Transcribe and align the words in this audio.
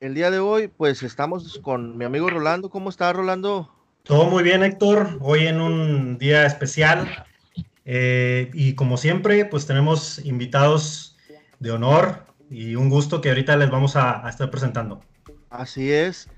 El 0.00 0.14
día 0.14 0.30
de 0.30 0.38
hoy, 0.38 0.68
pues 0.68 1.02
estamos 1.02 1.58
con 1.58 1.98
mi 1.98 2.06
amigo 2.06 2.30
Rolando. 2.30 2.70
¿Cómo 2.70 2.88
está, 2.88 3.12
Rolando? 3.12 3.70
Todo 4.04 4.24
muy 4.30 4.42
bien, 4.42 4.62
Héctor. 4.62 5.18
Hoy 5.20 5.46
en 5.46 5.60
un 5.60 6.16
día 6.16 6.46
especial. 6.46 7.26
Eh, 7.84 8.50
y 8.54 8.74
como 8.74 8.96
siempre, 8.96 9.44
pues 9.44 9.66
tenemos 9.66 10.18
invitados 10.24 11.18
de 11.58 11.72
honor 11.72 12.24
y 12.48 12.74
un 12.74 12.88
gusto 12.88 13.20
que 13.20 13.28
ahorita 13.28 13.54
les 13.58 13.70
vamos 13.70 13.96
a, 13.96 14.26
a 14.26 14.30
estar 14.30 14.50
presentando. 14.50 15.02
Así 15.50 15.92
es. 15.92 16.30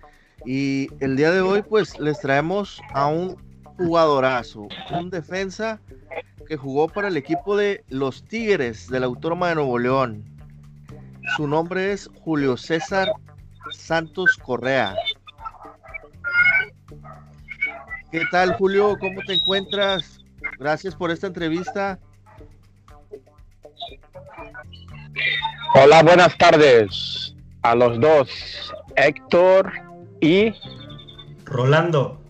Y 0.44 0.88
el 0.98 1.14
día 1.14 1.30
de 1.30 1.42
hoy, 1.42 1.62
pues 1.62 2.00
les 2.00 2.18
traemos 2.18 2.80
a 2.92 3.06
un 3.06 3.51
jugadorazo, 3.76 4.68
un 4.90 5.10
defensa 5.10 5.80
que 6.46 6.56
jugó 6.56 6.88
para 6.88 7.08
el 7.08 7.16
equipo 7.16 7.56
de 7.56 7.84
los 7.88 8.24
Tigres 8.24 8.88
de 8.88 9.00
la 9.00 9.06
Autónoma 9.06 9.48
de 9.48 9.54
Nuevo 9.56 9.78
León. 9.78 10.24
Su 11.36 11.46
nombre 11.46 11.92
es 11.92 12.10
Julio 12.20 12.56
César 12.56 13.12
Santos 13.70 14.36
Correa. 14.36 14.94
¿Qué 18.10 18.22
tal, 18.30 18.54
Julio? 18.56 18.96
¿Cómo 18.98 19.22
te 19.26 19.34
encuentras? 19.34 20.20
Gracias 20.58 20.94
por 20.94 21.10
esta 21.10 21.28
entrevista. 21.28 21.98
Hola, 25.74 26.02
buenas 26.02 26.36
tardes 26.36 27.34
a 27.62 27.74
los 27.74 27.98
dos, 28.00 28.74
Héctor 28.96 29.72
y 30.20 30.52
Rolando. 31.44 32.21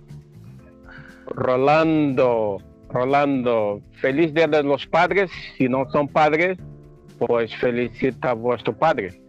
Rolando. 1.35 2.59
Rolando, 2.93 3.81
feliz 4.01 4.35
Día 4.35 4.47
de 4.47 4.63
los 4.63 4.87
Padres. 4.87 5.31
Si 5.57 5.69
no 5.69 5.89
son 5.91 6.09
padres, 6.09 6.59
pues 7.19 7.55
felicita 7.57 8.31
a 8.31 8.35
vuestro 8.35 8.77
padre. 8.77 9.21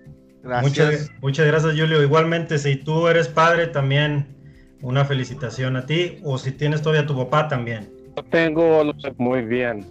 Gracias. 0.43 0.63
Muchas, 0.63 1.11
muchas 1.21 1.47
gracias, 1.47 1.79
Julio. 1.79 2.03
Igualmente, 2.03 2.57
si 2.57 2.75
tú 2.75 3.07
eres 3.07 3.29
padre, 3.29 3.67
también 3.67 4.27
una 4.81 5.05
felicitación 5.05 5.77
a 5.77 5.85
ti. 5.85 6.19
O 6.23 6.37
si 6.37 6.51
tienes 6.51 6.81
todavía 6.81 7.07
tu 7.07 7.15
papá, 7.15 7.47
también. 7.47 7.89
Yo 8.17 8.23
tengo 8.23 8.93
muy 9.17 9.41
bien. 9.41 9.85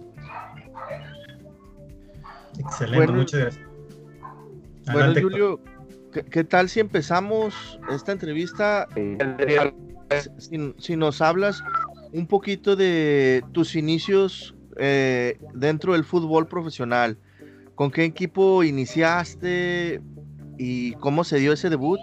Excelente, 2.59 2.97
bueno, 2.97 3.13
muchas 3.13 3.39
gracias. 3.39 3.65
Adelante, 4.85 5.21
bueno, 5.21 5.29
Julio, 5.29 5.59
¿qué, 6.13 6.23
¿qué, 6.23 6.43
tal 6.43 6.69
si 6.69 6.79
empezamos 6.79 7.79
esta 7.89 8.11
entrevista? 8.11 8.87
Si, 10.37 10.73
si 10.77 10.95
nos 10.95 11.21
hablas 11.21 11.63
un 12.13 12.27
poquito 12.27 12.75
de 12.75 13.43
tus 13.51 13.75
inicios 13.75 14.55
eh, 14.77 15.37
dentro 15.53 15.93
del 15.93 16.03
fútbol 16.03 16.47
profesional. 16.47 17.17
¿Con 17.75 17.89
qué 17.89 18.05
equipo 18.05 18.63
iniciaste 18.63 19.99
y 20.57 20.93
cómo 20.93 21.23
se 21.23 21.39
dio 21.39 21.53
ese 21.53 21.69
debut? 21.69 21.99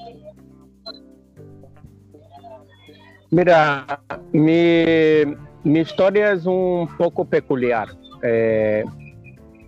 Mira, 3.30 4.02
mi, 4.32 4.82
mi 5.62 5.80
historia 5.80 6.32
es 6.32 6.44
un 6.44 6.88
poco 6.98 7.24
peculiar. 7.24 7.88
Eh, 8.22 8.84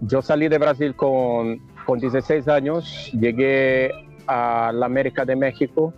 yo 0.00 0.20
salí 0.20 0.48
de 0.48 0.58
Brasil 0.58 0.96
con, 0.96 1.60
con 1.86 2.00
16 2.00 2.48
años, 2.48 3.12
llegué 3.12 3.92
a 4.26 4.72
la 4.74 4.86
América 4.86 5.24
de 5.24 5.36
México 5.36 5.94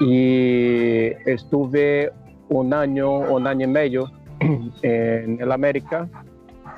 y 0.00 1.12
estuve 1.24 2.12
un 2.50 2.74
año, 2.74 3.18
un 3.18 3.46
año 3.46 3.64
y 3.64 3.70
medio 3.70 4.10
en 4.82 5.40
el 5.40 5.52
América 5.52 6.08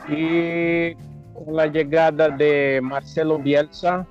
y 0.09 0.95
con 1.35 1.57
la 1.57 1.67
llegada 1.67 2.29
de 2.29 2.81
Marcelo 2.83 3.39
Bielsa 3.39 4.07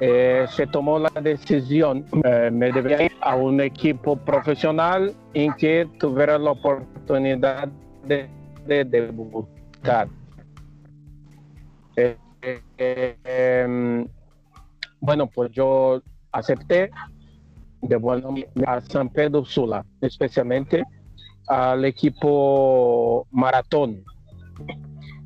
eh, 0.00 0.46
se 0.48 0.66
tomó 0.66 0.98
la 0.98 1.10
decisión, 1.20 2.06
eh, 2.24 2.50
me 2.50 2.72
debía 2.72 3.02
ir 3.02 3.12
a 3.20 3.36
un 3.36 3.60
equipo 3.60 4.16
profesional 4.16 5.14
en 5.34 5.52
que 5.54 5.86
tuviera 5.98 6.38
la 6.38 6.52
oportunidad 6.52 7.68
de, 8.06 8.28
de 8.66 8.84
debutar. 8.84 10.08
Eh, 11.96 12.16
em, 12.78 14.08
bueno, 15.00 15.26
pues 15.26 15.50
yo 15.52 16.02
acepté 16.32 16.90
de 17.82 17.96
bueno 17.96 18.34
a 18.66 18.80
San 18.80 19.08
Pedro 19.08 19.44
Sula, 19.44 19.84
especialmente 20.00 20.84
al 21.46 21.84
equipo 21.84 23.26
maratón. 23.30 24.04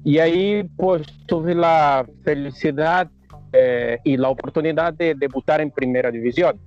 Y 0.04 0.18
ahí 0.18 0.64
pues 0.76 1.02
tuve 1.26 1.54
la 1.54 2.06
felicidad 2.22 3.10
eh, 3.52 3.98
y 4.04 4.16
la 4.16 4.28
oportunidad 4.28 4.92
de 4.94 5.14
debutar 5.14 5.60
en 5.60 5.70
primera 5.70 6.10
división, 6.10 6.60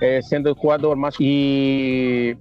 eh, 0.00 0.20
siendo 0.22 0.50
el 0.50 0.56
jugador 0.56 0.96
más... 0.96 1.14
Y, 1.18 2.34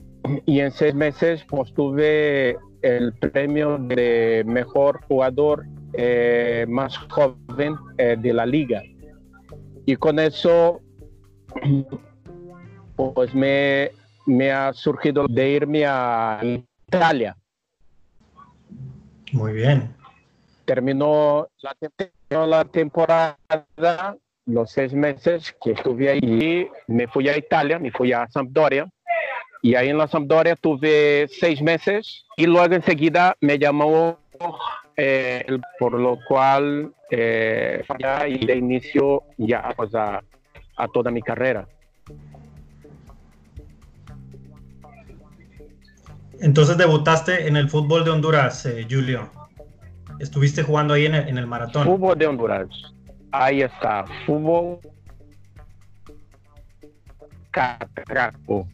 y 0.46 0.60
en 0.60 0.72
seis 0.72 0.96
meses 0.96 1.44
pues 1.50 1.74
tuve 1.74 2.58
el 2.82 3.14
premio 3.14 3.78
de 3.78 4.44
mejor 4.46 5.02
jugador 5.08 5.66
eh, 5.94 6.66
más 6.70 6.98
joven 6.98 7.76
de 7.98 8.34
la 8.34 8.46
liga. 8.46 8.82
Y 9.86 9.98
con 9.98 10.20
eso 10.20 10.80
pues 12.96 13.34
me, 13.34 13.92
me 14.26 14.52
ha 14.52 14.74
surgido 14.74 15.26
de 15.28 15.50
irme 15.50 15.86
a 15.86 16.40
Italia. 16.88 17.36
Muy 19.32 19.54
bien. 19.54 19.96
Terminó 20.66 21.48
la, 21.62 22.46
la 22.46 22.66
temporada, 22.66 23.38
los 24.46 24.72
seis 24.72 24.94
meses 24.94 25.56
que 25.62 25.72
estuve 25.72 26.10
ahí, 26.10 26.68
me 26.88 27.08
fui 27.08 27.28
a 27.30 27.38
Italia, 27.38 27.80
me 27.80 27.92
fui 27.92 28.14
a 28.14 28.28
Sampdoria. 28.30 28.88
Y 29.62 29.76
ahí 29.76 29.90
en 29.90 29.98
la 29.98 30.08
Sampdoria 30.08 30.56
tuve 30.56 31.28
seis 31.30 31.62
meses 31.62 32.26
y 32.36 32.46
luego 32.46 32.76
enseguida 32.76 33.36
me 33.40 33.58
llamó, 33.58 34.20
eh, 34.98 35.46
por 35.80 35.94
lo 35.94 36.20
cual 36.28 36.94
eh, 37.10 37.82
ya 37.98 38.28
y 38.28 38.46
de 38.46 38.56
inicio 38.58 39.24
ya 39.38 39.74
pues, 39.76 39.96
a, 39.96 40.22
a 40.76 40.88
toda 40.90 41.12
mi 41.12 41.22
carrera. 41.22 41.68
Entonces 46.44 46.78
debutaste 46.78 47.48
en 47.48 47.56
el 47.56 47.70
fútbol 47.70 48.04
de 48.04 48.12
Honduras, 48.12 48.66
eh, 48.66 48.86
Julio. 48.90 49.32
Estuviste 50.20 50.62
jugando 50.62 50.94
ahí 50.94 51.06
en 51.06 51.16
el, 51.16 51.30
en 51.30 51.38
el, 51.38 51.48
maratón. 51.48 51.86
Fútbol 51.86 52.18
de 52.18 52.28
Honduras. 52.28 52.68
Ahí 53.32 53.62
está. 53.62 54.04
Fútbol. 54.26 54.80
Catraco. 57.50 58.68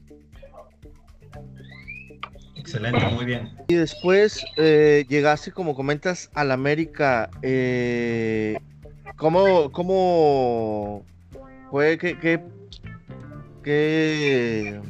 Excelente, 2.55 3.05
muy 3.09 3.25
bien. 3.25 3.55
Y 3.67 3.75
después 3.75 4.43
eh, 4.57 5.05
llegaste, 5.07 5.51
como 5.51 5.75
comentas, 5.75 6.31
al 6.33 6.51
América. 6.51 7.29
Eh, 7.43 8.57
¿Cómo, 9.15 9.71
cómo 9.71 11.05
fue? 11.69 11.99
¿Qué, 11.99 12.17
qué, 12.17 12.43
qué 13.63 14.81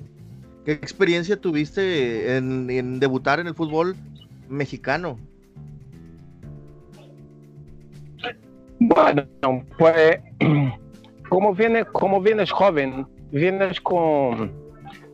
¿Qué 0.65 0.73
experiencia 0.73 1.39
tuviste 1.39 2.35
en, 2.37 2.99
debutar 2.99 3.39
en 3.39 3.47
el 3.47 3.55
fútbol 3.55 3.95
mexicano? 4.47 5.17
Bueno, 8.79 9.25
pues 9.77 10.19
como 11.29 11.53
vienes, 11.55 11.85
como 11.85 12.21
vienes 12.21 12.51
joven, 12.51 13.07
vienes 13.31 13.79
con, 13.81 14.51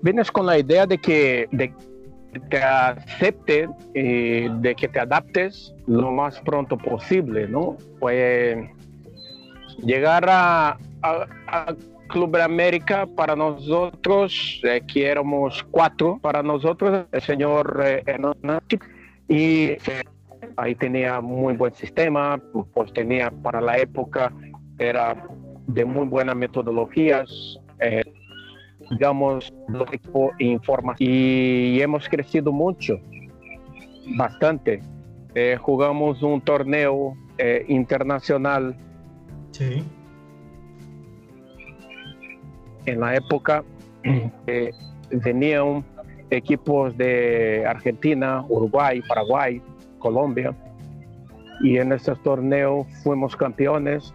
vienes 0.02 0.32
con 0.32 0.46
la 0.46 0.58
idea 0.58 0.86
de 0.86 0.98
que 0.98 1.48
te 2.50 2.58
acepte 2.58 3.68
y 3.94 4.50
de 4.62 4.76
que 4.76 4.88
te 4.88 5.00
adaptes 5.00 5.74
lo 5.88 6.12
más 6.12 6.40
pronto 6.42 6.78
posible, 6.78 7.48
¿no? 7.48 7.78
Pues 8.00 8.58
llegar 9.84 10.26
a, 10.30 10.78
a, 11.02 11.28
a 11.48 11.76
Club 12.08 12.36
América 12.38 13.08
para 13.08 13.36
nosotros, 13.36 14.62
eh, 14.64 14.82
que 14.88 15.08
éramos 15.08 15.64
cuatro, 15.72 16.20
para 16.22 16.44
nosotros 16.44 17.06
el 17.12 17.22
señor 17.22 17.82
eh, 17.84 18.04
y 19.28 19.64
eh, 19.72 19.80
ahí 20.58 20.76
tenía 20.76 21.22
muy 21.22 21.56
buen 21.56 21.74
sistema, 21.74 22.40
pues 22.74 22.94
tenía 22.94 23.32
para 23.32 23.62
la 23.62 23.78
época, 23.78 24.32
era 24.78 25.28
de 25.68 25.86
muy 25.86 26.06
buenas 26.06 26.36
metodologías, 26.36 27.60
eh, 27.80 28.04
digamos, 28.92 29.52
lógico 29.68 30.32
información, 30.38 31.10
y 31.10 31.82
hemos 31.82 32.08
crecido 32.08 32.52
mucho, 32.52 33.00
bastante. 34.16 34.82
Eh, 35.34 35.58
jugamos 35.60 36.22
un 36.22 36.40
torneo 36.40 37.16
internacional. 37.68 38.78
Sí 39.52 39.84
en 42.86 43.00
la 43.00 43.16
época 43.16 43.64
eh, 44.48 44.72
equipos 46.30 46.98
de 46.98 47.66
Argentina, 47.68 48.46
Uruguay, 48.48 49.02
Paraguay, 49.08 49.62
Colombia. 50.00 50.56
Y 51.62 51.78
en 51.78 51.94
estos 51.94 52.22
torneos 52.22 52.86
fuimos 53.04 53.36
campeones, 53.36 54.14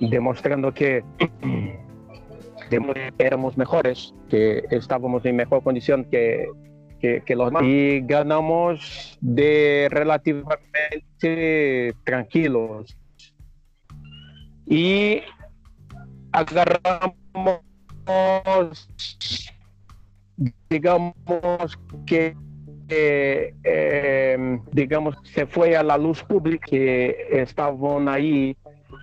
demostrando 0.00 0.72
que 0.72 1.04
éramos 3.18 3.56
mejores, 3.56 4.14
que 4.28 4.64
estábamos 4.70 5.24
en 5.26 5.36
mejor 5.36 5.62
condición 5.62 6.04
que, 6.04 6.46
que, 7.00 7.36
los 7.36 7.48
demás. 7.48 7.62
Y 7.64 8.00
ganamos 8.00 9.18
de 9.20 9.88
relativamente 9.90 11.94
tranquilos. 12.04 12.96
Y 14.66 15.20
agarramos, 16.36 17.60
digamos 20.68 21.78
que 22.06 22.36
eh, 22.88 24.58
digamos, 24.72 25.16
se 25.24 25.46
fue 25.46 25.76
a 25.76 25.82
la 25.82 25.96
luz 25.96 26.22
pública 26.22 26.66
que 26.68 27.16
estaban 27.32 28.08
ahí 28.08 28.56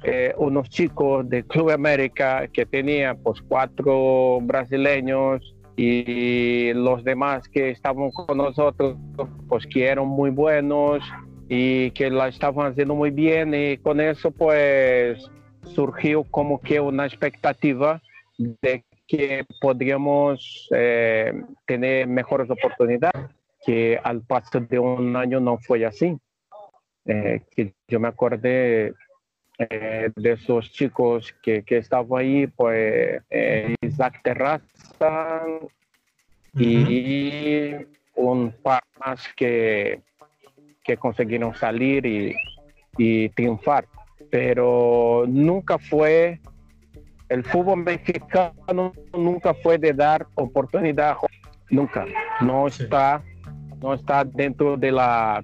eh, 0.03 0.33
unos 0.38 0.69
chicos 0.69 1.27
de 1.27 1.44
Club 1.44 1.71
América 1.71 2.47
que 2.47 2.65
tenían 2.65 3.18
pues 3.24 3.41
cuatro 3.41 4.39
brasileños 4.41 5.56
y 5.75 6.71
los 6.74 7.03
demás 7.03 7.50
que 7.50 7.71
estaban 7.71 8.12
con 8.12 8.38
nosotros 8.38 8.95
pues 9.50 9.65
que 9.65 9.86
eran 9.86 10.07
muy 10.07 10.29
buenos 10.29 11.03
y 11.50 11.91
que 11.91 12.09
la 12.12 12.27
estaban 12.27 12.71
haciendo 12.71 12.95
muy 12.95 13.09
bien 13.09 13.53
y 13.56 13.77
con 13.77 14.00
eso 14.00 14.29
pues 14.31 15.29
surgió 15.65 16.24
como 16.24 16.60
que 16.62 16.80
una 16.80 17.06
expectativa 17.06 18.01
de 18.38 18.83
que 19.07 19.45
podríamos 19.62 20.68
eh, 20.71 21.33
tener 21.65 22.07
mejores 22.07 22.50
oportunidades 22.50 23.30
que 23.65 24.00
al 24.04 24.21
paso 24.21 24.60
de 24.60 24.80
un 24.80 25.15
año 25.15 25.39
no 25.39 25.57
fue 25.57 25.86
así. 25.86 26.18
Eh, 27.06 27.42
que 27.51 27.74
yo 27.88 28.00
me 28.00 28.07
acordé 28.07 28.94
eh, 29.60 30.10
de 30.15 30.31
esos 30.31 30.71
chicos 30.71 31.36
que, 31.44 31.63
que 31.63 31.77
estaban 31.77 32.21
ahí, 32.21 32.48
pues 32.48 33.21
Isaac 33.81 34.21
Terraza 34.24 35.44
y 36.56 37.75
un 38.15 38.51
par 38.63 38.83
más 39.00 39.27
que, 39.36 40.01
que 40.83 40.98
consiguieron 40.98 41.54
salir 41.56 42.06
y, 42.06 42.36
y 42.98 43.30
triunfar. 43.30 43.86
Pero 44.33 45.25
nunca 45.27 45.77
fue, 45.77 46.41
el 47.30 47.44
fútbol 47.44 47.83
mexicano 47.83 48.91
nunca 49.15 49.53
fue 49.53 49.77
de 49.77 49.94
dar 49.94 50.25
oportunidad, 50.33 51.18
nunca, 51.69 52.07
no 52.41 52.65
está 52.65 53.21
no 53.80 53.94
está 53.94 54.24
dentro 54.24 54.75
de 54.75 54.91
la 54.91 55.39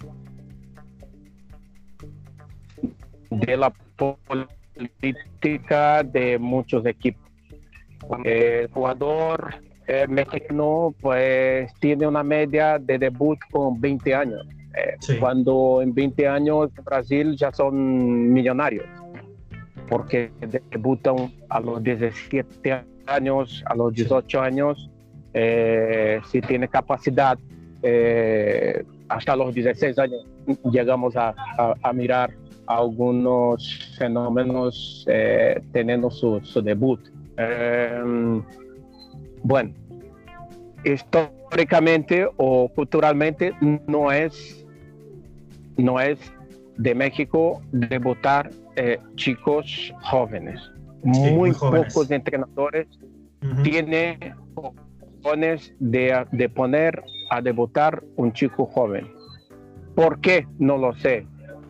de 3.29 3.57
la 3.57 3.71
política 4.73 6.01
de 6.01 6.39
muchos 6.39 6.83
equipos. 6.83 7.29
El 8.23 8.71
jugador 8.71 9.53
eh, 9.85 10.07
mexicano 10.07 10.95
pues 10.99 11.71
tiene 11.79 12.07
una 12.07 12.23
media 12.23 12.79
de 12.79 12.97
debut 12.97 13.37
con 13.51 13.79
20 13.79 14.15
años, 14.15 14.47
eh, 14.85 15.17
cuando 15.19 15.81
en 15.81 15.93
20 15.93 16.27
años 16.27 16.69
Brasil 16.83 17.35
ya 17.35 17.51
son 17.51 18.31
millonarios, 18.31 18.85
porque 19.87 20.31
debutan 20.71 21.31
a 21.49 21.59
los 21.59 21.83
17 21.83 22.83
años, 23.07 23.63
a 23.65 23.75
los 23.75 23.93
18 23.93 24.41
años, 24.41 24.89
eh, 25.33 26.19
si 26.31 26.41
tiene 26.41 26.67
capacidad 26.67 27.37
eh, 27.81 28.83
hasta 29.07 29.35
los 29.35 29.53
16 29.53 29.97
años 29.99 30.25
llegamos 30.71 31.15
a, 31.15 31.33
mirar 31.93 32.31
algunos 32.65 33.95
fenómenos 33.97 35.05
eh, 35.07 35.61
teniendo 35.71 36.09
su, 36.09 36.39
debut. 36.63 36.99
Em, 37.37 38.43
bueno, 39.43 39.73
históricamente 40.83 42.27
o 42.37 42.69
culturalmente 42.69 43.53
no 43.87 44.11
es, 44.11 44.65
no 45.79 45.99
es 45.99 46.19
de 46.77 46.95
México 46.95 47.61
debutar 47.71 48.51
eh, 48.75 48.99
chicos 49.15 49.93
jóvenes. 50.01 50.59
muy, 51.03 51.51
pocos 51.53 52.11
entrenadores 52.11 52.87
tienen 53.63 54.35
de, 55.79 56.25
de 56.31 56.49
poner 56.49 57.03
a 57.29 57.41
debutar 57.41 58.03
un 58.15 58.33
chico 58.33 58.65
joven. 58.65 59.07
¿Por 59.95 60.19
qué? 60.19 60.47
No 60.57 60.77
lo 60.77 60.93
sé. 60.95 61.25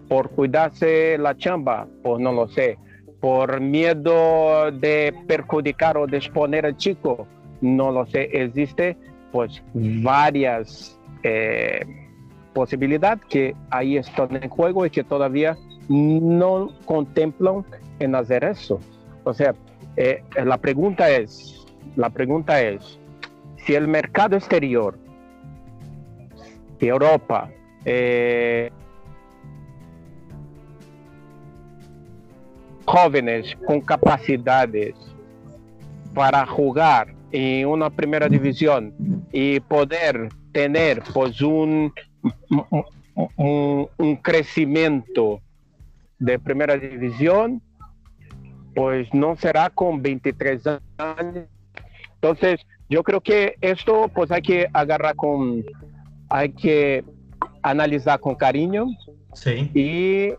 ¿Por 0.08 0.30
cuidarse 0.32 1.18
la 1.18 1.36
chamba? 1.36 1.88
Pues 2.04 2.20
no 2.20 2.32
lo 2.32 2.48
sé. 2.48 2.78
¿Por 3.20 3.60
miedo 3.60 4.72
de 4.72 5.14
perjudicar 5.28 5.98
o 5.98 6.08
de 6.08 6.18
exponer 6.18 6.66
al 6.66 6.78
chico? 6.78 7.28
No 7.62 7.92
lo 7.92 8.06
sé. 8.06 8.30
Existe 8.32 8.98
pues 9.32 9.62
varias 9.74 11.00
eh, 11.24 12.09
posibilidades 12.54 13.24
que 13.26 13.56
ahí 13.70 13.98
están 13.98 14.36
en 14.36 14.50
juego 14.50 14.86
y 14.86 14.90
que 14.90 15.04
todavía 15.04 15.58
no 15.88 16.70
contemplan 16.86 17.66
en 18.00 18.16
hacer 18.16 18.44
eso. 18.44 18.80
O 19.24 19.34
sea, 19.34 19.54
eh, 19.98 20.24
la 20.46 20.58
pregunta 20.58 21.10
es, 21.10 21.66
la 21.96 22.10
pregunta 22.10 22.62
es, 22.62 23.00
si 23.66 23.76
el 23.76 23.88
mercado 23.88 24.36
exterior 24.36 24.98
de 26.80 26.88
Europa 26.88 27.50
eh, 27.86 28.72
jóvenes 32.86 33.56
con 33.68 33.82
capacidades 33.82 34.96
para 36.14 36.46
jugar 36.46 37.14
en 37.32 37.68
una 37.68 37.90
primera 37.90 38.28
división 38.28 38.94
y 39.32 39.60
poder 39.60 40.30
tener 40.52 41.04
pues 41.14 41.42
un, 41.42 41.94
un, 43.36 43.90
un, 43.98 44.16
crecimiento 44.18 45.42
de 46.20 46.40
primera 46.40 46.78
división, 46.78 47.62
pues 48.76 49.14
no 49.14 49.36
será 49.36 49.70
con 49.70 50.02
23 50.02 50.68
años. 50.98 51.48
Entonces, 52.16 52.66
yo 52.90 53.04
creo 53.04 53.22
que 53.22 53.56
esto 53.62 54.10
pues 54.14 54.32
hay 54.32 54.42
que 54.42 54.68
agarrar 54.74 55.16
con, 55.16 55.64
hay 56.30 56.50
que 56.52 57.04
analizar 57.62 58.20
con 58.20 58.36
cariño 58.36 58.88
y 59.74 60.34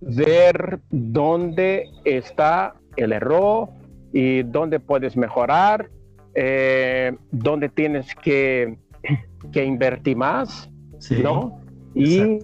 ver 0.00 0.80
dónde 0.90 1.90
está 2.04 2.74
el 2.96 3.12
error 3.12 3.68
y 4.12 4.42
dónde 4.42 4.80
puedes 4.80 5.16
mejorar, 5.16 5.90
eh, 6.34 7.12
dónde 7.30 7.68
tienes 7.68 8.14
que, 8.14 8.78
que 9.52 9.64
invertir 9.64 10.16
más, 10.16 10.69
¿no? 11.22 11.60
Y 11.94 12.38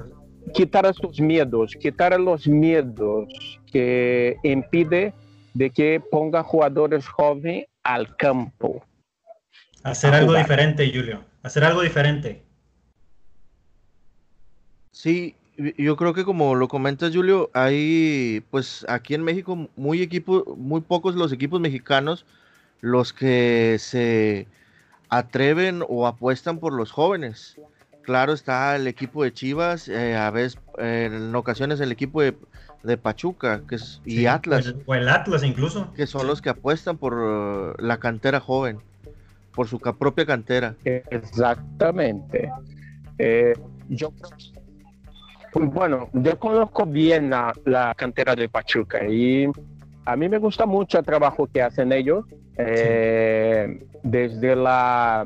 quitar 0.54 0.86
esos 0.86 1.20
miedos, 1.20 1.74
quitar 1.80 2.18
los 2.18 2.46
miedos 2.46 3.28
que 3.70 4.36
impide 4.42 5.12
de 5.54 5.70
que 5.70 6.00
ponga 6.10 6.42
jugadores 6.42 7.06
jóvenes 7.06 7.66
al 7.82 8.16
campo. 8.16 8.84
Hacer 9.82 10.14
algo 10.14 10.34
diferente, 10.34 10.90
Julio. 10.92 11.24
Hacer 11.42 11.64
algo 11.64 11.82
diferente. 11.82 12.42
Sí, 14.90 15.36
yo 15.78 15.96
creo 15.96 16.12
que 16.12 16.24
como 16.24 16.54
lo 16.54 16.68
comentas, 16.68 17.14
Julio, 17.14 17.50
hay, 17.54 18.42
pues 18.50 18.84
aquí 18.88 19.14
en 19.14 19.22
México, 19.22 19.68
muy 19.76 20.02
equipo, 20.02 20.56
muy 20.56 20.80
pocos 20.80 21.14
los 21.14 21.32
equipos 21.32 21.60
mexicanos 21.60 22.26
los 22.80 23.12
que 23.12 23.76
se 23.78 24.46
atreven 25.08 25.82
o 25.88 26.06
apuestan 26.06 26.58
por 26.58 26.72
los 26.72 26.92
jóvenes. 26.92 27.56
Claro 28.06 28.32
está 28.32 28.76
el 28.76 28.86
equipo 28.86 29.24
de 29.24 29.32
Chivas, 29.32 29.88
eh, 29.88 30.14
a 30.14 30.30
veces, 30.30 30.60
en 30.78 31.34
ocasiones 31.34 31.80
el 31.80 31.90
equipo 31.90 32.22
de, 32.22 32.36
Pachuca 33.02 33.62
que 33.68 33.74
es, 33.74 34.00
y 34.04 34.26
Atlas. 34.26 34.76
O 34.86 34.94
el 34.94 35.08
Atlas 35.08 35.42
incluso. 35.42 35.92
Que 35.92 36.06
son 36.06 36.28
los 36.28 36.40
que 36.40 36.48
apuestan 36.48 36.98
por 36.98 37.14
uh, 37.14 37.74
la 37.82 37.98
cantera 37.98 38.38
joven 38.38 38.78
por 39.52 39.66
su 39.66 39.80
propia 39.80 40.24
cantera. 40.24 40.76
Exactamente. 40.84 42.48
Eh, 43.18 43.54
yo, 43.88 44.12
pues 45.52 45.68
bueno, 45.72 46.08
yo 46.12 46.38
conozco 46.38 46.86
bien 46.86 47.30
la, 47.30 47.92
cantera 47.96 48.36
de 48.36 48.48
Pachuca 48.48 49.04
y 49.04 49.48
a 50.04 50.14
mí 50.14 50.28
me 50.28 50.38
gusta 50.38 50.64
mucho 50.64 51.00
el 51.00 51.04
trabajo 51.04 51.48
que 51.52 51.60
hacen 51.60 51.90
ellos. 51.90 52.24
Eh, 52.56 53.84
desde 54.04 54.54
la, 54.54 55.24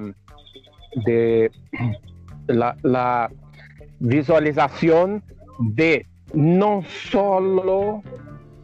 de 1.04 1.50
la, 2.54 2.76
la 2.82 3.30
visualización 3.98 5.22
de 5.58 6.06
no 6.32 6.82
solo 7.10 8.02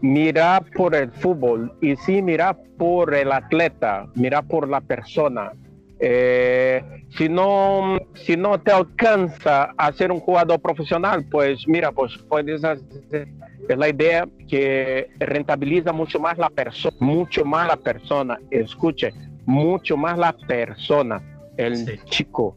mira 0.00 0.62
por 0.76 0.94
el 0.94 1.10
fútbol 1.10 1.72
y 1.80 1.96
sí 1.96 2.22
mira 2.22 2.56
por 2.78 3.14
el 3.14 3.32
atleta, 3.32 4.06
mira 4.14 4.42
por 4.42 4.68
la 4.68 4.80
persona. 4.80 5.52
Eh, 5.98 6.82
si 7.16 7.28
no 7.28 7.98
si 8.14 8.36
no 8.36 8.60
te 8.60 8.70
alcanza 8.70 9.72
a 9.78 9.92
ser 9.92 10.12
un 10.12 10.20
jugador 10.20 10.60
profesional, 10.60 11.24
pues 11.30 11.66
mira, 11.66 11.90
pues 11.90 12.18
puedes 12.28 12.62
hacer, 12.64 13.28
es 13.68 13.78
la 13.78 13.88
idea 13.88 14.28
que 14.46 15.08
rentabiliza 15.18 15.92
mucho 15.92 16.20
más 16.20 16.36
la 16.36 16.50
persona, 16.50 16.96
mucho 17.00 17.44
más 17.44 17.68
la 17.68 17.76
persona, 17.76 18.38
escuche, 18.50 19.12
mucho 19.46 19.96
más 19.96 20.18
la 20.18 20.34
persona, 20.34 21.22
el 21.56 22.04
chico, 22.04 22.56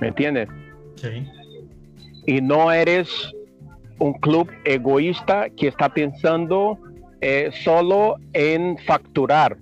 ¿me 0.00 0.08
entiendes? 0.08 0.48
Sí. 1.00 1.26
Y 2.26 2.40
no 2.40 2.72
eres 2.72 3.32
un 3.98 4.14
club 4.14 4.50
egoísta 4.64 5.48
que 5.50 5.68
está 5.68 5.88
pensando 5.88 6.78
eh, 7.20 7.50
solo 7.64 8.16
en 8.32 8.78
facturar, 8.78 9.56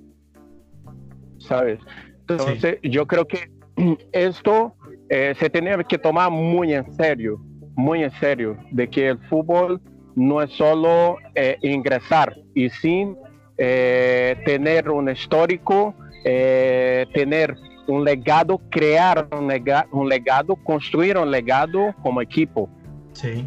¿sabes? 1.39 1.81
Entonces, 2.29 2.79
yo 2.83 3.07
creo 3.07 3.27
que 3.27 3.51
esto 4.13 4.75
eh, 5.09 5.35
se 5.39 5.49
tenía 5.49 5.77
que 5.85 5.99
tomar 5.99 6.31
muy 6.31 6.75
en 6.75 6.93
serio, 6.95 7.41
muy 7.75 8.03
en 8.03 8.11
serio, 8.13 8.59
de 8.71 8.89
que 8.89 9.09
el 9.09 9.19
fútbol 9.29 9.81
no 10.15 10.43
es 10.43 10.51
solo 10.53 11.17
eh, 11.35 11.57
ingresar 11.63 12.37
y 12.55 12.69
sin 12.71 13.17
tener 13.57 14.91
un 14.91 15.09
histórico, 15.09 15.95
tener 16.23 17.57
un 17.87 18.05
legado, 18.05 18.61
crear 18.71 19.29
un, 19.33 19.51
un 19.93 20.09
legado, 20.09 20.57
construir 20.57 21.17
un 21.17 21.31
legado 21.31 21.95
como 22.03 22.21
equipo. 22.21 22.69
Sí. 23.13 23.47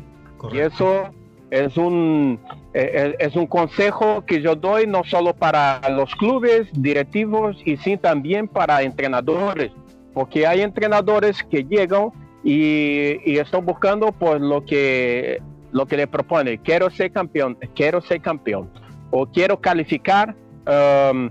Y 0.51 0.57
eso 0.59 1.09
es 1.51 1.77
un, 1.77 2.39
eh, 2.73 2.91
eh, 2.93 3.15
es 3.19 3.35
un 3.35 3.47
consejo 3.47 4.23
que 4.25 4.41
yo 4.41 4.55
doy 4.55 4.85
no 4.87 5.03
solo 5.03 5.33
para 5.33 5.81
los 5.89 6.13
clubes 6.15 6.67
directivos, 6.73 7.57
y 7.65 7.77
sí 7.77 7.97
también 7.97 8.47
para 8.47 8.81
entrenadores, 8.83 9.71
porque 10.13 10.45
hay 10.45 10.61
entrenadores 10.61 11.43
que 11.43 11.63
llegan 11.63 12.11
y, 12.43 13.37
están 13.37 13.65
buscando 13.65 14.11
pues 14.11 14.39
lo 14.41 14.63
que, 14.65 15.41
lo 15.71 15.85
que 15.85 15.97
le 15.97 16.07
propone, 16.07 16.59
quiero 16.59 16.89
ser 16.89 17.11
campeón, 17.11 17.57
quiero 17.75 18.01
ser 18.01 18.21
campeón, 18.21 18.69
o 19.11 19.25
quiero 19.25 19.59
calificar 19.59 20.35
um, 20.67 21.29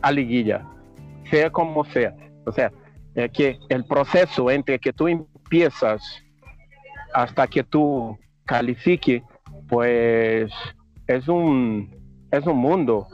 a 0.00 0.12
liguilla, 0.12 0.64
sea 1.30 1.50
como 1.50 1.84
sea. 1.86 2.14
O 2.48 2.52
sea, 2.52 2.72
que 3.32 3.58
el 3.68 3.84
proceso 3.84 4.50
entre 4.50 4.78
que 4.78 4.92
tú 4.92 5.08
empiezas 5.08 6.02
hasta 7.12 7.46
que 7.46 7.64
tú 7.64 8.18
califique, 8.44 9.22
pues 9.68 10.50
es 11.06 11.28
un, 11.28 11.90
es 12.30 12.46
un 12.46 12.58
mundo. 12.58 13.08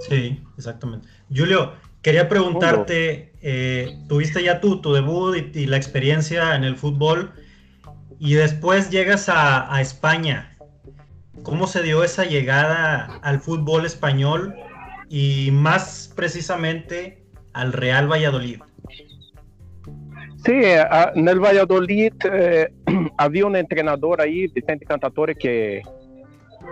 Sí, 0.00 0.42
exactamente. 0.58 1.08
Julio, 1.34 1.72
quería 2.02 2.28
preguntarte, 2.28 3.32
eh, 3.40 3.98
tuviste 4.08 4.42
ya 4.42 4.60
tu, 4.60 4.80
tu 4.80 4.92
debut 4.92 5.36
y, 5.54 5.66
la 5.66 5.76
experiencia 5.76 6.54
en 6.54 6.64
el 6.64 6.76
fútbol 6.76 7.32
y 8.18 8.34
después 8.34 8.90
llegas 8.90 9.28
a, 9.28 9.74
a 9.74 9.80
España. 9.80 10.56
¿Cómo 11.42 11.66
se 11.66 11.82
dio 11.82 12.02
esa 12.02 12.24
llegada 12.24 13.20
al 13.22 13.40
fútbol 13.40 13.86
español 13.86 14.54
y 15.08 15.50
más 15.52 16.12
precisamente 16.14 17.24
al 17.52 17.72
Real 17.72 18.10
Valladolid? 18.10 18.60
Sí, 20.46 20.52
en 20.52 21.26
el 21.26 21.40
Valladolid 21.40 22.12
eh, 22.32 22.68
había 23.18 23.46
un 23.46 23.56
entrenador 23.56 24.20
ahí, 24.20 24.46
Vicente 24.46 24.86
Cantatore, 24.86 25.34
que, 25.34 25.82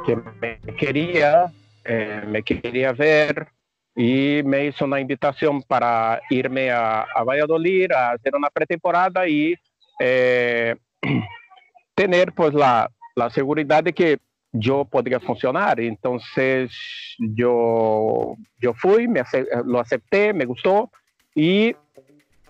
que 0.07 0.17
me 0.41 0.61
quería, 0.77 1.53
eh, 1.85 2.23
me 2.25 2.45
quería 2.45 2.93
ver 2.93 3.49
y 3.97 4.43
me 4.45 4.67
hizo 4.67 4.85
una 4.85 5.01
invitación 5.01 5.61
para 5.63 6.21
irme 6.31 6.71
a, 6.71 7.05
Valladolid 7.27 7.91
a 7.91 8.13
hacer 8.13 8.37
una 8.37 8.49
pretemporada 8.49 9.27
y 9.27 9.57
eh, 9.99 10.77
tener 11.97 12.33
pues 12.33 12.55
la, 12.55 12.89
la 13.17 13.29
seguridad 13.29 13.83
de 13.83 13.93
que 13.93 14.19
yo 14.53 14.85
podría 14.85 15.19
funcionar. 15.19 15.81
Entonces 15.81 16.71
yo, 17.19 18.37
yo 18.61 18.73
fui, 18.75 19.09
me, 19.09 19.25
lo 19.65 19.81
acepté, 19.81 20.33
me 20.33 20.45
gustó 20.45 20.93
y 21.35 21.75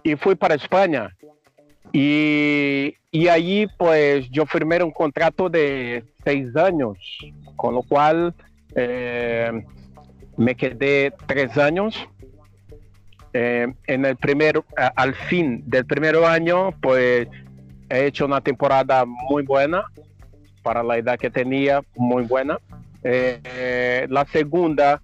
y 0.05 0.15
fui 0.15 0.37
para 0.37 0.55
España. 0.55 1.17
Y, 1.93 2.95
y 3.11 3.29
allí 3.29 3.67
pues 3.79 4.29
yo 4.31 4.47
firmé 4.47 4.83
un 4.83 4.91
contrato 4.93 5.49
de 5.49 6.05
seis 6.23 6.55
años, 6.57 6.99
con 7.57 7.75
lo 7.75 7.83
cual 7.83 8.35
eh, 8.77 9.65
me 10.37 10.55
quedé 10.55 11.13
tres 11.27 11.57
años. 11.57 11.97
Eh, 13.33 13.67
en 13.87 14.05
el 14.05 14.17
primer, 14.17 14.63
al 14.77 15.15
fin 15.15 15.65
del 15.67 15.87
primer 15.87 16.17
año, 16.17 16.71
pues 16.81 17.27
he 17.89 18.07
hecho 18.07 18.27
una 18.27 18.41
temporada 18.41 19.05
muy 19.07 19.43
buena, 19.43 19.85
para 20.63 20.83
la 20.83 20.99
edad 20.99 21.19
que 21.19 21.31
tenía, 21.31 21.83
muy 21.97 22.25
buena. 22.25 22.59
Eh, 23.03 24.07
la 24.09 24.25
segunda 24.27 25.03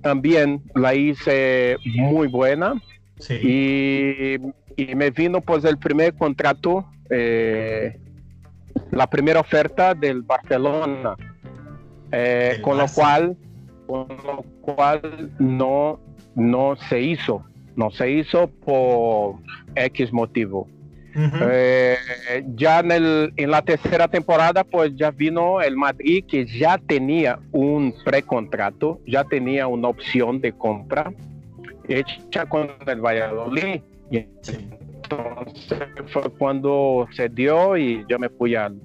también 0.00 0.62
la 0.74 0.94
hice 0.94 1.76
muy 1.84 2.28
buena 2.28 2.80
y, 3.30 4.38
me 4.94 5.10
vino 5.10 5.40
pues 5.40 5.64
el 5.64 5.78
primer 5.78 6.14
contrato, 6.14 6.86
eh, 7.10 7.98
la 8.90 9.06
primera 9.08 9.40
oferta 9.40 9.94
del 9.94 10.22
Barcelona, 10.22 11.14
eh, 12.10 12.58
con 12.62 12.78
lo 12.78 12.86
cual, 12.88 13.36
con 13.86 14.08
lo 14.08 14.44
cual 14.60 15.30
no, 15.38 16.00
no 16.34 16.76
se 16.88 17.00
hizo, 17.00 17.44
no 17.76 17.90
se 17.90 18.10
hizo 18.10 18.48
por 18.48 19.36
X 19.74 20.12
motivo. 20.12 20.68
Eh, 21.14 21.96
ya 22.54 22.80
en, 22.80 22.90
el, 22.90 23.32
en 23.36 23.50
la 23.50 23.60
tercera 23.60 24.08
temporada, 24.08 24.64
pues 24.64 24.96
ya 24.96 25.10
vino 25.10 25.60
el 25.60 25.76
Madrid 25.76 26.24
que 26.26 26.46
ya 26.46 26.78
tenía 26.78 27.38
un 27.52 27.94
precontrato, 28.02 28.98
ya 29.06 29.22
tenía 29.24 29.66
una 29.66 29.88
opción 29.88 30.40
de 30.40 30.52
compra 30.52 31.12
hecha 31.88 32.46
con 32.46 32.70
el 32.86 33.00
Valladolid. 33.00 33.80
Y 34.10 34.18
entonces 34.18 35.88
fue 36.12 36.30
cuando 36.38 37.08
se 37.12 37.28
dio 37.28 37.76
y 37.76 38.04
yo 38.08 38.18
me 38.18 38.28
fui 38.28 38.54
al, 38.54 38.80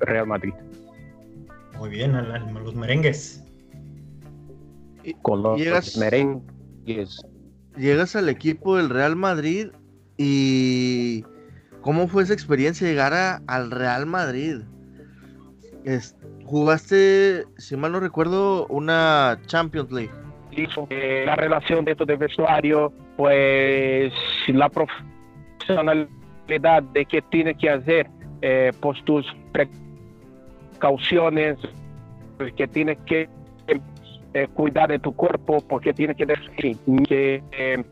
Real 0.00 0.26
Madrid. 0.26 0.52
Muy 1.78 1.90
bien, 1.90 2.14
a, 2.14 2.38
los 2.38 2.74
merengues. 2.74 3.42
Con 5.22 5.42
los, 5.42 5.96
merengues. 5.96 7.24
Llegas 7.76 8.16
al 8.16 8.28
equipo 8.28 8.76
del 8.76 8.90
Real 8.90 9.14
Madrid 9.14 9.68
y 10.16 11.24
¿cómo 11.82 12.08
fue 12.08 12.22
esa 12.22 12.32
experiencia 12.32 12.88
llegar 12.88 13.42
al 13.46 13.70
Real 13.70 14.06
Madrid? 14.06 14.62
jugaste, 16.44 17.44
si 17.58 17.76
mal 17.76 17.92
no 17.92 18.00
recuerdo, 18.00 18.66
una 18.66 19.38
Champions 19.46 19.92
League 19.92 20.25
la 20.90 21.36
relación 21.36 21.84
dentro 21.84 22.04
del 22.06 22.18
vestuario, 22.18 22.92
pues 23.16 24.12
la 24.48 24.68
profesionalidad 24.68 26.82
de 26.92 27.04
que 27.04 27.22
tiene 27.22 27.54
que 27.54 27.70
hacer, 27.70 28.08
eh, 28.42 28.72
pues 28.80 29.02
tus 29.04 29.24
precauciones, 29.52 31.56
que 32.56 32.66
tienes 32.68 32.98
que 33.06 33.28
eh, 34.34 34.48
cuidar 34.52 34.90
de 34.90 34.98
tu 34.98 35.14
cuerpo, 35.14 35.64
porque 35.66 35.94
tienes 35.94 36.16
que 36.16 36.26
decir 36.26 36.76
que, 37.08 37.42
eh, 37.52 37.82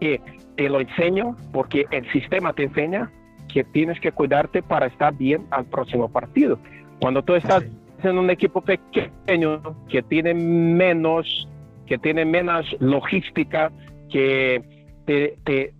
que 0.00 0.20
te 0.56 0.68
lo 0.68 0.80
enseño, 0.80 1.36
porque 1.52 1.86
el 1.92 2.10
sistema 2.10 2.52
te 2.52 2.64
enseña 2.64 3.08
que 3.52 3.62
tienes 3.62 4.00
que 4.00 4.10
cuidarte 4.10 4.62
para 4.62 4.86
estar 4.86 5.14
bien 5.14 5.46
al 5.50 5.64
próximo 5.66 6.08
partido. 6.08 6.58
Cuando 7.00 7.22
tú 7.22 7.34
estás 7.34 7.62
en 8.02 8.18
un 8.18 8.30
equipo 8.30 8.60
pequeño 8.60 9.60
que 9.88 10.02
tiene 10.02 10.34
menos 10.34 11.48
que 11.86 11.98
tiene 11.98 12.24
menos 12.24 12.66
logística, 12.80 13.70
que 14.10 14.62
te, 15.06 15.36
te, 15.44 15.74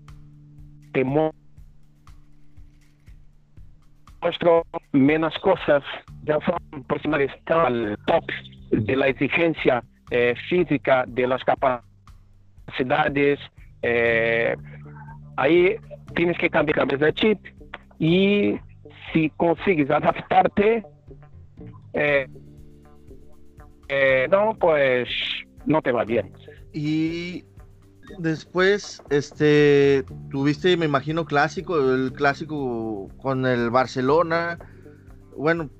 muestro 4.20 4.64
menos 4.92 5.34
cosas, 5.38 5.82
ya 6.24 6.38
son 6.44 6.84
personas 6.84 7.20
al 7.48 7.98
top 8.06 8.24
de 8.70 8.96
la 8.96 9.08
exigencia 9.08 9.82
eh, 10.10 10.34
física, 10.48 11.04
de 11.06 11.26
las 11.26 11.42
capacidades. 11.44 13.38
Eh, 13.82 14.54
ahí 15.36 15.76
tienes 16.14 16.38
que 16.38 16.50
cambiar 16.50 16.86
de 16.86 17.12
chip 17.14 17.38
y 17.98 18.58
si 19.12 19.30
consigues 19.30 19.90
adaptarte, 19.90 20.84
eh, 21.94 22.26
no, 24.30 24.56
pues 24.58 25.08
no 25.66 25.82
te 25.82 25.92
va 25.92 26.04
bien. 26.04 26.32
Y 26.72 27.44
después, 28.18 29.02
este, 29.10 30.04
tuviste, 30.30 30.76
me 30.76 30.86
imagino, 30.86 31.24
clásico, 31.24 31.78
el 31.78 32.12
clásico 32.12 33.08
con 33.18 33.46
el 33.46 33.70
Barcelona, 33.70 34.58
bueno, 35.36 35.70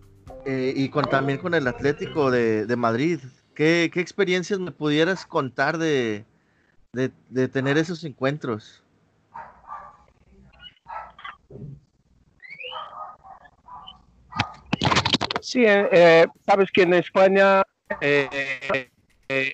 eh, 0.45 0.73
y 0.75 0.89
con, 0.89 1.05
también 1.05 1.39
con 1.39 1.55
el 1.55 1.67
Atlético 1.67 2.31
de, 2.31 2.77
Madrid. 2.77 3.21
¿Qué, 3.55 3.85
experiencias 3.85 4.59
me 4.59 4.73
pudieras 4.73 5.27
contar 5.27 5.79
de, 5.79 6.25
de, 6.93 7.49
tener 7.49 7.79
esos 7.79 8.05
encuentros? 8.05 8.83
Sí, 15.41 15.65
eh, 15.65 15.89
eh, 15.93 16.27
sabes 16.47 16.71
que 16.73 16.83
en 16.83 16.95
España 16.95 17.63
eh, 18.01 18.89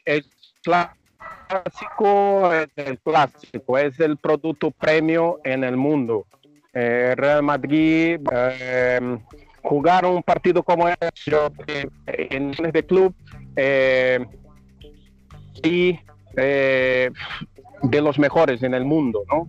el 0.05 0.25
clásico 0.63 2.53
es 2.53 2.69
el 2.77 2.99
clásico, 2.99 3.79
es 3.79 3.99
el 4.01 4.17
producto 4.17 4.71
premio 4.71 5.41
en 5.45 5.65
el 5.65 5.77
mundo. 5.77 6.27
Real 6.73 7.43
Madrid 7.43 8.21
jugar 9.63 10.07
un 10.07 10.23
partido 10.23 10.63
como 10.63 10.89
este 10.89 11.89
en 12.07 12.51
este 12.51 12.85
club 12.85 13.13
y 15.65 15.99
de 17.83 18.01
los 18.01 18.19
mejores 18.19 18.63
en 18.63 18.75
el 18.75 18.85
mundo, 18.85 19.25
¿no? 19.29 19.49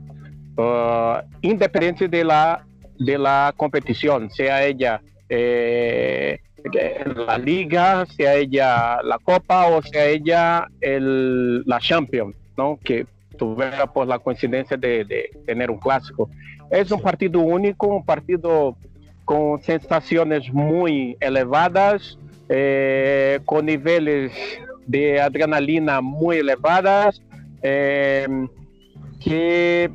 Uh, 0.57 1.21
independiente 1.41 2.09
de 2.09 2.23
la, 2.23 2.65
de 2.97 3.17
la 3.17 3.53
competición, 3.55 4.29
sea 4.29 4.65
ella 4.65 5.01
eh, 5.29 6.39
la 7.27 7.37
liga, 7.37 8.05
sea 8.05 8.35
ella 8.35 9.01
la 9.03 9.17
copa 9.19 9.67
o 9.67 9.81
sea 9.81 10.05
ella 10.05 10.67
el, 10.81 11.63
la 11.65 11.79
Champions, 11.79 12.35
¿no? 12.57 12.79
que 12.83 13.05
tuviera 13.37 13.87
por 13.87 14.07
la 14.07 14.19
coincidencia 14.19 14.77
de, 14.77 15.31
tener 15.45 15.71
un 15.71 15.79
clásico. 15.79 16.29
Es 16.69 16.91
un 16.91 17.01
partido 17.01 17.39
único, 17.39 17.87
un 17.87 18.05
partido 18.05 18.75
con 19.25 19.61
sensaciones 19.61 20.51
muy 20.51 21.17
elevadas, 21.19 22.17
eh, 22.49 23.39
con 23.45 23.65
niveles 23.65 24.31
de 24.85 25.21
adrenalina 25.21 26.01
muy 26.01 26.37
elevadas, 26.37 27.21
eh, 27.61 28.27
que 29.23 29.89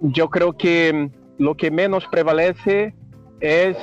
yo 0.00 0.30
creo 0.30 0.56
que 0.56 1.10
lo 1.38 1.56
que 1.56 1.70
menos 1.70 2.04
prevalece 2.10 2.94
es 3.40 3.76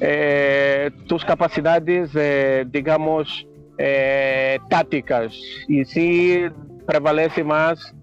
eh, 0.00 0.90
tus 1.06 1.24
capacidades, 1.24 2.10
eh, 2.14 2.66
digamos, 2.68 3.46
eh, 3.78 4.58
tácticas, 4.68 5.34
y 5.68 5.84
sí 5.84 6.44
prevalece 6.86 7.42
más 7.44 7.94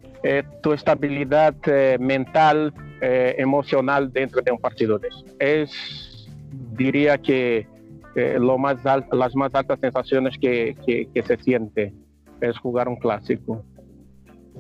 tu 0.62 0.72
estabilidad 0.72 1.54
mental, 2.00 2.74
emocional 3.02 4.10
dentro 4.14 4.42
de 4.42 4.54
un 4.54 4.58
partido. 4.58 4.98
Es, 5.38 6.30
diría 6.78 7.18
que 7.18 7.68
lo 8.16 8.58
más 8.58 8.78
las 9.12 9.36
más 9.36 9.54
altas 9.54 9.82
sensaciones 9.82 10.38
que, 10.40 10.78
se 11.14 11.38
siente 11.44 11.94
es 12.40 12.58
jugar 12.58 12.88
un 12.88 12.96
clásico. 12.96 13.66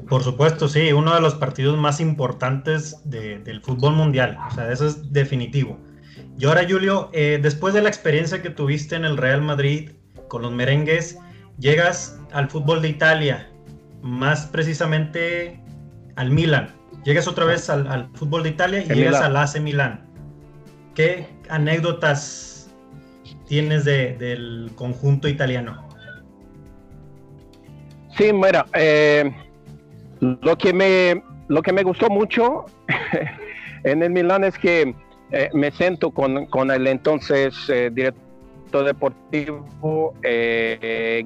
Por 0.10 0.22
supuesto, 0.22 0.68
sí, 0.68 0.92
uno 0.92 1.16
de 1.16 1.22
los 1.22 1.36
partidos 1.36 1.78
más 1.78 2.02
importantes 2.02 3.02
del 3.06 3.62
fútbol 3.62 3.94
mundial, 3.94 4.38
o 4.46 4.54
sea, 4.54 4.70
eso 4.70 4.86
es 4.86 5.14
definitivo. 5.14 5.80
Y 6.38 6.46
ahora, 6.46 6.66
Julio, 6.68 7.10
eh, 7.14 7.40
después 7.42 7.74
de 7.74 7.82
la 7.82 7.90
experiencia 7.90 8.42
que 8.42 8.50
tuviste 8.50 8.96
en 8.96 9.06
el 9.06 9.18
Real 9.18 9.42
Madrid 9.42 9.92
con 10.28 10.42
los 10.42 10.52
merengues, 10.52 11.18
llegas 11.60 12.20
al 12.32 12.50
fútbol 12.50 12.82
de 12.82 12.90
Italia, 12.90 13.50
más 14.02 14.48
precisamente 14.48 15.60
al 16.16 16.32
Milan. 16.32 16.74
Llegas 17.06 17.28
otra 17.28 17.46
vez 17.46 17.70
al, 17.70 18.10
fútbol 18.14 18.44
de 18.44 18.50
Italia 18.50 18.84
y 18.84 18.88
llegas 18.88 19.22
al 19.22 19.36
AC 19.38 19.60
Milan. 19.60 20.06
¿Qué 20.96 21.28
anécdotas 21.50 22.72
tienes 23.48 23.86
del 23.86 24.72
conjunto 24.76 25.28
italiano? 25.28 25.88
Sí, 28.18 28.32
mira, 28.32 28.66
eh, 28.74 29.32
lo, 30.20 30.58
que 30.58 30.72
me, 30.72 31.24
lo 31.48 31.62
que 31.62 31.74
me 31.74 31.84
gustó 31.84 32.10
mucho 32.10 32.66
en 33.84 34.04
el 34.04 34.12
Milan 34.12 34.44
es 34.44 34.58
que 34.58 34.96
eh, 35.32 35.50
me 35.54 35.72
siento 35.72 36.12
con, 36.12 36.72
el 36.72 36.88
entonces 36.88 37.56
eh, 37.70 37.90
director 37.92 38.86
deportivo 38.86 40.14
eh, 40.22 41.24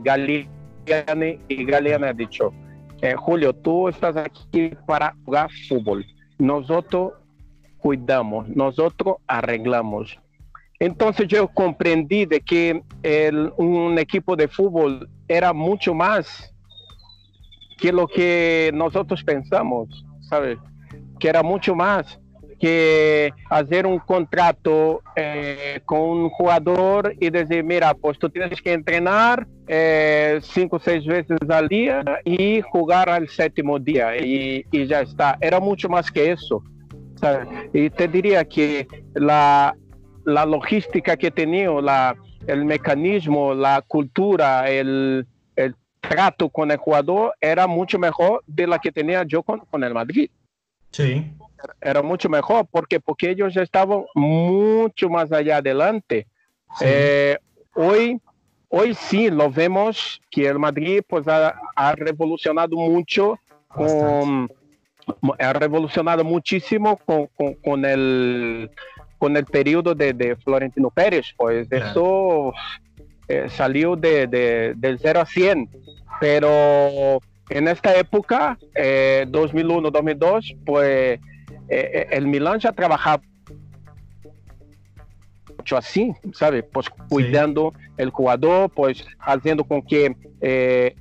y 1.48 1.66
Galeani 1.66 2.06
ha 2.06 2.14
dicho, 2.14 2.54
eh, 3.02 3.14
Julio, 3.16 3.54
tú 3.54 3.90
estás 3.90 4.16
aquí 4.16 4.72
para 4.86 5.14
jugar 5.26 5.50
fútbol. 5.68 6.06
Nosotros 6.40 7.14
cuidamos, 7.78 8.48
nosotros 8.50 9.18
arreglamos. 9.28 10.18
Entonces 10.80 11.28
yo 11.28 11.48
comprendí 11.48 12.26
de 12.26 12.40
que 12.42 12.82
un 13.58 13.98
equipo 13.98 14.36
de 14.36 14.48
fútbol 14.48 15.10
era 15.28 15.52
mucho 15.52 15.94
más 15.94 16.54
que 17.78 17.92
lo 17.92 18.08
que 18.08 18.72
nosotros 18.74 19.24
pensamos, 19.24 20.06
¿sabes? 20.22 20.58
Que 21.20 21.30
era 21.30 21.44
mucho 21.44 21.76
más 21.76 22.20
que 22.60 23.32
hacer 23.50 23.86
un 23.86 24.00
contrato 24.00 25.02
eh, 25.16 25.82
con 25.86 26.00
un 26.00 26.30
jugador 26.30 27.14
y 27.20 27.30
decir, 27.30 27.64
mira, 27.64 27.94
pues 27.94 28.18
tú 28.18 28.30
tienes 28.30 28.62
que 28.62 28.74
entrenar 28.74 29.48
eh, 29.68 30.40
cinco 30.42 30.78
o 30.78 30.80
seis 30.80 31.06
veces 31.06 31.38
al 31.50 31.68
día 31.68 32.04
y 32.26 32.62
jugar 32.62 33.10
al 33.10 33.28
séptimo 33.30 33.80
día 33.80 34.18
y, 34.18 34.66
ya 34.72 35.02
está. 35.02 35.38
Era 35.42 35.60
mucho 35.60 35.90
más 35.90 36.12
que 36.12 36.32
eso. 36.32 36.64
Y 37.74 37.90
te 37.90 38.08
diría 38.08 38.46
que 38.46 38.88
la, 39.16 39.76
la 40.26 40.46
logística 40.46 41.18
que 41.18 41.32
tenía, 41.32 41.70
la, 41.82 42.16
el 42.46 42.64
mecanismo, 42.66 43.54
la 43.54 43.84
cultura, 43.88 44.70
el, 44.70 45.26
el 45.56 45.76
trato 46.00 46.50
con 46.50 46.72
el 46.72 46.78
jugador 46.78 47.34
era 47.42 47.66
mucho 47.68 47.98
mejor 47.98 48.44
de 48.46 48.68
la 48.68 48.80
que 48.80 48.92
tenía 48.92 49.24
yo 49.24 49.42
con, 49.44 49.60
con 49.62 49.84
el 49.84 49.94
Madrid. 49.94 50.30
Sí. 50.92 51.32
Era 51.82 52.02
mucho 52.02 52.30
mejor 52.30 52.68
porque 52.70 53.00
porque 53.00 53.32
ellos 53.32 53.56
estaban 53.58 54.04
mucho 54.14 55.10
más 55.10 55.32
allá 55.32 55.58
adelante. 55.58 56.28
Eh, 56.82 57.38
hoy 57.74 58.22
hoy 58.70 58.94
sí 58.94 59.30
lo 59.30 59.50
vemos 59.50 60.22
que 60.30 60.48
el 60.48 60.60
Madrid 60.60 61.02
pues 61.08 61.28
ha, 61.28 61.56
revolucionado 61.96 62.76
mucho 62.76 63.40
ha 65.40 65.54
revolucionado 65.54 66.24
muchísimo 66.24 66.98
con, 66.98 67.28
con, 67.64 67.86
el 67.86 68.70
con 69.18 69.38
el 69.38 69.46
periodo 69.46 69.96
de, 69.96 70.36
Florentino 70.44 70.90
Pérez. 70.92 71.34
Pues 71.38 71.72
eso 71.72 72.54
eh, 73.28 73.48
salió 73.50 73.96
de, 73.96 74.28
del 74.76 75.00
0 75.00 75.22
a 75.22 75.26
100 75.26 75.70
pero 76.20 77.22
en 77.50 77.68
esta 77.68 77.96
época 77.96 78.58
2001 79.28 79.88
eh, 79.88 79.92
2002 79.92 80.56
pues 80.66 81.20
eh, 81.70 81.92
eh, 81.94 82.08
el 82.12 82.28
Milan 82.28 82.60
ya 82.60 82.72
trabajaba 82.72 83.22
mucho 85.58 85.78
así, 85.78 86.14
¿sabe? 86.34 86.64
Pues 86.64 86.90
cuidando 87.10 87.74
el 87.98 88.10
jugador, 88.10 88.70
pues 88.70 89.06
haciendo 89.20 89.64
con 89.64 89.82
que 89.82 90.16
eh, 90.42 90.96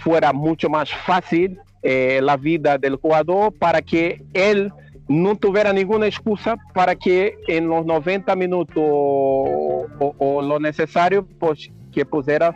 fuera 0.00 0.32
mucho 0.32 0.68
más 0.68 0.92
fácil 0.92 1.58
la 1.84 2.36
vida 2.36 2.78
del 2.78 2.94
jugador 2.94 3.52
para 3.58 3.82
que 3.82 4.24
él 4.34 4.72
no 5.08 5.34
tuviera 5.34 5.72
ninguna 5.72 6.06
excusa 6.06 6.56
para 6.72 6.94
que 6.94 7.36
en 7.48 7.66
los 7.66 7.84
90 7.84 8.36
minutos 8.36 8.76
o, 8.78 10.42
lo 10.42 10.60
necesario, 10.60 11.26
pues 11.40 11.72
que 11.92 12.04
pusiera 12.04 12.54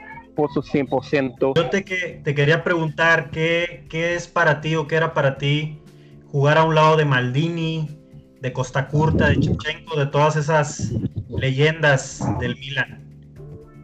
su 0.53 0.63
100%. 0.63 1.55
Yo 1.57 1.71
te, 1.71 1.85
que, 1.85 2.21
te 2.23 2.35
quería 2.35 2.63
preguntar, 2.63 3.31
¿qué, 3.31 3.87
¿qué 3.89 4.15
es 4.15 4.29
para 4.29 4.61
ti 4.61 4.77
o 4.77 4.87
qué 4.87 4.97
era 4.97 5.15
para 5.15 5.39
ti 5.39 5.81
jugar 6.31 6.59
a 6.59 6.65
un 6.65 6.75
lado 6.75 6.97
de 6.97 7.05
Maldini, 7.05 7.89
de 8.41 8.53
Costa 8.53 8.89
Curta, 8.89 9.29
de 9.29 9.41
Chichenko, 9.41 9.99
de 9.99 10.07
todas 10.07 10.37
esas 10.37 10.93
leyendas 11.29 12.23
del 12.39 12.57
Milan. 12.57 13.03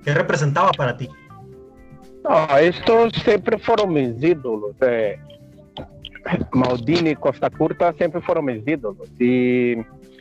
¿Qué 0.04 0.14
representaba 0.14 0.70
para 0.72 0.96
ti? 0.96 1.08
No, 2.24 2.58
estos 2.58 3.12
siempre 3.24 3.58
fueron 3.58 3.92
mis 3.92 4.22
ídolos. 4.22 4.76
Eh. 4.82 5.18
Maldini, 6.52 7.14
Costa 7.16 7.50
Curta 7.50 7.92
siempre 7.94 8.20
fueron 8.20 8.44
mis 8.44 8.66
ídolos. 8.66 9.08
Y, 9.18 9.78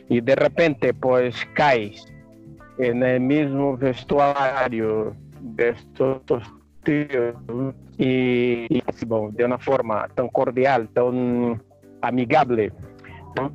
y 0.08 0.20
de 0.20 0.34
repente, 0.34 0.94
pues 0.94 1.36
caes 1.54 2.04
en 2.78 3.02
el 3.02 3.20
mismo 3.20 3.76
vestuario 3.76 5.14
de 5.42 5.70
estos 5.70 6.22
tíos 6.84 7.34
y, 7.98 8.66
y 8.68 8.82
de 9.32 9.44
una 9.44 9.58
forma 9.58 10.08
tan 10.14 10.28
cordial, 10.28 10.88
tan 10.88 11.62
amigable, 12.00 12.72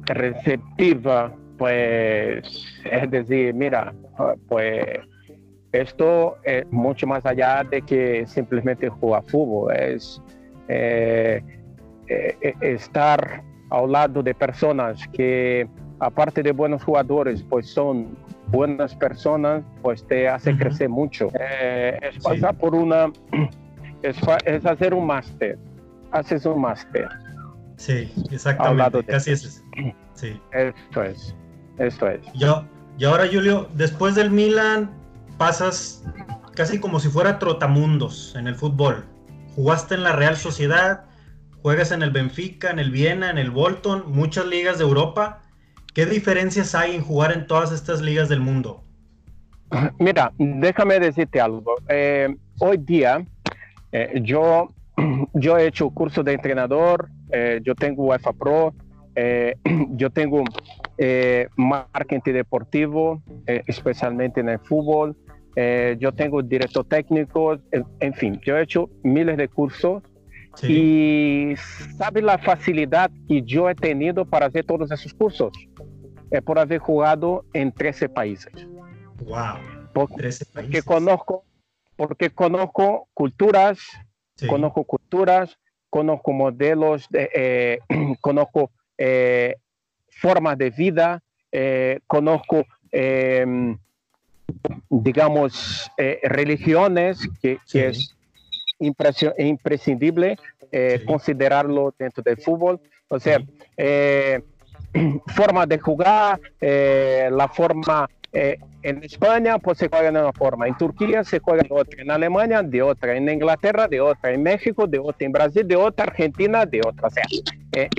receptiva, 0.05 1.33
pues 1.57 2.65
es 2.89 3.11
decir, 3.11 3.53
mira, 3.53 3.93
pues 4.47 4.99
esto 5.71 6.37
es 6.43 6.65
mucho 6.71 7.07
más 7.07 7.25
allá 7.25 7.63
de 7.63 7.81
que 7.81 8.25
simplemente 8.27 8.89
jugar 8.89 9.23
fútbol, 9.25 9.75
es 9.75 10.21
eh, 10.67 11.43
eh, 12.07 12.53
estar 12.61 13.43
al 13.69 13.91
lado 13.91 14.23
de 14.23 14.33
personas 14.33 15.05
que 15.09 15.67
aparte 15.99 16.43
de 16.43 16.51
buenos 16.51 16.83
jugadores, 16.83 17.43
pues 17.49 17.67
son 17.67 18.17
buenas 18.47 18.95
personas, 18.95 19.63
pues 19.81 20.05
te 20.07 20.27
hace 20.27 20.55
crecer 20.57 20.89
mucho. 20.89 21.29
Eh, 21.39 21.99
es 22.01 22.23
pasar 22.23 22.57
por 22.57 22.75
una 22.75 23.11
es, 24.01 24.17
es 24.45 24.65
hacer 24.65 24.93
un 24.93 25.05
máster. 25.05 25.57
Haces 26.11 26.45
un 26.45 26.61
máster. 26.61 27.07
Sí, 27.77 28.11
exactamente. 28.31 29.03
Casi 29.05 29.31
es. 29.31 29.63
Sí. 30.13 30.39
Esto 30.51 31.03
es. 31.03 31.35
Esto 31.77 32.07
es. 32.07 32.21
Yo, 32.33 32.65
y 32.97 33.05
ahora, 33.05 33.25
Julio, 33.31 33.69
después 33.73 34.15
del 34.15 34.31
Milan, 34.31 34.89
pasas 35.37 36.03
casi 36.55 36.79
como 36.79 36.99
si 36.99 37.09
fuera 37.09 37.37
trotamundos 37.37 38.35
en 38.35 38.47
el 38.47 38.55
fútbol. 38.55 39.05
Jugaste 39.55 39.95
en 39.95 40.03
la 40.03 40.13
Real 40.13 40.37
Sociedad, 40.37 41.05
juegas 41.61 41.91
en 41.91 42.01
el 42.01 42.11
Benfica, 42.11 42.71
en 42.71 42.79
el 42.79 42.89
Viena, 42.89 43.29
en 43.29 43.37
el 43.37 43.51
Bolton, 43.51 44.03
muchas 44.07 44.47
ligas 44.47 44.79
de 44.79 44.85
Europa. 44.85 45.41
¿Qué 45.97 46.05
diferencias 46.05 46.75
hay 46.75 46.95
en 46.95 47.01
jugar 47.01 47.31
en 47.31 47.47
todas 47.47 47.71
estas 47.71 48.03
ligas 48.03 48.29
del 48.29 48.39
mundo? 48.39 48.83
Mira, 49.97 50.31
déjame 50.37 50.99
decirte 50.99 51.41
algo. 51.41 51.73
Eh, 51.89 52.35
hoy 52.59 52.77
día 52.77 53.25
eh, 53.91 54.21
yo, 54.21 54.67
yo 55.33 55.57
he 55.57 55.65
hecho 55.65 55.89
curso 55.89 56.21
de 56.21 56.33
entrenador, 56.33 57.09
eh, 57.31 57.61
yo 57.63 57.73
tengo 57.73 58.03
UEFA 58.03 58.31
Pro, 58.33 58.75
yo 59.95 60.11
tengo 60.11 60.43
marketing 61.55 62.31
deportivo, 62.31 63.23
especialmente 63.47 64.41
en 64.41 64.49
el 64.49 64.59
fútbol. 64.59 65.15
yo 65.97 66.11
tengo 66.11 66.43
director 66.43 66.85
técnico, 66.85 67.57
en, 68.01 68.13
fin, 68.13 68.39
yo 68.45 68.55
he 68.55 68.61
hecho 68.61 68.87
miles 69.01 69.35
de 69.37 69.47
cursos 69.47 70.03
y 70.63 71.55
sabe 71.97 72.21
la 72.21 72.37
facilidad 72.37 73.11
que 73.27 73.41
yo 73.41 73.67
he 73.67 73.75
tenido 73.75 74.25
para 74.25 74.45
hacer 74.45 74.63
todos 74.63 74.91
esos 74.91 75.13
cursos. 75.13 75.51
Es 76.31 76.41
por 76.41 76.59
haber 76.59 76.79
jugado 76.79 77.45
en 77.53 77.71
13 77.71 78.09
países. 78.09 78.53
Wow. 79.21 79.77
Porque, 79.93 80.81
conozco, 80.83 81.43
porque 81.95 82.29
conozco 82.29 83.07
culturas, 83.13 83.79
conozco 84.47 84.83
culturas, 84.83 85.57
conozco 85.89 86.31
modelos, 86.31 87.07
eh, 87.13 87.79
conozco 88.21 88.71
eh, 88.97 89.55
formas 90.09 90.57
de 90.57 90.69
vida, 90.69 91.23
eh, 91.51 91.99
conozco, 92.05 92.65
em, 92.91 93.77
digamos, 94.89 95.91
religiones, 96.23 97.27
que, 97.41 97.59
es 97.73 98.15
imprescindible 98.79 100.37
considerarlo 101.05 101.93
dentro 101.97 102.21
del 102.21 102.37
fútbol. 102.37 102.79
O 103.09 103.19
sea, 103.19 103.39
forma 105.35 105.65
de 105.65 105.79
jugar, 105.79 106.39
la 106.61 107.47
forma 107.47 108.07
eh, 108.33 108.59
en 108.83 109.03
España 109.03 109.57
pues 109.57 109.77
se 109.77 109.89
juega 109.89 110.11
de 110.11 110.19
una 110.19 110.33
forma, 110.33 110.67
en 110.67 110.77
Turquía 110.77 111.23
se 111.23 111.39
juega 111.39 111.63
de 111.63 111.69
otra, 111.71 112.01
en 112.01 112.11
Alemania 112.11 112.61
de 112.61 112.81
otra, 112.81 113.15
en 113.15 113.27
Inglaterra 113.29 113.87
de 113.87 114.01
otra, 114.01 114.31
en 114.31 114.43
México 114.43 114.85
de 114.85 114.99
otra, 114.99 115.25
en 115.25 115.31
Brasil 115.31 115.67
de 115.67 115.75
otra, 115.75 116.05
Argentina 116.05 116.65
de 116.65 116.81
otra. 116.85 117.07
O 117.07 117.09
sea, 117.09 117.23
eh, 117.73 117.89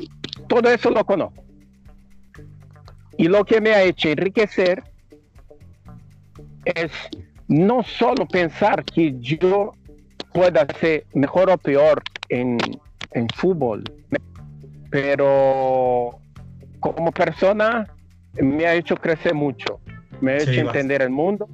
todo 0.46 0.70
eso 0.70 0.90
lo 0.90 1.04
conozco. 1.04 1.42
Y 3.16 3.26
lo 3.26 3.44
que 3.44 3.60
me 3.60 3.70
ha 3.70 3.82
hecho 3.82 4.10
enriquecer 4.10 4.82
es 6.64 6.92
no 7.48 7.82
solo 7.82 8.26
pensar 8.26 8.84
que 8.84 9.18
yo 9.18 9.72
pueda 10.32 10.66
ser 10.78 11.04
mejor 11.14 11.50
o 11.50 11.58
peor 11.58 12.02
en, 12.28 12.58
en 13.12 13.28
fútbol, 13.30 13.82
pero 14.90 16.20
como 16.80 17.12
persona 17.12 17.86
me 18.40 18.66
ha 18.66 18.74
hecho 18.74 18.96
crecer 18.96 19.34
mucho 19.34 19.80
me 20.20 20.32
ha 20.32 20.36
hecho 20.38 20.60
entender 20.60 21.02
el 21.02 21.10
mundo, 21.10 21.48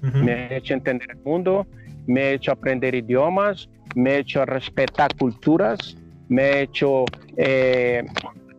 me 0.00 0.32
ha 0.32 0.56
hecho 0.56 0.74
entender 0.74 1.10
el 1.10 1.18
mundo, 1.18 1.66
me 2.06 2.22
ha 2.22 2.30
hecho 2.30 2.52
aprender 2.52 2.94
idiomas, 2.94 3.68
me 3.94 4.12
ha 4.12 4.18
hecho 4.18 4.44
respetar 4.44 5.14
culturas, 5.16 5.96
me 6.28 6.42
ha 6.42 6.60
hecho 6.60 7.04
eh, 7.36 8.04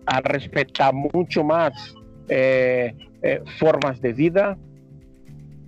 a 0.05 0.21
respetar 0.21 0.93
mucho 0.93 1.43
más 1.43 1.95
eh, 2.29 2.95
eh, 3.21 3.41
formas 3.57 4.01
de 4.01 4.13
vida. 4.13 4.57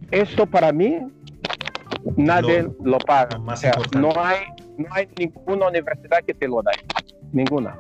Esto 0.09 0.45
para 0.45 0.71
mí 0.71 0.99
nadie 2.17 2.67
lo, 2.83 2.97
paga. 2.99 3.37
no, 3.93 4.11
hay, 4.17 4.39
no 4.77 4.87
hay 4.91 5.07
ninguna 5.17 5.67
universidad 5.67 6.23
que 6.25 6.33
te 6.33 6.47
lo 6.47 6.61
dé, 6.61 6.71
ninguna. 7.31 7.77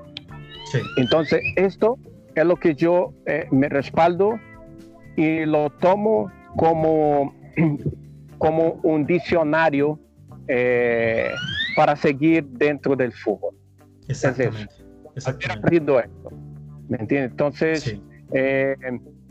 Entonces, 0.95 1.41
esto 1.57 1.97
es 2.35 2.45
lo 2.45 2.55
que 2.55 2.75
yo 2.75 3.13
me 3.51 3.69
respaldo 3.69 4.39
y 5.15 5.45
lo 5.45 5.69
tomo 5.69 6.31
como, 6.55 7.33
como 8.37 8.79
un 8.83 9.05
diccionario 9.05 9.99
eh, 10.47 11.29
para 11.75 11.95
seguir 11.95 12.45
dentro 12.45 12.95
del 12.95 13.11
fútbol. 13.13 13.55
Exactamente. 14.07 14.73
aprendido 15.25 15.99
esto. 15.99 16.29
¿Me 16.89 16.97
entiendes? 16.97 17.31
Entonces, 17.31 17.99
eh, 18.33 18.75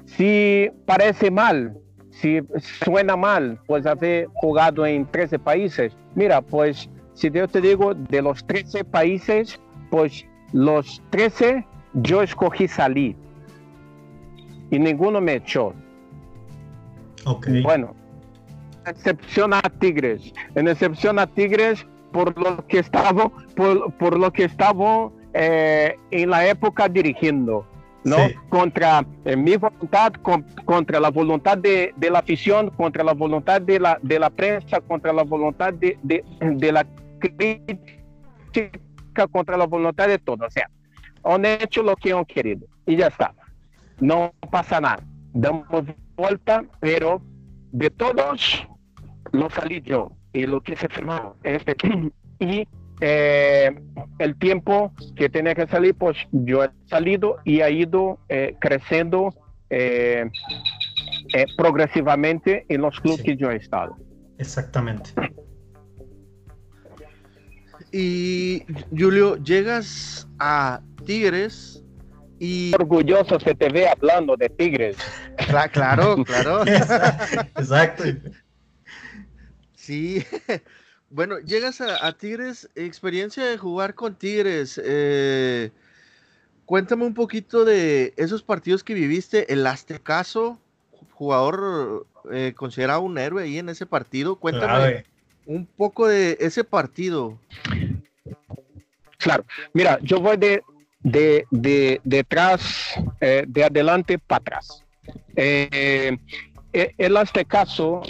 si 0.06 0.70
parece 0.86 1.30
mal, 1.30 1.76
si 2.10 2.40
suena 2.82 3.16
mal, 3.16 3.60
pues 3.66 3.86
haber 3.86 4.26
jugado 4.34 4.86
en 4.86 5.06
13 5.06 5.38
países, 5.38 5.92
mira, 6.14 6.40
pues 6.40 6.88
si 7.14 7.30
yo 7.30 7.46
te 7.48 7.60
digo 7.60 7.94
de 7.94 8.22
los 8.22 8.46
13 8.46 8.84
países, 8.84 9.60
pues 9.90 10.24
los 10.52 11.02
13 11.10 11.66
yo 11.94 12.22
escogí 12.22 12.68
salir 12.68 13.16
y 14.70 14.78
ninguno 14.78 15.20
me 15.20 15.34
echó. 15.34 15.74
Okay. 17.24 17.62
Bueno, 17.62 17.94
excepción 18.86 19.52
a 19.52 19.60
Tigres, 19.60 20.32
en 20.54 20.68
excepción 20.68 21.18
a 21.18 21.26
Tigres 21.26 21.86
por 22.12 22.38
lo 22.38 22.66
que 22.66 22.78
estaba, 22.78 23.30
por, 23.54 24.18
lo 24.18 24.32
que 24.32 24.44
estaba 24.44 25.10
eh, 25.34 25.96
en 26.10 26.30
la 26.30 26.46
época 26.46 26.88
dirigiendo. 26.88 27.66
¿no? 28.02 28.16
Contra 28.48 29.04
eh, 29.26 29.36
mi 29.36 29.56
voluntad, 29.56 30.14
contra 30.64 30.98
la 31.00 31.10
voluntad 31.10 31.58
de, 31.58 31.92
la 32.00 32.20
afición, 32.20 32.70
contra 32.70 33.04
la 33.04 33.12
voluntad 33.12 33.60
de 33.60 33.78
la, 33.78 33.98
de 34.02 34.18
la 34.18 34.30
prensa, 34.30 34.80
contra 34.80 35.12
la 35.12 35.22
voluntad 35.22 35.74
de, 35.74 35.98
de, 36.02 36.72
la 36.72 36.86
crítica, 37.18 37.82
contra 39.30 39.58
la 39.58 39.66
voluntad 39.66 40.08
de 40.08 40.18
todo. 40.18 40.46
O 40.46 40.50
sea, 40.50 40.70
han 41.24 41.44
hecho 41.44 41.82
lo 41.82 41.96
que 41.96 42.12
han 42.12 42.24
querido. 42.24 42.66
Y 42.86 42.96
ya 42.96 43.08
está. 43.08 43.34
No 44.00 44.32
pasa 44.50 44.80
nada. 44.80 45.02
Damos 45.32 45.84
vuelta, 46.16 46.64
pero 46.80 47.22
de 47.72 47.90
todos 47.90 48.66
lo 49.32 49.50
salí 49.50 49.80
yo. 49.82 50.12
Y 50.32 50.46
lo 50.46 50.60
que 50.60 50.76
se 50.76 50.88
firmó 50.88 51.36
este 51.42 51.76
y 52.38 52.66
eh, 53.00 53.74
el 54.18 54.38
tiempo 54.38 54.92
que 55.16 55.28
tenía 55.28 55.54
que 55.54 55.66
salir 55.66 55.94
pues 55.94 56.16
yo 56.32 56.64
he 56.64 56.70
salido 56.86 57.38
y 57.44 57.62
ha 57.62 57.70
ido 57.70 58.18
eh, 58.28 58.56
creciendo 58.60 59.34
eh, 59.70 60.28
progresivamente 61.56 62.66
en 62.68 62.82
los 62.82 63.00
clubes 63.00 63.22
que 63.22 63.36
yo 63.36 63.50
he 63.50 63.56
estado. 63.56 63.96
Exactamente. 64.38 65.10
Y 67.92 68.64
Julio 68.96 69.36
llegas 69.36 70.28
a 70.38 70.80
Tigres 71.00 71.82
y... 72.38 72.72
Orgulloso 72.74 73.38
se 73.40 73.54
te 73.54 73.68
ve 73.68 73.88
hablando 73.88 74.36
de 74.36 74.48
Tigres. 74.48 74.96
Claro, 75.72 76.24
claro. 76.24 76.64
Exacto. 77.56 78.04
Sí. 79.74 80.24
Bueno, 81.12 81.40
llegas 81.40 81.80
a, 81.80 82.12
Tigres, 82.12 82.70
experiencia 82.76 83.44
de 83.44 83.58
jugar 83.58 83.96
con 83.96 84.14
Tigres. 84.14 84.80
Eh, 84.82 85.72
cuéntame 86.66 87.04
un 87.04 87.14
poquito 87.14 87.64
de 87.64 88.14
esos 88.16 88.44
partidos 88.44 88.84
que 88.84 88.94
viviste. 88.94 89.52
El 89.52 89.66
Aztecaso, 89.66 90.60
jugador 91.10 92.06
eh, 92.30 92.54
considerado 92.56 93.00
un 93.00 93.18
héroe 93.18 93.42
ahí 93.42 93.58
en 93.58 93.70
ese 93.70 93.86
partido. 93.86 94.36
Cuéntame 94.36 95.04
un 95.46 95.66
poco 95.66 96.06
de 96.06 96.36
ese 96.38 96.62
partido. 96.62 97.36
Claro, 99.18 99.44
mira, 99.74 99.98
yo 100.02 100.20
voy 100.20 100.36
de, 100.36 100.62
de, 101.02 101.46
de, 101.50 102.00
detrás, 102.04 102.94
eh, 103.20 103.44
de 103.46 103.64
adelante 103.64 104.18
para 104.18 104.38
atrás. 104.38 104.84
Eh, 105.36 106.16
eh, 106.72 106.94
en 106.98 107.16
este 107.16 107.44
caso, 107.44 108.02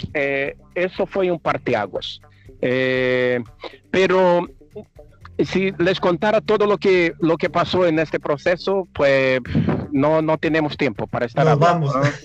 eso 0.75 1.05
fue 1.05 1.31
un 1.31 1.39
parteaguas. 1.39 2.21
pero 2.59 4.47
si 5.39 5.71
les 5.79 5.99
contara 5.99 6.41
todo 6.41 6.67
lo 6.67 6.77
que, 6.77 7.13
lo 7.19 7.37
que 7.37 7.49
pasó 7.49 7.87
en 7.87 7.97
este 7.97 8.19
proceso, 8.19 8.87
pues 8.93 9.39
no, 9.91 10.21
no 10.21 10.37
tenemos 10.37 10.77
tiempo 10.77 11.07
para 11.07 11.25
estar 11.25 11.47
hablando. 11.47 11.91
Vamos. 11.91 12.17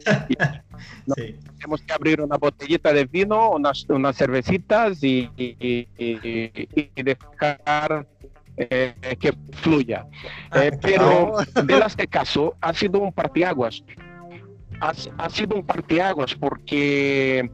Tenemos 1.57 1.81
que 1.81 1.92
abrir 1.92 2.20
una 2.20 2.37
botellita 2.37 2.92
de 2.92 3.07
vino, 3.07 3.52
unas, 3.52 3.87
unas 3.88 4.16
cervecitas 4.16 5.02
y, 5.02 5.31
y, 5.37 5.88
y 5.96 7.02
dejar 7.02 8.07
eh, 8.56 8.94
que 9.18 9.32
fluya. 9.62 10.06
Ah, 10.50 10.66
eh, 10.66 10.78
pero 10.80 11.40
en 11.40 11.70
este 11.70 12.06
caso 12.06 12.54
ha 12.60 12.72
sido 12.72 13.00
un 13.00 13.12
partiaguas. 13.12 13.84
Ha, 14.80 14.92
ha 15.18 15.30
sido 15.30 15.56
un 15.56 15.64
partiaguas 15.64 16.34
porque 16.34 17.50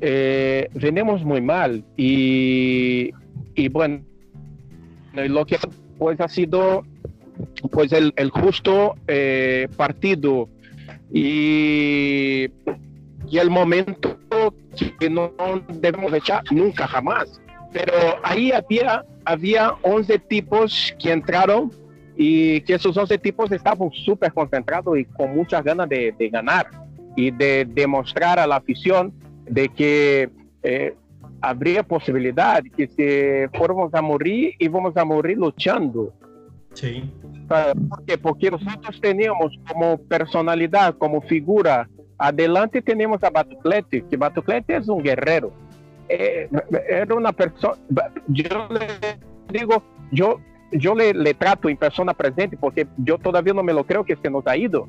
eh, 0.00 0.68
venimos 0.74 1.24
muy 1.24 1.40
mal 1.40 1.84
y, 1.96 3.10
y 3.54 3.68
bueno, 3.68 4.02
lo 5.14 5.46
que 5.46 5.58
pues 5.98 6.20
ha 6.20 6.28
sido 6.28 6.84
pues 7.70 7.92
el, 7.92 8.12
el 8.16 8.30
justo 8.30 8.96
eh, 9.08 9.68
partido 9.76 10.48
y, 11.12 12.48
y, 13.28 13.38
el 13.38 13.50
momento 13.50 14.18
que 14.98 15.08
no 15.08 15.32
debemos 15.68 16.12
echar 16.12 16.42
nunca 16.50 16.86
jamás. 16.86 17.40
Pero 17.76 18.16
ahí 18.22 18.52
había, 18.52 19.04
había 19.24 19.74
11 19.82 20.18
tipos 20.20 20.94
que 20.98 21.12
entraron 21.12 21.70
y 22.16 22.62
que 22.62 22.74
esos 22.74 22.96
11 22.96 23.18
tipos 23.18 23.52
estaban 23.52 23.90
súper 23.92 24.32
concentrados 24.32 24.98
y 24.98 25.04
con 25.04 25.36
muchas 25.36 25.62
ganas 25.62 25.86
de, 25.86 26.14
de, 26.18 26.28
ganar 26.30 26.70
y 27.16 27.30
de 27.30 27.66
demostrar 27.68 28.38
a 28.38 28.46
la 28.46 28.56
afición 28.56 29.12
de 29.44 29.68
que 29.68 30.30
eh, 30.62 30.94
habría 31.42 31.82
posibilidad 31.82 32.62
que 32.74 32.86
si 32.88 33.58
fuéramos 33.58 33.92
a 33.92 34.00
morir, 34.00 34.54
íbamos 34.58 34.96
a 34.96 35.04
morir 35.04 35.36
luchando. 35.36 36.14
Sí. 36.72 37.10
¿Por 37.46 38.04
qué? 38.06 38.16
Porque 38.16 38.50
nosotros 38.50 38.98
teníamos 39.02 39.52
como 39.68 39.98
personalidad, 39.98 40.96
como 40.96 41.20
figura, 41.20 41.88
adelante 42.16 42.80
tenemos 42.80 43.22
a 43.22 43.30
Batuclete, 43.30 44.04
que 44.08 44.16
Batuclete 44.16 44.76
es 44.76 44.88
un 44.88 45.02
guerrero. 45.02 45.52
Eh, 46.08 46.48
era 46.88 47.14
una 47.14 47.32
persona, 47.32 47.76
yo 48.28 48.68
le 48.70 49.18
digo, 49.58 49.82
yo, 50.10 50.40
yo 50.72 50.94
le, 50.94 51.12
le, 51.12 51.34
trato 51.34 51.68
en 51.68 51.76
persona 51.76 52.14
presente 52.14 52.56
porque 52.56 52.86
yo 52.98 53.18
todavía 53.18 53.52
no 53.52 53.62
me 53.62 53.72
lo 53.72 53.84
creo 53.84 54.04
que 54.04 54.16
se 54.16 54.30
nos 54.30 54.46
ha 54.46 54.56
ido. 54.56 54.88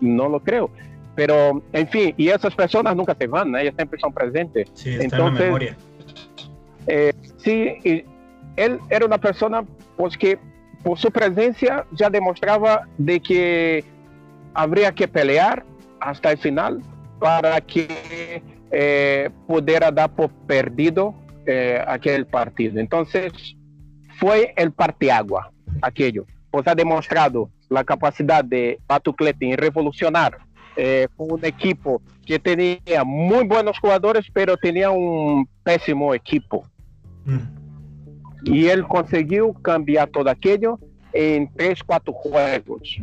No 0.00 0.28
lo 0.28 0.40
creo. 0.40 0.70
Pero, 1.14 1.62
en 1.72 1.88
fin, 1.88 2.14
y 2.16 2.28
esas 2.28 2.54
personas 2.54 2.96
nunca 2.96 3.14
se 3.14 3.26
van, 3.26 3.54
ellas 3.56 3.74
siempre 3.76 3.98
son 4.00 4.12
presentes. 4.12 4.68
Sí, 4.74 4.90
está 4.90 5.04
Entonces, 5.04 5.22
en 5.22 5.36
la 5.36 5.44
memoria. 5.44 5.76
Eh, 6.86 7.12
sí, 7.38 7.76
y 7.84 8.04
él 8.56 8.78
era 8.90 9.06
una 9.06 9.18
persona 9.18 9.64
pues 9.96 10.16
que 10.16 10.38
por 10.82 10.98
su 10.98 11.10
presencia 11.10 11.86
ya 11.92 12.10
demostraba 12.10 12.86
de 12.98 13.20
que 13.20 13.84
habría 14.52 14.92
que 14.92 15.08
pelear 15.08 15.64
hasta 16.00 16.32
el 16.32 16.38
final 16.38 16.82
para 17.18 17.60
que 17.60 18.42
eh, 18.76 19.30
pudiera 19.46 19.92
dar 19.92 20.12
por 20.16 20.30
perdido 20.48 21.14
eh, 21.46 21.80
aquel 21.86 22.26
partido. 22.26 22.80
Entonces, 22.80 23.32
fue 24.18 24.52
el 24.56 24.72
partiagua 24.72 25.52
aquello. 25.80 26.26
Pues 26.50 26.66
ha 26.66 26.74
demostrado 26.74 27.50
la 27.68 27.84
capacidad 27.84 28.44
de 28.44 28.80
Batuclete 28.88 29.48
en 29.48 29.56
revolucionar 29.56 30.38
eh, 30.76 31.06
con 31.14 31.30
un 31.30 31.44
equipo 31.44 32.02
que 32.26 32.40
tenía 32.40 33.04
muy 33.04 33.46
buenos 33.46 33.78
jugadores, 33.78 34.26
pero 34.32 34.56
tenía 34.56 34.90
un 34.90 35.48
pésimo 35.62 36.12
equipo. 36.12 36.66
Mm. 37.26 37.38
Y 38.42 38.66
él 38.66 38.84
consiguió 38.88 39.52
cambiar 39.52 40.08
todo 40.08 40.28
aquello 40.28 40.80
en 41.12 41.48
tres, 41.54 41.80
cuatro 41.84 42.12
juegos. 42.12 42.98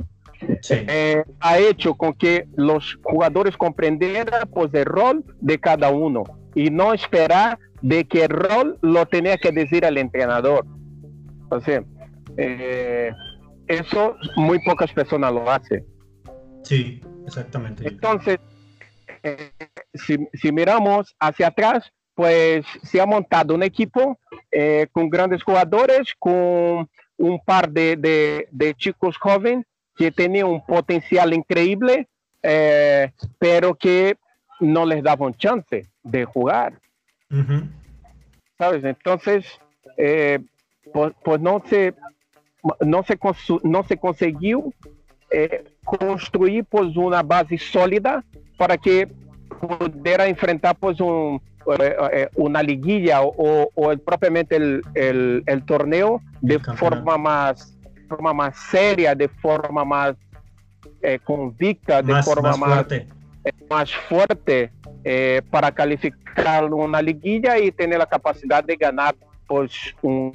Eh, 0.70 1.24
ha 1.40 1.60
hecho 1.60 1.94
con 1.96 2.14
que 2.14 2.48
los 2.56 2.98
jugadores 3.04 3.56
comprendieran 3.58 4.50
pues, 4.54 4.74
el 4.74 4.86
rol 4.86 5.24
de 5.40 5.60
cada 5.60 5.90
uno 5.90 6.24
y 6.56 6.70
no 6.70 6.94
esperar 6.94 7.60
de 7.82 8.06
que 8.06 8.26
el 8.26 8.30
rol 8.30 8.78
lo 8.82 9.06
tenía 9.06 9.38
que 9.38 9.52
decir 9.52 9.84
el 9.86 9.98
entrenador. 9.98 10.66
Sea, 11.66 11.84
eh, 12.38 13.12
eso 13.68 14.16
muy 14.36 14.60
pocas 14.64 14.92
personas 14.94 15.34
lo 15.34 15.50
hacen. 15.50 15.86
Sí, 16.64 17.02
exactamente. 17.26 17.88
Entonces, 17.88 18.40
eh, 19.24 19.52
si, 19.94 20.18
si, 20.34 20.52
miramos 20.52 21.16
hacia 21.20 21.48
atrás, 21.48 21.92
pues 22.14 22.66
se 22.84 23.02
ha 23.02 23.06
montado 23.06 23.56
un 23.56 23.64
equipo 23.64 24.20
eh, 24.52 24.88
con 24.92 25.10
grandes 25.10 25.44
jugadores, 25.44 26.14
con 26.18 26.90
un 27.18 27.40
par 27.46 27.70
de, 27.70 27.96
de, 27.98 28.48
de, 28.52 28.74
chicos 28.76 29.18
jóvenes 29.18 29.66
que 29.96 30.12
tenían 30.12 30.48
un 30.48 30.66
potencial 30.66 31.34
increíble, 31.34 32.08
eh, 32.44 33.12
pero 33.38 33.76
que 33.76 34.18
no 34.60 34.86
les 34.86 35.04
daban 35.04 35.34
chance 35.36 35.88
de 36.04 36.26
jugar. 36.26 36.74
¿Sabes? 38.58 38.84
Entonces, 38.84 39.46
eh, 39.98 40.40
pues, 40.94 41.14
pues, 41.24 41.40
no 41.40 41.64
se, 41.66 41.94
no 42.82 43.04
se, 43.04 43.18
no 43.64 43.84
se 43.84 43.98
consiguió 43.98 44.74
eh, 45.30 45.64
construir 45.86 46.66
pues, 46.66 46.96
una 46.98 47.24
base 47.24 47.58
sólida 47.58 48.24
para 48.58 48.78
que 48.78 49.08
pudiera 49.60 50.28
enfrentar 50.28 50.76
pues, 50.76 51.00
un, 51.00 51.42
una 52.36 52.64
liguilla 52.64 53.22
o, 53.22 53.70
o 53.74 53.92
el, 53.92 54.00
propiamente 54.00 54.56
el, 54.56 54.82
el, 54.94 55.44
el, 55.46 55.64
torneo 55.64 56.22
de 56.42 56.60
forma 56.60 57.18
más, 57.18 57.78
forma 58.12 58.34
más 58.34 58.58
seria, 58.58 59.15
de 59.15 59.28
forma 59.28 59.86
más 59.86 60.15
eh, 61.02 61.19
convicta, 61.24 62.02
de 62.02 62.13
más, 62.13 62.26
forma 62.26 62.52
más, 62.52 62.60
más 62.60 62.69
fuerte, 62.69 63.08
eh, 63.45 63.54
más 63.69 63.95
fuerte 64.10 64.71
eh, 65.04 65.41
para 65.50 65.71
calificar 65.71 66.65
una 66.74 67.02
liguilla 67.02 67.58
y 67.58 67.71
tener 67.71 68.00
la 68.00 68.06
capacidad 68.06 68.63
de 68.63 68.76
ganar 68.76 69.15
pues, 69.47 69.71
un 70.02 70.34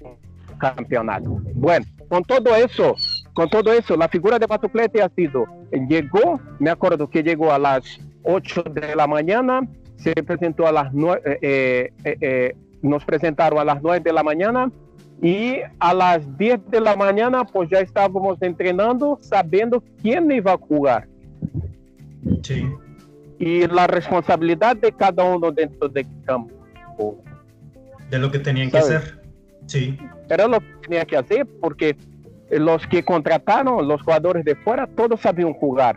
campeonato. 0.59 1.39
Bueno, 1.55 1.87
con 2.09 2.23
todo 2.25 2.55
eso, 2.57 2.95
con 3.35 3.49
todo 3.49 3.73
eso, 3.73 3.97
la 3.97 4.09
figura 4.09 4.39
de 4.39 4.47
Batuclete 4.47 5.03
ha 5.03 5.09
sido, 5.11 5.45
llegó, 5.89 6.41
me 6.59 6.71
acuerdo 6.71 7.09
que 7.11 7.23
llegó 7.23 7.53
a 7.53 7.59
las 7.59 7.99
8 8.23 8.63
de 8.65 8.97
la 8.97 9.07
mañana, 9.07 9.61
se 9.97 10.15
presentó 10.23 10.67
a 10.67 10.73
las 10.73 10.93
9, 10.93 11.21
eh, 11.43 11.93
eh, 12.05 12.17
eh, 12.21 12.57
nos 12.83 13.05
presentaron 13.05 13.59
a 13.59 13.65
las 13.65 13.83
9 13.83 14.01
de 14.01 14.13
la 14.13 14.23
mañana 14.23 14.71
y 15.23 15.61
a 15.79 15.95
las 15.95 16.37
10 16.37 16.71
de 16.71 16.81
la 16.81 16.95
mañana 16.95 17.45
pues 17.45 17.71
ya 17.71 17.81
estábamos 17.81 18.41
entrenando 18.43 19.19
sabiendo 19.21 19.83
quién 20.03 20.31
iba 20.31 20.53
a 20.53 20.59
jugar. 20.59 21.09
Sí. 22.43 22.67
Y 23.39 23.67
la 23.67 23.87
responsabilidad 23.87 24.77
de 24.77 24.93
cada 24.93 25.25
uno 25.25 25.51
dentro 25.53 25.89
del 25.89 26.07
campo. 26.25 26.55
De 28.11 28.19
lo 28.19 28.31
que 28.31 28.39
tenían 28.39 28.71
que 28.71 28.79
hacer. 28.79 29.21
Sí. 29.67 29.99
Era 30.29 30.47
lo 30.47 30.61
que 30.61 30.75
tenía 30.83 31.05
que 31.05 31.17
hacer 31.17 31.47
porque 31.61 31.97
los 32.51 32.87
que 32.87 33.05
contrataron, 33.05 33.87
los 33.89 34.03
jugadores 34.03 34.45
de 34.45 34.55
fuera, 34.57 34.87
todos 34.87 35.21
sabían 35.21 35.53
jugar. 35.55 35.97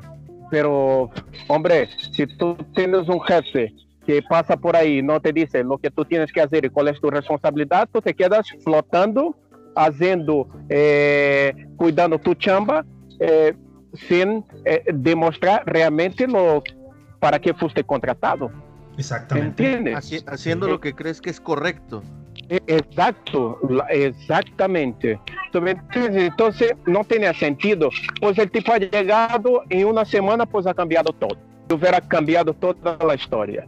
Pero, 0.49 1.11
hombre, 1.47 1.87
si 2.11 2.25
tú 2.25 2.57
tienes 2.73 3.07
un 3.07 3.21
jefe 3.21 3.73
que 4.09 4.23
pasa 4.23 4.57
por 4.57 4.75
ahí 4.75 5.03
no 5.03 5.21
te 5.21 5.31
dice 5.31 5.63
lo 5.63 5.77
que 5.77 5.91
tú 5.91 6.03
tienes 6.03 6.33
que 6.33 6.41
hacer 6.41 6.65
y 6.65 6.69
cuál 6.71 6.87
es 6.87 6.99
tu 6.99 7.11
responsabilidad, 7.11 7.87
tú 7.93 8.01
te 8.01 8.15
quedas 8.15 8.47
flotando, 8.63 9.37
haciendo, 9.75 10.47
eh, 10.67 11.53
cuidando 11.77 12.17
tu 12.17 12.33
chamba, 12.33 12.83
eh, 13.19 13.53
sin 13.93 14.43
eh, 14.65 14.83
demostrar 14.91 15.61
realmente 15.67 16.25
lo 16.25 16.63
para 17.19 17.37
que 17.37 17.53
fuiste 17.53 17.83
contratado. 17.83 18.49
Exactamente. 18.97 19.63
¿Entiendes? 19.63 19.95
Haci 19.97 20.23
haciendo 20.25 20.67
lo 20.67 20.79
que 20.79 20.95
crees 20.95 21.21
que 21.21 21.29
es 21.29 21.39
correcto. 21.39 22.01
E-, 22.49 22.63
Exacto, 22.65 23.59
exactamente. 23.89 25.19
Entonces 25.53 26.73
no 26.87 27.03
tenía 27.03 27.35
sentido, 27.35 27.91
pues 28.19 28.39
el 28.39 28.49
tipo 28.49 28.73
ha 28.73 28.79
llegado 28.79 29.61
en 29.69 29.85
una 29.85 30.03
semana, 30.03 30.47
pues 30.47 30.65
ha 30.65 30.73
cambiado 30.73 31.13
todo. 31.13 31.37
Hubiera 31.71 32.01
cambiado 32.01 32.55
toda 32.55 32.97
la 33.05 33.13
historia 33.13 33.67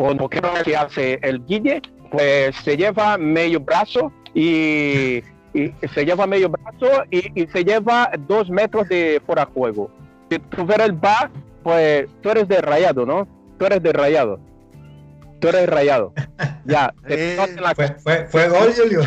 o 0.00 0.28
creo 0.28 0.54
que 0.64 0.76
hace 0.76 1.18
el 1.22 1.44
Guille, 1.44 1.82
pues 2.10 2.56
se 2.64 2.76
lleva 2.76 3.18
medio 3.18 3.60
brazo 3.60 4.12
y, 4.34 5.22
y 5.52 5.74
se 5.92 6.04
lleva 6.06 6.26
medio 6.26 6.48
brazo 6.48 7.04
y, 7.10 7.40
y, 7.40 7.46
se 7.48 7.64
lleva 7.64 8.10
dos 8.26 8.48
metros 8.48 8.88
de 8.88 9.20
fuera 9.26 9.44
juego. 9.44 9.90
Si 10.30 10.38
tú 10.38 10.64
ves 10.64 10.78
el 10.78 10.92
bar, 10.92 11.30
pues 11.62 12.08
tú 12.22 12.30
eres 12.30 12.48
de 12.48 12.62
rayado, 12.62 13.04
¿no? 13.04 13.28
Tú 13.58 13.66
eres 13.66 13.82
de 13.82 13.92
rayado. 13.92 14.40
Tú 15.38 15.48
eres 15.48 15.68
rayado. 15.68 16.12
Ya. 16.64 16.94
Eh, 17.08 17.36
fue, 17.74 17.88
fue, 17.98 18.26
fue, 18.26 18.48
gol, 18.48 18.72
Julio. 18.74 19.02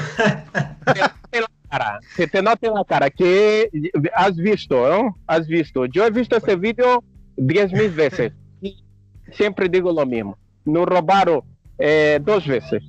Se 2.16 2.28
te 2.28 2.42
nota 2.42 2.68
en 2.68 2.74
la 2.74 2.84
cara 2.84 3.10
que 3.10 3.70
has 4.14 4.36
visto, 4.36 4.90
¿no? 4.90 5.18
Has 5.26 5.48
visto. 5.48 5.86
Yo 5.86 6.06
he 6.06 6.12
visto 6.12 6.38
este 6.38 6.56
video 6.56 7.04
diez 7.36 7.72
mil 7.72 7.90
veces. 7.90 8.32
Y 8.62 8.84
siempre 9.32 9.70
digo 9.70 9.92
lo 9.92 10.06
mismo 10.06 10.38
nos 10.66 10.86
robaron 10.86 11.42
eh, 11.78 12.20
dos 12.22 12.48
veces. 12.48 12.84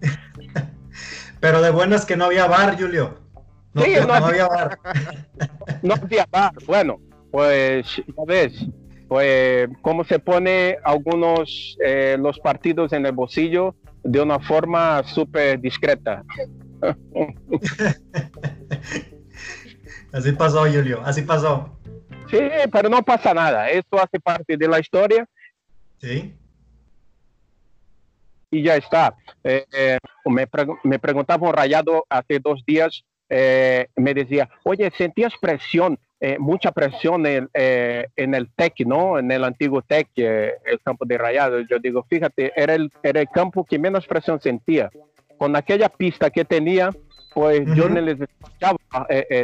Pero 1.40 1.60
de 1.60 1.70
buenas 1.70 2.04
que 2.04 2.16
no 2.16 2.26
había 2.26 2.46
bar, 2.46 2.76
Julio. 2.78 3.18
No, 3.74 3.82
sí, 3.82 3.94
no, 4.00 4.06
no 4.06 4.14
había 4.14 4.46
bar. 4.48 4.78
No 5.82 5.94
había 5.94 6.26
bar. 6.30 6.52
Bueno, 6.66 7.00
pues 7.30 7.96
ya 7.96 8.24
ves, 8.26 8.66
pues 9.08 9.68
cómo 9.80 10.04
se 10.04 10.18
pone 10.18 10.78
algunos 10.84 11.76
eh, 11.84 12.16
los 12.18 12.38
partidos 12.38 12.92
en 12.92 13.06
el 13.06 13.12
bolsillo 13.12 13.74
de 14.04 14.20
una 14.20 14.38
forma 14.38 15.02
súper 15.04 15.60
discreta. 15.60 16.24
así 20.12 20.32
pasó, 20.32 20.60
Julio, 20.62 21.00
así 21.04 21.22
pasó. 21.22 21.78
Sí, 22.30 22.38
pero 22.70 22.88
no 22.88 23.02
pasa 23.02 23.34
nada. 23.34 23.68
Esto 23.68 24.00
hace 24.00 24.18
parte 24.18 24.56
de 24.56 24.68
la 24.68 24.80
historia. 24.80 25.26
Sí. 25.98 26.34
Y 28.52 28.62
ya 28.62 28.76
está. 28.76 29.16
Eh, 29.42 29.64
eh, 29.72 29.98
me, 30.26 30.46
me, 30.84 30.98
preguntaba 31.00 31.48
un 31.48 31.54
rayado 31.54 32.06
hace 32.08 32.38
dos 32.38 32.62
días, 32.64 33.02
me 33.28 34.12
decía, 34.12 34.50
oye, 34.62 34.92
¿sentías 34.98 35.32
presión, 35.40 35.98
mucha 36.38 36.70
presión 36.70 37.24
en, 37.24 37.48
en, 37.54 38.34
el 38.34 38.52
TEC, 38.54 38.80
¿no? 38.84 39.18
En 39.18 39.32
el 39.32 39.42
antiguo 39.42 39.80
TEC, 39.80 40.08
el 40.16 40.80
campo 40.84 41.06
de 41.06 41.16
rayado. 41.16 41.60
Yo 41.60 41.78
digo, 41.78 42.04
fíjate, 42.10 42.52
era 42.54 42.74
el, 42.74 42.92
era 43.02 43.22
el 43.22 43.28
campo 43.30 43.64
que 43.64 43.78
menos 43.78 44.06
presión 44.06 44.38
sentía. 44.38 44.90
Con 45.38 45.56
aquella 45.56 45.88
pista 45.88 46.28
que 46.28 46.44
tenía, 46.44 46.90
pues 47.34 47.62
yo 47.74 47.88
no 47.88 48.02
les 48.02 48.20
escuchaba 48.20 48.78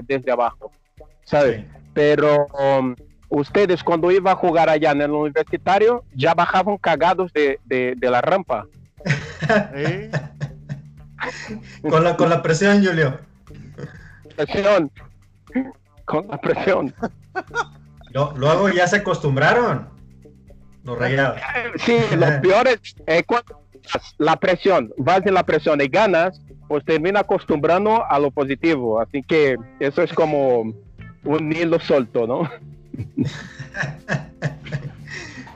desde 0.06 0.30
abajo, 0.30 0.70
¿sabes? 1.24 1.64
Pero... 1.94 2.46
Um, 2.48 2.94
ustedes 3.28 3.84
cuando 3.84 4.10
iban 4.10 4.32
a 4.32 4.36
jugar 4.36 4.68
allá 4.68 4.92
en 4.92 5.02
el 5.02 5.10
universitario 5.10 6.04
ya 6.14 6.34
bajaban 6.34 6.78
cagados 6.78 7.32
de, 7.32 7.96
la 8.00 8.20
rampa. 8.20 8.66
Con, 11.82 12.04
la, 12.04 12.16
con 12.16 12.30
la 12.30 12.42
presión, 12.42 12.84
Julio. 12.84 13.20
Presión. 14.36 14.90
Con 16.04 16.28
la 16.28 16.40
presión. 16.40 16.94
luego 18.36 18.68
ya 18.70 18.86
se 18.86 18.96
acostumbraron. 18.96 19.88
Los 20.84 20.98
rayados. 20.98 21.40
Sí, 21.84 21.98
lo 22.16 22.40
peor 22.40 22.68
es 22.68 22.94
cuando 23.26 23.58
la 24.18 24.36
presión, 24.36 24.92
vas 24.96 25.26
en 25.26 25.34
la 25.34 25.44
presión 25.44 25.80
y 25.80 25.88
ganas, 25.88 26.40
pues 26.68 26.84
termina 26.84 27.20
acostumbrando 27.20 28.04
a 28.04 28.18
lo 28.18 28.30
positivo. 28.30 29.00
Así 29.00 29.22
que 29.22 29.56
eso 29.80 30.02
es 30.02 30.12
como 30.12 30.74
un 31.24 31.52
hilo 31.52 31.80
suelto, 31.80 32.26
¿no? 32.26 32.50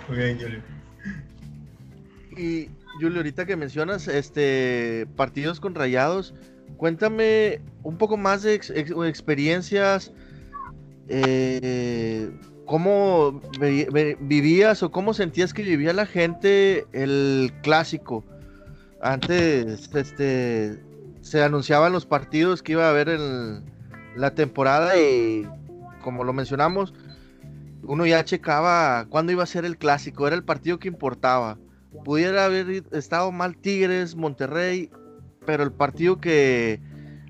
Muy 0.09 0.18
bien, 0.18 0.40
Julio. 0.40 0.62
Y 2.37 2.68
Julio, 3.03 3.19
ahorita 3.19 3.47
que 3.47 3.57
mencionas 3.57 4.07
este 4.07 5.09
partidos 5.17 5.59
con 5.59 5.75
rayados, 5.75 6.35
cuéntame 6.77 7.61
un 7.83 7.99
poco 7.99 8.17
más 8.17 8.45
de 8.45 8.55
experiencias. 8.55 10.12
Eh, 11.09 12.31
¿Cómo 12.65 13.43
vivías 14.21 14.85
o 14.85 14.93
cómo 14.93 15.15
sentías 15.15 15.53
que 15.53 15.62
vivía 15.62 15.93
la 15.93 16.07
gente 16.07 16.87
el 16.93 17.53
clásico? 17.62 18.25
Antes 19.01 19.91
este, 19.95 20.81
se 21.21 21.43
anunciaban 21.43 21.93
los 21.93 22.07
partidos 22.07 22.62
que 22.62 22.73
iba 22.73 22.87
a 22.87 22.91
haber 22.91 23.09
en 23.09 23.65
la 24.15 24.33
temporada 24.37 24.97
y 24.97 25.45
como 26.03 26.23
lo 26.23 26.33
mencionamos, 26.33 26.95
uno 27.83 28.07
ya 28.07 28.25
checaba 28.25 29.07
cuándo 29.09 29.33
iba 29.33 29.43
a 29.43 29.47
ser 29.47 29.65
el 29.65 29.77
clásico, 29.77 30.29
era 30.29 30.37
el 30.37 30.45
partido 30.45 30.79
que 30.79 30.87
importaba. 30.87 31.59
Pudiera 32.05 32.47
haber 32.47 32.85
estado 32.93 33.31
mal 33.31 33.57
Tigres, 33.57 34.17
Monterrey, 34.17 34.91
pero 35.47 35.63
el 35.63 35.73
partido 35.73 36.21
que 36.21 36.81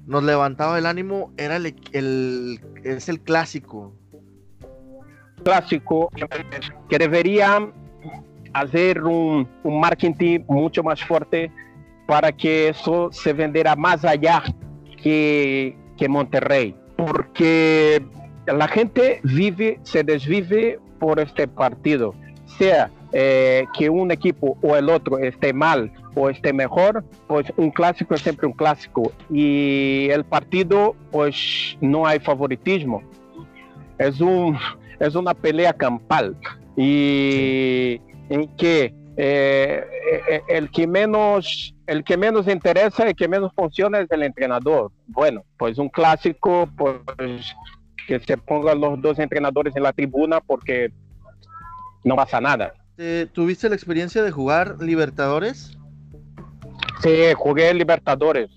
nos 0.07 0.22
levantaba 0.22 0.79
el 0.79 0.87
ánimo 0.87 1.33
era 1.37 1.57
el, 1.57 2.61
es 2.85 3.09
el 3.09 3.20
clásico. 3.20 3.92
Clásico 5.44 6.11
que 6.88 6.98
debería 6.98 7.72
hacer 8.53 9.03
un, 9.03 9.48
un 9.62 9.81
marketing 9.81 10.40
mucho 10.46 10.83
más 10.83 11.03
fuerte 11.03 11.51
para 12.07 12.33
que 12.33 12.68
eso 12.68 13.11
se 13.12 13.33
vendiera 13.33 13.75
más 13.75 14.05
allá 14.05 14.42
que, 15.03 15.77
que 15.96 16.09
Monterrey. 16.09 16.77
Porque 16.96 18.05
la 18.46 18.68
gente 18.68 19.20
vive, 19.25 19.81
se 19.83 20.05
desvive 20.05 20.79
por 20.98 21.18
este 21.18 21.48
partido, 21.48 22.14
sea 22.59 22.90
eh, 23.12 23.66
que 23.77 23.90
un 23.90 24.11
equipo 24.11 24.57
o 24.62 24.77
el 24.77 24.88
otro 24.88 25.18
esté 25.18 25.53
mal 25.53 25.92
o 26.14 26.31
esté 26.31 26.53
mejor, 26.53 27.05
pues 27.27 27.53
un 27.57 27.70
clásico 27.70 28.14
es 28.14 28.22
siempre 28.22 28.46
un 28.46 28.53
clásico 28.53 29.12
y 29.31 30.09
el 30.11 30.25
partido 30.25 30.96
pues 31.11 31.77
no 31.81 32.07
hay 32.07 32.20
favoritismo, 32.20 33.03
es, 33.98 34.20
un, 34.20 34.59
es 34.98 35.14
una 35.14 35.35
pelea 35.35 35.72
campal 35.72 36.37
y 36.77 38.01
en 38.29 38.48
que 38.57 38.94
eh, 39.16 39.85
eh, 40.29 40.42
el 40.48 40.70
que 40.70 40.87
menos 40.87 41.75
el 41.87 42.05
que 42.05 42.16
menos 42.16 42.48
interesa, 42.48 43.05
el 43.05 43.14
que 43.14 43.29
menos 43.29 43.53
funciona 43.55 43.98
es 43.98 44.11
el 44.11 44.22
entrenador. 44.22 44.90
Bueno, 45.07 45.44
pues 45.59 45.77
un 45.79 45.90
clásico, 45.90 46.68
pues 46.77 47.55
que 48.07 48.18
se 48.20 48.37
pongan 48.37 48.81
los 48.81 49.01
dos 49.03 49.18
entrenadores 49.18 49.77
en 49.77 49.83
la 49.83 49.92
tribuna 49.92 50.40
porque 50.40 50.90
no 52.05 52.16
pasa 52.16 52.40
nada. 52.40 52.72
¿Tuviste 53.33 53.68
la 53.68 53.74
experiencia 53.74 54.22
de 54.22 54.31
jugar 54.31 54.76
Libertadores? 54.81 55.76
Sí, 57.02 57.11
jugué 57.37 57.72
Libertadores. 57.74 58.50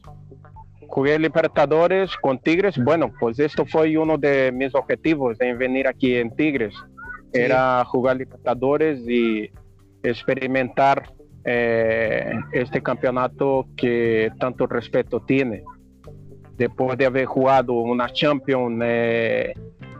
Jugué 0.87 1.17
Libertadores 1.17 2.15
con 2.17 2.39
Tigres. 2.39 2.77
Bueno, 2.77 3.11
pues 3.19 3.39
esto 3.39 3.65
fue 3.65 3.97
uno 3.97 4.17
de 4.17 4.51
mis 4.51 4.75
objetivos 4.75 5.39
en 5.41 5.57
venir 5.57 5.87
aquí 5.87 6.15
en 6.15 6.35
Tigres. 6.35 6.75
Era 7.33 7.83
jugar 7.85 8.17
Libertadores 8.17 8.99
y 9.07 9.49
experimentar 10.03 11.11
eh, 11.43 12.33
este 12.51 12.81
campeonato 12.81 13.67
que 13.75 14.31
tanto 14.39 14.67
respeto 14.67 15.19
tiene 15.21 15.63
después 16.57 16.97
de 16.97 17.05
haber 17.05 17.25
jugado 17.25 17.73
una 17.73 18.11
Champions 18.11 18.81
eh, 18.83 19.53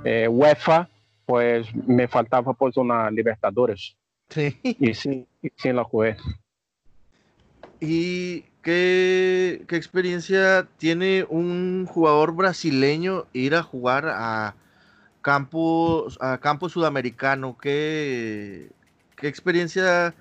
eh, 0.04 0.28
UEFA, 0.28 0.89
pues 1.26 1.67
me 1.88 2.08
faltaba 2.08 2.54
pues 2.54 2.78
una 2.78 3.10
Libertadores. 3.10 3.95
Sí. 4.29 4.59
Y 4.63 4.93
sí, 4.93 5.27
sí 5.55 5.71
la 5.71 5.83
jugué. 5.83 6.17
¿Y 7.79 8.41
qué, 8.61 9.63
qué, 9.67 9.75
experiencia 9.75 10.67
tiene 10.77 11.25
un 11.29 11.85
jugador 11.88 12.33
brasileño 12.35 13.25
ir 13.33 13.55
a 13.55 13.63
jugar 13.63 14.07
a 14.07 14.55
campo, 15.21 16.07
a 16.19 16.38
campo 16.39 16.69
sudamericano? 16.69 17.57
¿Qué, 17.61 18.69
¿Qué 19.15 19.27
experiencia 19.27 20.13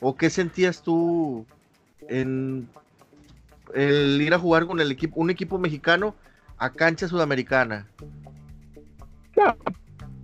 o 0.00 0.16
qué 0.16 0.30
sentías 0.30 0.82
tú 0.82 1.46
en 2.08 2.68
el 3.74 4.20
ir 4.20 4.34
a 4.34 4.38
jugar 4.38 4.66
con 4.66 4.80
el 4.80 4.90
equipo, 4.90 5.20
un 5.20 5.30
equipo 5.30 5.58
mexicano 5.58 6.14
a 6.58 6.70
cancha 6.70 7.08
sudamericana? 7.08 7.86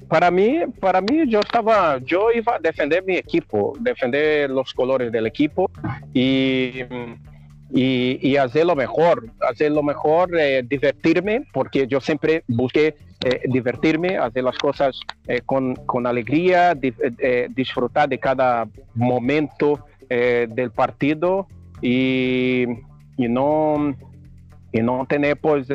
Para 0.09 0.31
mí, 0.31 0.61
para 0.81 1.01
mí 1.01 1.29
yo 1.29 1.40
estaba, 1.40 1.99
yo 1.99 2.31
iba 2.33 2.57
a 2.57 2.59
defender 2.59 3.05
mi 3.05 3.16
equipo, 3.16 3.75
defender 3.81 4.51
los 4.51 4.73
colores 4.73 5.12
del 5.12 5.27
equipo 5.27 5.71
y, 6.12 6.85
y, 7.71 8.37
hacer 8.37 8.66
lo 8.66 8.75
mejor, 8.75 9.27
hacer 9.49 9.73
lo 9.73 9.83
mejor, 9.83 10.31
eh, 10.38 10.62
divertirme, 10.66 11.47
porque 11.53 11.87
yo 11.87 12.01
siempre 12.01 12.42
busqué 12.49 12.97
eh, 13.25 13.40
divertirme, 13.44 14.16
hacer 14.16 14.44
las 14.44 14.57
cosas 14.59 14.99
eh, 15.27 15.42
con, 15.44 15.75
con, 15.75 16.07
alegría, 16.07 16.75
disfrutar 17.51 18.09
de 18.09 18.18
cada 18.18 18.66
momento 18.94 19.85
del 20.09 20.71
partido 20.71 21.47
y 21.83 22.64
y 23.18 23.29
no, 23.29 23.94
y 24.73 24.81
no 24.81 25.05
tener 25.07 25.37
pues 25.37 25.68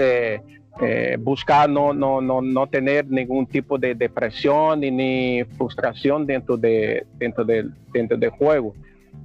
eh, 0.81 1.17
buscar 1.19 1.69
no, 1.69 1.93
no, 1.93 2.19
no, 2.19 2.41
no 2.41 2.67
tener 2.67 3.07
ningún 3.07 3.45
tipo 3.45 3.77
de 3.77 3.93
depresión 3.93 4.79
ni, 4.79 4.89
ni 4.89 5.43
frustración 5.55 6.25
dentro, 6.25 6.57
de, 6.57 7.05
dentro, 7.19 7.45
del, 7.45 7.71
dentro 7.91 8.17
del 8.17 8.31
juego. 8.31 8.73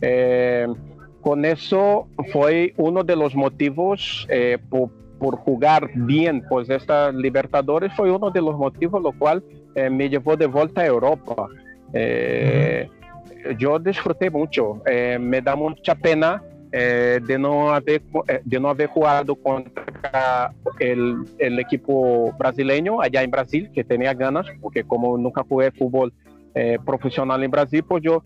Eh, 0.03 0.67
con 1.23 1.45
eso 1.47 2.07
fue 2.33 2.75
uno 2.77 3.03
de 3.03 3.17
los 3.17 3.35
motivos 3.35 4.27
eh, 4.29 4.59
por, 4.69 4.91
por, 5.19 5.37
jugar 5.37 5.91
bien 5.95 6.45
pues 6.49 6.69
esta 6.69 7.11
Libertadores 7.11 7.93
fue 7.95 8.13
uno 8.13 8.31
de 8.31 8.43
los 8.43 8.57
motivos 8.57 9.03
lo 9.03 9.13
cual 9.13 9.43
me 9.91 10.09
llevó 10.09 10.37
de 10.37 10.47
vuelta 10.47 10.81
a 10.81 10.87
Europa. 10.87 11.47
Yo 13.59 13.79
disfruté 13.79 14.29
mucho, 14.29 14.83
me 15.21 15.41
da 15.41 15.55
mucha 15.55 15.95
pena 15.95 16.43
eh, 16.71 17.21
de, 17.27 17.39
no 17.39 17.73
haber, 17.73 18.03
eh, 18.29 18.41
de 18.45 18.61
no 18.61 18.69
haber 18.69 18.89
jugado 18.89 19.35
contra 19.35 20.53
el, 20.79 21.25
el, 21.39 21.59
equipo 21.59 22.33
brasileño 22.39 23.01
allá 23.01 23.23
en 23.23 23.31
Brasil, 23.31 23.71
que 23.73 23.85
tenía 23.85 24.13
ganas, 24.13 24.47
porque 24.61 24.85
como 24.85 25.17
nunca 25.17 25.45
jugué 25.49 25.71
fútbol 25.71 26.13
eh, 26.55 26.79
profesional 26.85 27.43
en 27.43 27.51
Brasil, 27.51 27.83
pues 27.87 28.03
yo 28.03 28.23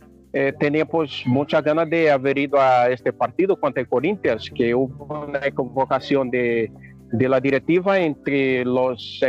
tenía 0.59 0.87
pues 0.87 1.25
muchas 1.27 1.63
ganas 1.63 1.91
de 1.91 2.11
haber 2.11 2.39
ido 2.39 2.59
a 2.59 2.89
este 2.89 3.13
partido 3.13 3.61
contra 3.61 3.83
el 3.83 3.89
Corinthians, 3.89 4.51
que 4.55 4.75
hubo 4.75 5.27
una 5.27 5.51
convocación 5.51 6.31
de, 6.31 6.73
de 7.13 7.29
la 7.29 7.39
directiva 7.39 8.01
entre 8.01 8.65
los 8.65 9.21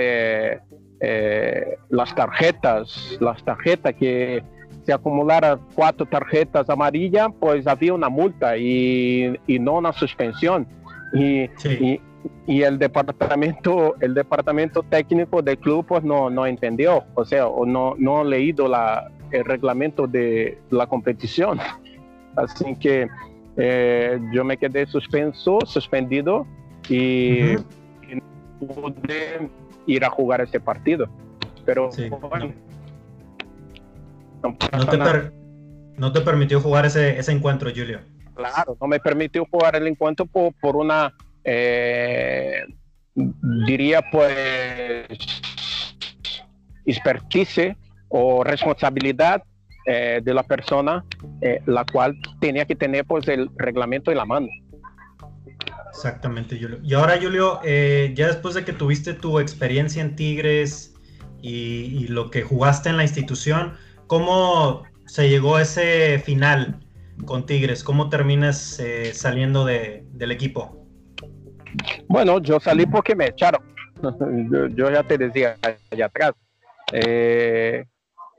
las 1.90 2.16
tarjetas, 2.16 3.18
las 3.20 3.44
tarjetas 3.44 3.94
que 3.96 4.42
se 4.86 4.94
acumulara 4.94 5.60
cuatro 5.76 6.06
tarjetas 6.06 6.70
amarillas, 6.70 7.30
pues 7.40 7.68
había 7.68 7.94
una 7.94 8.10
multa 8.10 8.58
y, 8.58 9.40
y 9.48 9.60
no 9.60 9.78
una 9.78 9.94
suspensión. 9.94 10.68
Y, 11.14 11.44
y, 11.70 12.02
y, 12.48 12.62
el 12.64 12.80
departamento 12.80 13.96
el 14.02 14.16
departamento 14.16 14.82
técnico 14.82 15.44
del 15.44 15.60
club 15.60 15.86
pues 15.86 16.04
no, 16.04 16.32
no 16.32 16.48
entendió, 16.48 17.04
o 17.14 17.24
sea, 17.24 17.44
no, 17.68 17.94
no 17.98 18.22
ha 18.22 18.24
leído 18.24 18.68
la, 18.68 19.12
el 19.32 19.46
reglamento 19.46 20.08
de 20.08 20.58
la 20.70 20.88
competición. 20.88 21.60
Así 22.36 22.76
que 22.76 23.08
yo 24.32 24.44
me 24.44 24.58
quedé 24.58 24.86
suspenso, 24.86 25.60
suspendido 25.66 26.48
y, 26.90 27.56
no 28.60 28.68
pude 28.68 29.50
ir 29.86 30.06
a 30.06 30.10
jugar 30.10 30.42
ese 30.42 30.60
partido. 30.60 31.08
Pero 31.66 31.90
bueno, 32.30 32.54
no, 35.98 36.12
te 36.12 36.22
permitió 36.22 36.60
jugar 36.60 36.86
ese, 36.86 37.18
ese 37.18 37.32
encuentro, 37.32 37.70
Julio. 37.74 38.02
Claro, 38.36 38.78
no 38.80 38.88
me 38.88 39.00
permitió 39.00 39.46
jugar 39.50 39.76
el 39.76 39.88
encuentro 39.88 40.26
por, 40.26 40.54
por 40.60 40.76
una, 40.76 41.14
eh, 41.44 42.64
diría 43.66 44.02
pues, 44.12 45.08
expertise 46.86 47.76
o 48.10 48.44
responsabilidad 48.44 49.44
eh, 49.86 50.22
de 50.24 50.34
la 50.34 50.44
persona, 50.44 51.06
eh, 51.42 51.62
la 51.66 51.86
cual 51.86 52.16
tenía 52.40 52.66
que 52.66 52.76
tener 52.76 53.06
pues 53.06 53.28
el 53.28 53.50
reglamento 53.58 54.12
en 54.12 54.18
la 54.18 54.26
mano. 54.26 54.48
Exactamente, 55.90 56.58
Julio. 56.60 56.80
Y 56.84 56.96
ahora, 56.96 57.18
Julio, 57.22 57.62
ya 57.64 58.28
después 58.28 58.56
de 58.56 58.66
que 58.66 58.74
tuviste 58.74 59.14
tu 59.14 59.40
experiencia 59.40 60.02
en 60.02 60.16
Tigres 60.16 60.96
y, 61.42 62.04
y, 62.04 62.08
lo 62.08 62.32
que 62.32 62.42
jugaste 62.42 62.90
en 62.90 62.98
la 62.98 63.04
institución, 63.04 63.74
¿cómo 64.14 64.84
se 65.08 65.28
llegó 65.28 65.56
a 65.56 65.64
ese 65.64 66.20
final 66.20 66.80
con 67.26 67.48
Tigres? 67.48 67.84
¿Cómo 67.84 68.10
terminas 68.10 68.80
eh, 68.80 69.12
saliendo 69.12 69.66
de, 69.66 70.06
del 70.12 70.32
equipo? 70.32 70.86
Bueno, 72.08 72.40
yo 72.40 72.60
salí 72.60 72.86
porque 72.86 73.16
me 73.16 73.30
echaron. 73.30 73.64
yo, 74.76 74.92
ya 74.92 75.02
te 75.02 75.18
decía 75.18 75.58
allá 75.90 76.06
atrás. 76.06 76.34
Eh, 76.92 77.86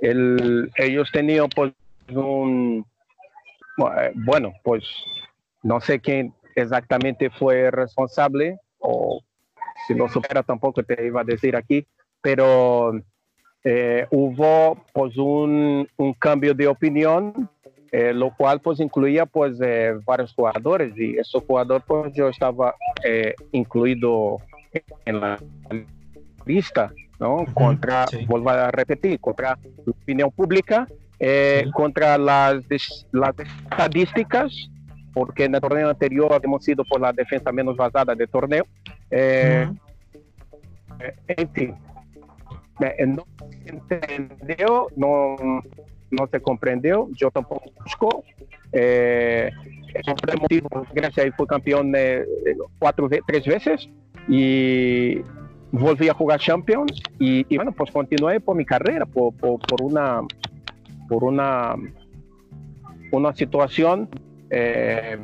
ellos 0.00 1.10
tenían 1.12 1.48
pues 1.48 1.72
un... 2.08 2.86
Bueno, 4.14 4.52
pues 4.62 4.84
no 5.64 5.80
sé 5.80 5.98
quién 5.98 6.32
exactamente 6.54 7.30
fue 7.30 7.72
responsable 7.72 8.60
o 8.78 9.20
si 9.88 9.94
lo 9.94 10.08
supera 10.08 10.44
tampoco 10.44 10.84
te 10.84 11.04
iba 11.04 11.22
a 11.22 11.24
decir 11.24 11.56
aquí, 11.56 11.84
pero 12.20 12.92
eh, 13.64 14.06
hubo 14.10 14.78
pues 14.92 15.16
un, 15.16 15.88
un, 15.96 16.12
cambio 16.14 16.52
de 16.54 16.66
opinión 16.66 17.48
eh, 17.96 18.12
lo 18.12 18.34
cual 18.34 18.60
pues 18.60 18.80
incluía 18.80 19.24
pues 19.24 19.56
eh, 19.62 19.94
varios 20.04 20.34
jugadores 20.34 20.98
y 20.98 21.16
ese 21.16 21.38
jugador 21.38 21.80
pues 21.86 22.12
yo 22.12 22.28
estaba 22.28 22.74
eh, 23.04 23.36
incluido 23.52 24.38
en 25.04 25.20
la 25.20 25.38
lista, 26.44 26.90
¿no? 27.20 27.44
Contra, 27.54 28.06
vuelvo 28.26 28.50
a 28.50 28.72
repetir, 28.72 29.20
contra 29.20 29.56
la 29.86 29.92
opinión 29.92 30.32
pública, 30.32 30.88
contra 31.72 32.18
las, 32.18 32.64
las 33.12 33.34
estadísticas, 33.38 34.52
porque 35.12 35.44
en 35.44 35.54
el 35.54 35.60
torneo 35.60 35.88
anterior 35.88 36.32
habíamos 36.32 36.64
sido 36.64 36.84
por 36.84 37.00
la 37.00 37.12
defensa 37.12 37.52
menos 37.52 37.76
basada 37.76 38.16
del 38.16 38.28
torneo. 38.28 38.66
En 39.12 39.78
fin, 41.52 41.76
no 43.06 43.24
se 43.88 44.14
entendió, 44.14 44.88
no 44.96 45.36
no 46.14 46.26
se 46.28 46.40
comprendió, 46.40 47.08
yo 47.14 47.30
tampoco 47.30 47.70
busco. 47.82 48.24
Eh, 48.72 49.50
Grecia 50.92 51.32
fue 51.36 51.46
campeón 51.46 51.92
eh, 51.96 52.24
cuatro, 52.78 53.08
tres 53.26 53.44
veces 53.46 53.88
y 54.28 55.20
volví 55.70 56.08
a 56.08 56.14
jugar 56.14 56.40
Champions 56.40 57.00
y, 57.18 57.56
bueno, 57.56 57.72
pues 57.72 57.90
continué 57.92 58.40
por 58.40 58.56
mi 58.56 58.64
carrera, 58.64 59.06
por, 59.06 59.34
una 59.80 60.22
por 61.08 61.24
una 61.24 61.76
una 63.12 63.32
situación 63.34 64.08
eh, 64.50 65.18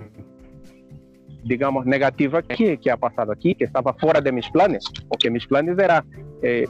digamos 1.43 1.87
negativa 1.87 2.43
que, 2.43 2.79
que, 2.79 2.91
ha 2.91 2.97
pasado 2.97 3.33
aquí, 3.33 3.55
que 3.55 3.65
estaba 3.65 3.95
fuera 3.95 4.21
de 4.21 4.31
mis 4.31 4.49
planes, 4.51 4.85
porque 5.09 5.31
mis 5.31 5.47
planes 5.47 5.77
era 5.79 6.05
eh, 6.43 6.67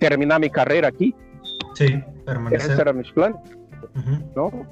terminar 0.00 0.40
mi 0.40 0.50
carrera 0.50 0.88
aquí. 0.88 1.14
Sí, 1.74 2.02
permanecer. 2.26 2.72
Ese 2.72 2.82
era 2.82 2.92
mis 2.92 3.10
planes. 3.12 3.38
¿no? 4.34 4.66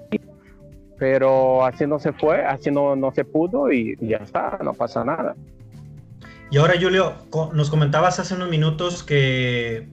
Pero 0.98 1.64
así 1.64 1.86
no 1.86 1.98
se 1.98 2.12
fue, 2.12 2.44
así 2.44 2.70
no, 2.70 2.96
no 2.96 3.12
se 3.12 3.24
pudo 3.24 3.70
y, 3.70 3.96
ya 4.00 4.18
está, 4.18 4.58
no 4.62 4.74
pasa 4.74 5.04
nada. 5.04 5.36
Y 6.50 6.58
ahora, 6.58 6.74
Julio, 6.80 7.14
nos 7.52 7.70
comentabas 7.70 8.18
hace 8.18 8.34
unos 8.34 8.48
minutos 8.48 9.02
que 9.02 9.88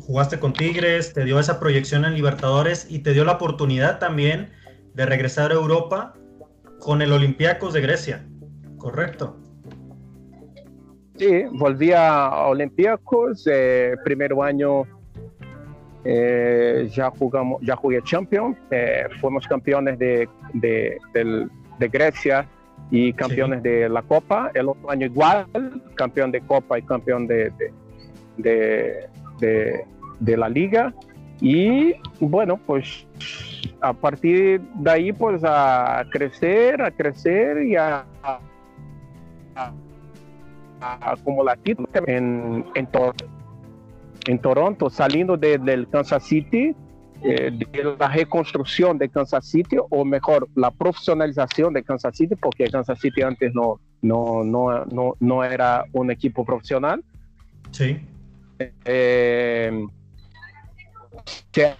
jugaste 0.00 0.38
con 0.38 0.52
Tigres, 0.52 1.12
te 1.12 1.24
dio 1.24 1.38
esa 1.38 1.60
proyección 1.60 2.04
en 2.04 2.14
Libertadores 2.14 2.86
y 2.88 3.00
te 3.00 3.12
dio 3.12 3.24
la 3.24 3.32
oportunidad 3.32 3.98
también 3.98 4.50
de 4.94 5.04
regresar 5.04 5.50
a 5.50 5.54
Europa 5.54 6.14
con 6.78 7.02
el 7.02 7.12
Olympiacos 7.12 7.74
de 7.74 7.82
Grecia, 7.82 8.26
¿correcto? 8.78 9.39
Sí, 11.20 11.44
volví 11.52 11.92
a 11.92 12.46
Olympiacos, 12.46 13.46
eh, 13.46 13.94
primer 14.02 14.32
año 14.42 14.84
eh, 16.02 16.88
ya 16.90 17.10
jugamos, 17.10 17.60
ya 17.60 17.76
jugué 17.76 18.00
Champions, 18.02 18.56
eh, 18.70 19.06
fuimos 19.20 19.46
campeones 19.46 19.98
de, 19.98 20.26
de, 20.54 21.88
Grecia 21.92 22.48
y 22.90 23.12
campeones 23.12 23.62
de 23.62 23.90
la 23.90 24.00
Copa. 24.00 24.50
El 24.54 24.70
otro 24.70 24.90
año 24.90 25.04
igual, 25.04 25.44
campeón 25.94 26.32
de 26.32 26.40
Copa 26.40 26.78
y 26.78 26.82
campeón 26.84 27.26
de, 27.26 27.52
de, 28.38 30.36
la 30.38 30.48
Liga. 30.48 30.94
Y 31.42 31.96
bueno, 32.18 32.58
pues 32.64 33.06
a 33.82 33.92
partir 33.92 34.62
de 34.62 34.90
ahí, 34.90 35.12
pues 35.12 35.42
a 35.44 36.02
crecer, 36.10 36.80
a 36.80 36.90
crecer 36.90 37.62
y 37.62 37.76
a, 37.76 38.06
acumular 40.80 41.58
títulos 41.58 41.90
en, 42.06 42.64
en 42.74 42.86
todo 42.86 43.12
en 44.26 44.38
Toronto, 44.38 44.90
saliendo 44.90 45.36
del 45.36 45.88
Kansas 45.88 46.24
City, 46.24 46.74
eh, 47.22 47.50
de 47.52 47.96
la 47.98 48.08
reconstrucción 48.08 48.98
de 48.98 49.08
Kansas 49.08 49.46
City, 49.46 49.76
o 49.78 50.04
mejor, 50.04 50.48
la 50.54 50.70
profesionalización 50.70 51.72
de 51.72 51.82
Kansas 51.82 52.16
City, 52.16 52.34
porque 52.36 52.68
Kansas 52.68 52.98
City 53.00 53.22
antes 53.22 53.54
no, 53.54 53.80
no, 54.02 54.44
no, 54.44 54.84
no, 54.86 55.14
no 55.20 55.44
era 55.44 55.84
un 55.92 56.10
equipo 56.10 56.44
profesional. 56.44 57.02
Sí. 57.70 57.98
Eh, 58.84 59.86
se 61.52 61.74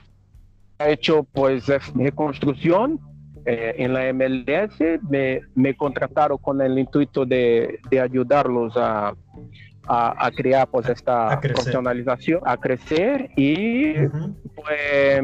ha 0.78 0.88
hecho 0.88 1.24
pues 1.24 1.66
reconstrucción 1.94 2.98
eh, 3.44 3.74
en 3.78 3.92
la 3.94 4.12
MLS, 4.12 5.00
me, 5.08 5.40
me, 5.54 5.74
contrataron 5.74 6.38
con 6.38 6.60
el 6.60 6.78
intuito 6.78 7.24
de, 7.24 7.78
de 7.90 8.00
ayudarlos 8.00 8.76
a, 8.76 9.14
a, 9.86 10.30
crear 10.30 10.68
pues 10.68 10.88
esta 10.88 11.40
profesionalización, 11.40 12.40
a 12.44 12.56
crecer 12.56 13.30
y 13.36 13.94
pues, 14.54 15.22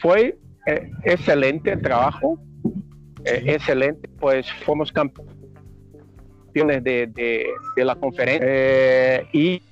fue 0.00 0.38
eh, 0.66 0.90
excelente 1.04 1.72
el 1.72 1.82
trabajo, 1.82 2.38
eh, 3.24 3.42
excelente, 3.46 4.08
pues 4.18 4.50
fuimos 4.64 4.90
campeones 4.90 6.82
de, 6.82 7.06
de, 7.76 7.84
la 7.84 7.94
conferencia 7.94 9.28
y, 9.32 9.62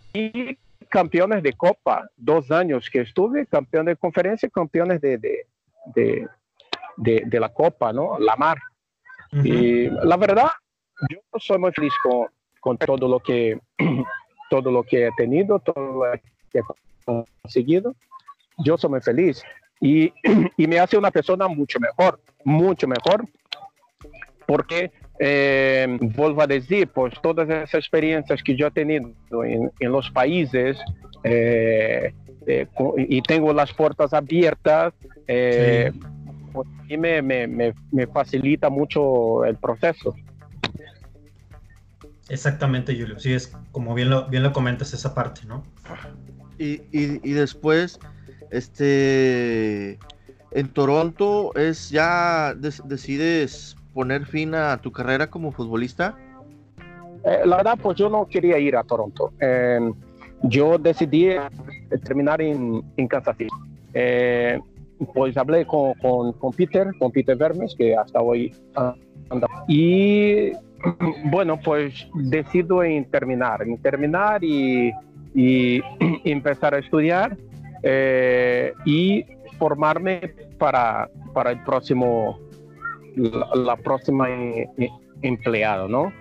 campeones 0.89 1.43
de 1.43 1.53
Copa, 1.53 2.09
dos 2.17 2.51
años 2.51 2.91
que 2.91 3.01
estuve, 3.01 3.47
campeón 3.47 3.87
de 3.87 3.97
conferencia, 3.97 4.49
campeones 4.49 5.01
de, 5.01 5.19
de, 5.19 6.29
de 7.01 7.41
la 7.41 7.49
Copa, 7.51 7.93
¿no? 7.93 8.19
La 8.19 8.37
Mar. 8.37 8.59
Y 9.33 9.89
la 9.89 10.17
verdad, 10.17 10.51
yo 11.09 11.19
soy 11.39 11.59
muy 11.59 11.73
feliz 11.73 11.93
con, 12.03 12.27
con 12.61 12.77
todo 12.79 13.09
lo 13.09 13.21
que 13.21 13.59
todo 14.51 14.71
lo 14.71 14.83
que 14.83 15.07
he 15.07 15.11
tenido, 15.17 15.61
todo 15.61 16.05
lo 16.05 16.21
que 16.53 16.59
he 16.59 16.63
conseguido, 17.05 17.95
yo 18.59 18.77
soy 18.77 18.91
muy 18.91 19.01
feliz. 19.01 19.43
Y, 19.81 20.13
y 20.57 20.67
me 20.67 20.79
hace 20.79 20.99
una 20.99 21.11
persona 21.11 21.49
mucho 21.49 21.79
mejor, 21.79 22.21
mucho 22.45 22.89
mejor, 22.89 23.25
porque 24.47 24.91
eh, 25.21 25.87
vuelvo 26.01 26.43
a 26.43 26.47
decir, 26.47 26.89
pues 26.89 27.15
todas 27.23 27.49
esas 27.49 27.75
experiencias 27.75 28.43
que 28.43 28.57
yo 28.57 28.67
he 28.67 28.71
tenido 28.73 29.13
en, 29.45 29.71
en 29.79 29.93
los 29.93 30.11
países 30.11 30.79
eh, 31.23 32.13
eh, 32.47 32.67
y 32.97 33.23
tengo 33.23 33.53
las 33.53 33.73
puertas 33.73 34.15
abiertas, 34.15 34.95
eh, 35.29 35.93
pues, 36.53 36.69
me, 36.99 37.23
me, 37.23 37.75
me 37.93 38.07
facilita 38.07 38.69
mucho 38.69 39.45
el 39.45 39.57
proceso. 39.57 40.15
Exactamente, 42.31 42.97
Julio. 42.97 43.19
Sí, 43.19 43.33
es 43.33 43.53
como 43.73 43.93
bien 43.93 44.09
lo, 44.09 44.29
bien 44.29 44.45
lo 44.45 44.53
comentas 44.53 44.95
esa 44.95 45.15
parte, 45.15 45.43
¿no? 45.47 45.65
Y, 46.59 46.81
y, 46.93 47.33
después, 47.33 47.99
este, 48.51 49.99
en 50.53 50.69
Toronto, 50.73 51.53
es 51.57 51.91
ya 51.91 52.55
decides 52.55 53.77
poner 53.95 54.27
fin 54.27 54.55
a 54.55 54.77
tu 54.81 54.93
carrera 54.93 55.29
como 55.29 55.51
futbolista. 55.51 56.17
Eh, 57.25 57.41
la 57.45 57.57
verdad, 57.57 57.79
pues 57.83 57.99
yo 57.99 58.09
no 58.09 58.27
quería 58.29 58.59
ir 58.59 58.77
a 58.77 58.85
Toronto. 58.85 59.33
Em, 59.41 59.93
yo 60.45 60.79
decidí 60.79 61.31
terminar 62.05 62.41
en, 62.41 62.85
en 62.97 63.09
Kansas 63.09 63.37
City. 63.37 63.51
Eh, 63.93 64.61
pues 65.07 65.37
hablé 65.37 65.67
con, 65.67 65.95
con, 65.95 66.33
con, 66.35 66.53
Peter, 66.53 66.89
con 66.99 67.11
Peter 67.11 67.37
Vermes, 67.37 67.75
que 67.77 67.97
hasta 67.97 68.21
hoy 68.21 68.53
Y 69.69 70.53
bueno, 71.25 71.59
pues 71.63 72.09
decido 72.15 72.83
en 72.83 73.05
terminar, 73.11 73.63
en 73.63 73.81
terminar 73.81 74.43
y, 74.45 74.93
y 75.35 75.81
empezar 76.25 76.75
a 76.75 76.79
estudiar 76.79 77.37
eh, 77.83 78.73
y 78.85 79.25
formarme 79.59 80.35
para, 80.59 81.09
para 81.33 81.53
el 81.53 81.63
próximo, 81.65 82.39
la, 83.17 83.77
próxima 83.77 84.29
empleado, 85.23 85.89
¿no? 85.89 86.13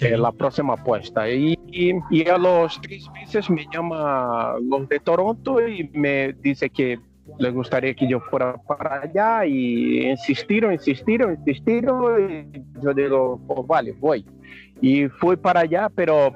Eh, 0.00 0.16
la 0.16 0.32
próxima 0.32 0.74
apuesta. 0.74 1.28
Y, 1.30 1.56
y, 1.70 2.28
a 2.28 2.36
los 2.36 2.80
tres 2.80 3.08
meses 3.12 3.48
me 3.48 3.66
llama 3.72 4.54
los 4.60 4.88
de 4.88 4.98
Toronto 4.98 5.66
y 5.66 5.88
me 5.92 6.32
dice 6.32 6.68
que 6.68 6.98
le 7.38 7.50
gustaría 7.50 7.94
que 7.94 8.08
yo 8.08 8.20
fuera 8.20 8.56
para 8.56 9.02
allá 9.02 9.46
y 9.46 10.06
insistieron, 10.06 10.72
insistieron, 10.72 11.34
insistieron 11.34 12.30
y 12.30 12.82
yo 12.82 12.94
digo, 12.94 13.40
pues 13.46 13.66
vale, 13.66 13.92
voy. 13.98 14.24
Y 14.80 15.08
fui 15.08 15.36
para 15.36 15.60
allá, 15.60 15.90
pero 15.94 16.32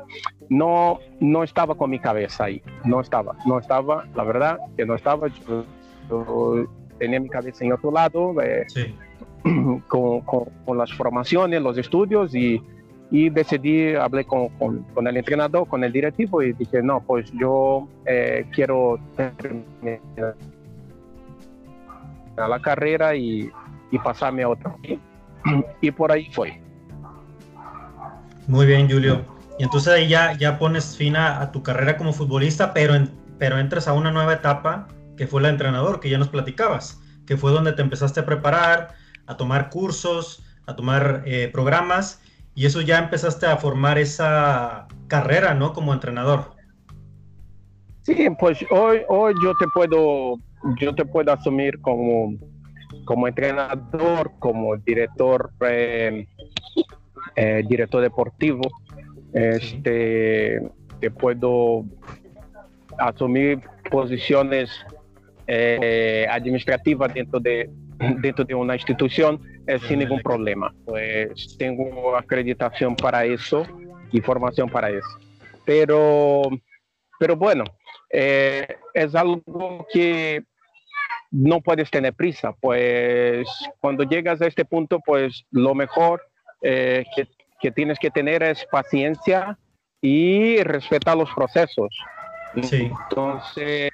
no, 0.49 0.99
no 1.21 1.43
estaba 1.43 1.75
con 1.75 1.91
mi 1.91 1.99
cabeza 1.99 2.45
ahí, 2.45 2.63
no 2.85 3.01
estaba, 3.01 3.37
no 3.47 3.59
estaba, 3.59 4.07
la 4.15 4.25
verdad 4.25 4.59
que 4.77 4.87
no 4.87 4.95
estaba, 4.95 5.29
yo, 5.29 6.67
tenía 6.99 7.21
mi 7.21 7.29
cabeza 7.29 7.65
en 7.65 7.73
otro 7.73 7.91
lado, 7.91 8.35
eh, 8.43 8.67
con, 9.89 10.21
con, 10.21 10.79
las 10.79 10.93
formaciones, 10.93 11.61
los 11.61 11.77
estudios 11.77 12.35
y, 12.35 12.63
y 13.11 13.29
decidí, 13.29 13.95
hablé 13.95 14.25
con, 14.25 14.49
con, 14.49 15.07
el 15.07 15.17
entrenador, 15.17 15.69
con 15.69 15.85
el 15.85 15.93
directivo 15.93 16.43
y 16.43 16.55
dije, 16.55 16.83
no, 16.83 17.03
pues 17.03 17.31
yo 17.39 17.87
eh, 18.07 18.47
quiero 18.53 18.99
terminar 19.17 20.35
a 22.39 22.49
la 22.49 22.61
carrera 22.61 23.15
y, 23.15 23.51
y 23.91 23.99
pasarme 23.99 24.43
a 24.43 24.49
otra. 24.49 24.77
Y 25.81 25.91
por 25.93 26.13
ahí 26.13 26.29
fue. 26.33 26.61
Muy 28.49 28.67
bien, 28.67 28.91
Julio. 28.91 29.25
Y 29.59 29.65
entonces 29.65 29.93
ahí 29.93 30.09
ya, 30.09 30.33
ya 30.35 30.59
pones 30.59 30.97
fin 30.97 31.17
a, 31.17 31.51
tu 31.53 31.63
carrera 31.63 31.97
como 31.97 32.13
futbolista, 32.13 32.73
pero, 32.73 32.95
pero 33.39 33.59
entras 33.59 33.89
a 33.89 33.93
una 33.93 34.11
nueva 34.11 34.35
etapa 34.35 34.89
que 35.17 35.27
fue 35.27 35.43
la 35.43 35.49
entrenador, 35.49 36.01
que 36.01 36.09
ya 36.09 36.19
nos 36.19 36.29
platicabas, 36.29 37.01
que 37.27 37.37
fue 37.37 37.51
donde 37.51 37.73
te 37.73 37.83
empezaste 37.83 38.21
a 38.21 38.27
preparar, 38.27 38.95
a 39.27 39.37
tomar 39.37 39.69
cursos, 39.69 40.45
a 40.67 40.77
tomar 40.77 41.23
eh, 41.27 41.51
programas, 41.53 42.23
y 42.55 42.67
eso 42.67 42.81
ya 42.81 42.99
empezaste 42.99 43.47
a 43.47 43.57
formar 43.57 43.99
esa 43.99 44.87
carrera, 45.09 45.55
¿no? 45.55 45.73
Como 45.73 45.93
entrenador. 45.93 46.53
Sí, 48.03 48.29
pues 48.39 48.65
hoy, 48.71 49.03
hoy 49.09 49.35
yo 49.43 49.53
te 49.59 49.67
puedo 49.75 50.39
yo 50.79 50.95
te 50.95 51.05
puedo 51.05 51.33
asumir 51.33 51.81
como, 51.81 52.35
como 53.05 53.29
entrenador, 53.29 54.33
como 54.39 54.77
director, 54.77 55.51
eh, 55.69 56.27
eh, 57.37 57.65
director 57.69 58.03
deportivo. 58.03 58.63
Este, 59.33 60.61
te 61.01 61.11
puedo 61.11 61.85
asumir 62.99 63.61
posiciones 63.91 64.71
eh, 65.47 66.27
administrativas 66.31 67.15
dentro 67.15 67.39
de, 67.41 67.71
dentro 68.21 68.45
de 68.45 68.55
una 68.55 68.75
institución 68.75 69.41
sin 69.87 69.99
ningún 69.99 70.21
problema. 70.23 70.75
Pues 70.85 71.57
tengo 71.59 72.17
acreditación 72.17 72.97
para 72.97 73.25
eso 73.25 73.67
y 74.11 74.21
formación 74.21 74.69
para 74.69 74.91
eso. 74.91 75.09
Pero, 75.67 76.43
pero 77.19 77.37
bueno, 77.37 77.65
es 78.11 79.15
algo 79.15 79.87
que 79.93 80.45
no 81.31 81.61
puedes 81.61 81.91
tener 81.91 82.15
prisa, 82.15 82.53
pues 82.53 83.47
cuando 83.81 84.05
llegas 84.05 84.41
a 84.41 84.47
este 84.47 84.65
punto, 84.65 85.01
pues 85.05 85.45
lo 85.51 85.75
mejor 85.75 86.23
eh, 86.63 87.05
que, 87.61 87.71
tienes 87.73 87.99
que 87.99 88.11
tener 88.11 88.43
es 88.43 88.65
paciencia 88.67 89.59
y 90.01 90.63
respetar 90.63 91.17
los 91.17 91.31
procesos. 91.35 91.89
Sí. 92.63 92.91
Entonces, 93.11 93.91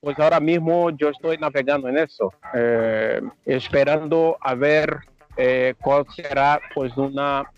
pues 0.00 0.18
ahora 0.18 0.40
mismo 0.40 0.90
yo 0.90 1.08
estoy 1.08 1.36
navegando 1.38 1.88
en 1.88 1.98
eso, 1.98 2.32
eh, 2.54 3.20
esperando 3.44 4.36
a 4.40 4.54
ver 4.54 4.98
eh, 5.36 5.74
cuál 5.80 6.06
será 6.14 6.60
pues 6.74 6.96
una 6.96 7.50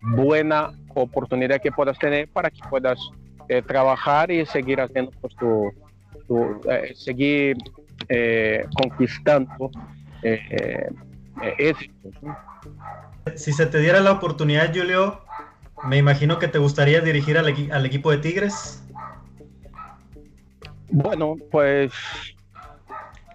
buena 0.00 0.72
oportunidad 0.94 1.60
que 1.60 1.72
puedas 1.72 1.98
tener 1.98 2.28
para 2.28 2.48
que 2.48 2.60
puedas 2.68 2.98
trabajar 3.66 4.30
y 4.30 4.46
seguir 4.46 4.80
haciendo 4.80 5.10
pues 5.20 5.34
tu, 5.36 5.70
tu 6.26 6.60
seguir 6.94 7.56
eh, 8.08 8.64
conquistando 8.80 9.70
eh, 10.22 10.88
eh, 11.42 11.74
Si 13.34 13.52
se 13.52 13.66
te 13.66 13.78
diera 13.78 14.00
la 14.00 14.12
oportunidad, 14.12 14.72
Julio, 14.74 15.20
me 15.86 15.98
imagino 15.98 16.38
que 16.38 16.48
te 16.48 16.58
gustaría 16.58 17.00
dirigir 17.00 17.38
al, 17.38 17.54
al 17.70 17.86
equipo 17.86 18.10
de 18.10 18.18
Tigres. 18.18 18.82
Bueno, 20.90 21.36
pues 21.50 21.92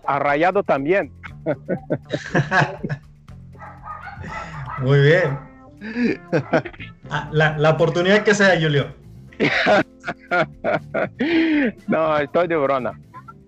a 0.06 0.20
Rayado 0.20 0.64
también. 0.64 1.12
Muy 4.82 5.00
bien. 5.02 5.40
Ah, 7.12 7.28
la, 7.32 7.58
la, 7.58 7.72
oportunidad 7.72 8.24
que 8.24 8.36
sea, 8.36 8.56
Julio. 8.62 8.94
no, 11.88 12.18
estoy 12.18 12.48
de 12.48 12.56
broma. 12.56 13.00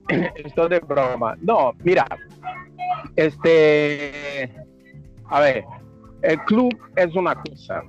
esto 0.35 0.67
de 0.67 0.79
broma. 0.79 1.35
No, 1.41 1.73
mira, 1.83 2.05
este, 3.15 4.51
a 5.29 5.39
ver, 5.39 5.65
el 6.21 6.39
club 6.41 6.77
es 6.95 7.15
una 7.15 7.35
cosa. 7.35 7.83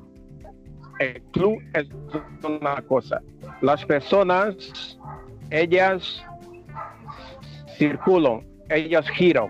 El 0.98 1.22
club 1.32 1.58
es 1.74 1.88
una 2.44 2.80
cosa. 2.82 3.20
Las 3.60 3.84
personas, 3.84 4.98
ellas 5.50 6.24
circulan, 7.76 8.46
ellas 8.68 9.08
giran. 9.10 9.48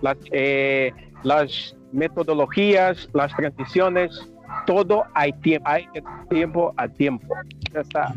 Las, 0.00 0.16
eh, 0.32 0.92
las 1.22 1.76
metodologías, 1.92 3.08
las 3.12 3.34
transiciones, 3.36 4.28
todo 4.66 5.04
hay 5.14 5.32
tiempo, 5.34 5.68
hay 5.68 5.86
tiempo 6.28 6.74
a 6.76 6.88
tiempo. 6.88 7.34
Está. 7.74 8.12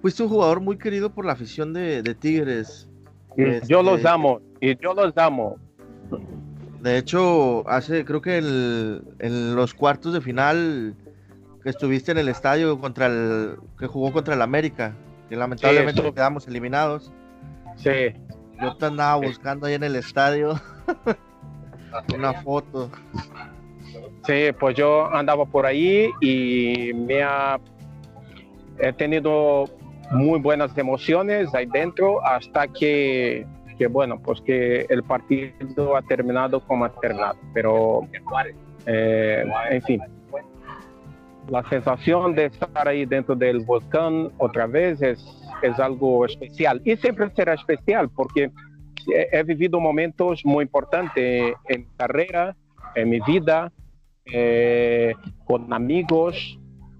Fuiste 0.00 0.22
un 0.22 0.28
jugador 0.28 0.60
muy 0.60 0.78
querido 0.78 1.10
por 1.10 1.24
la 1.24 1.32
afición 1.32 1.72
de, 1.72 2.02
Tigres. 2.18 2.88
yo 3.66 3.82
los 3.82 3.96
este, 3.96 4.08
amo, 4.08 4.40
y 4.60 4.76
yo 4.78 4.94
los 4.94 5.16
amo. 5.16 5.56
De 6.80 6.96
hecho, 6.96 7.68
hace, 7.68 8.04
creo 8.06 8.22
que 8.22 8.38
en 8.38 9.54
los 9.54 9.74
cuartos 9.74 10.14
de 10.14 10.20
final 10.22 10.94
que 11.62 11.68
estuviste 11.68 12.12
en 12.12 12.18
el 12.18 12.28
estadio 12.28 12.78
contra 12.78 13.06
el 13.06 13.56
que 13.78 13.86
jugó 13.86 14.12
contra 14.12 14.34
el 14.34 14.40
América, 14.40 14.94
que 15.28 15.36
lamentablemente 15.36 16.02
quedamos 16.12 16.48
eliminados. 16.48 17.12
Sí. 17.76 18.14
Yo 18.60 18.76
te 18.76 18.86
andaba 18.86 19.16
buscando 19.16 19.66
ahí 19.66 19.74
en 19.74 19.84
el 19.84 19.96
estadio 19.96 20.60
una 22.14 22.32
foto. 22.42 22.90
Sí, 24.26 24.52
pues 24.58 24.76
yo 24.76 25.06
andaba 25.14 25.44
por 25.44 25.66
ahí 25.66 26.10
y 26.20 26.92
me 26.94 27.22
ha 27.22 27.58
he 28.78 28.92
tenido 28.92 29.64
muy 30.10 30.40
buenas 30.40 30.76
emociones 30.76 31.54
ahí 31.54 31.66
dentro 31.66 32.24
hasta 32.24 32.66
que, 32.68 33.46
que, 33.78 33.86
bueno, 33.86 34.20
pues 34.20 34.40
que 34.40 34.86
el 34.88 35.02
partido 35.02 35.96
ha 35.96 36.02
terminado 36.02 36.60
como 36.60 36.84
ha 36.84 36.92
terminado. 37.00 37.38
Pero, 37.54 38.08
eh, 38.86 39.44
en 39.70 39.82
fin, 39.82 40.02
la 41.48 41.68
sensación 41.68 42.34
de 42.34 42.46
estar 42.46 42.88
ahí 42.88 43.06
dentro 43.06 43.34
del 43.34 43.60
volcán 43.60 44.30
otra 44.38 44.66
vez 44.66 45.00
es, 45.02 45.24
es 45.62 45.78
algo 45.78 46.24
especial 46.24 46.80
y 46.84 46.96
siempre 46.96 47.30
será 47.34 47.54
especial 47.54 48.08
porque 48.08 48.50
he, 49.32 49.42
vivido 49.42 49.80
momentos 49.80 50.44
muy 50.44 50.64
importantes 50.64 51.54
en 51.68 51.80
mi 51.80 51.86
carrera, 51.96 52.56
en 52.94 53.08
mi 53.10 53.20
vida, 53.20 53.72
eh, 54.26 55.14
con 55.44 55.72
amigos 55.72 56.58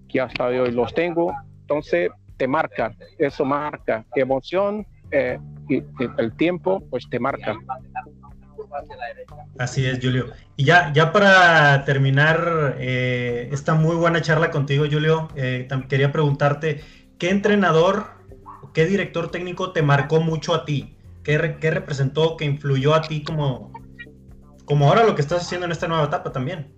que 0.09 0.21
hasta 0.21 0.47
hoy 0.47 0.73
los 0.73 0.93
tengo. 0.95 1.33
Entonces, 1.63 2.11
te 2.41 2.49
marca, 2.49 2.97
eso 3.19 3.45
marca 3.45 4.03
emoción 4.15 4.87
eh, 5.11 5.39
y, 5.69 5.83
el 6.17 6.35
tiempo, 6.39 6.83
pues 6.89 7.05
te 7.11 7.21
marca. 7.21 7.55
Así 9.59 9.85
es, 9.85 9.99
Julio. 10.01 10.29
Y 10.57 10.65
ya, 10.65 10.91
ya 10.95 11.13
para 11.13 11.85
terminar 11.85 12.77
eh, 12.79 13.51
esta 13.53 13.75
muy 13.75 13.95
buena 13.95 14.23
charla 14.23 14.51
contigo, 14.51 14.87
Julio, 14.91 15.29
eh, 15.37 15.69
quería 15.87 16.13
preguntarte, 16.13 16.81
¿qué 17.19 17.29
entrenador, 17.29 18.07
qué 18.73 18.87
director 18.87 19.31
técnico 19.31 19.73
te 19.73 19.83
marcó 19.83 20.23
mucho 20.23 20.55
a 20.55 20.65
ti? 20.65 20.97
¿Qué, 21.23 21.59
qué 21.61 21.71
representó, 21.71 22.39
qué 22.39 22.47
influyó 22.47 22.95
a 22.95 23.03
ti 23.03 23.23
como, 23.23 23.71
como 24.65 24.89
ahora 24.89 25.05
lo 25.05 25.15
que 25.15 25.21
estás 25.21 25.43
haciendo 25.43 25.67
en 25.67 25.73
esta 25.73 25.89
nueva 25.89 26.07
etapa 26.07 26.33
también? 26.33 26.73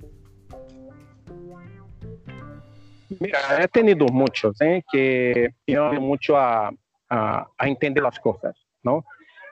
Mira, 3.20 3.38
he 3.62 3.68
tenido 3.68 4.06
muchos 4.06 4.60
¿eh? 4.60 4.82
que 4.90 5.54
me 5.66 6.00
mucho 6.00 6.36
a, 6.36 6.70
a, 7.08 7.46
entender 7.60 8.02
las 8.02 8.18
cosas, 8.18 8.56
¿no? 8.82 9.04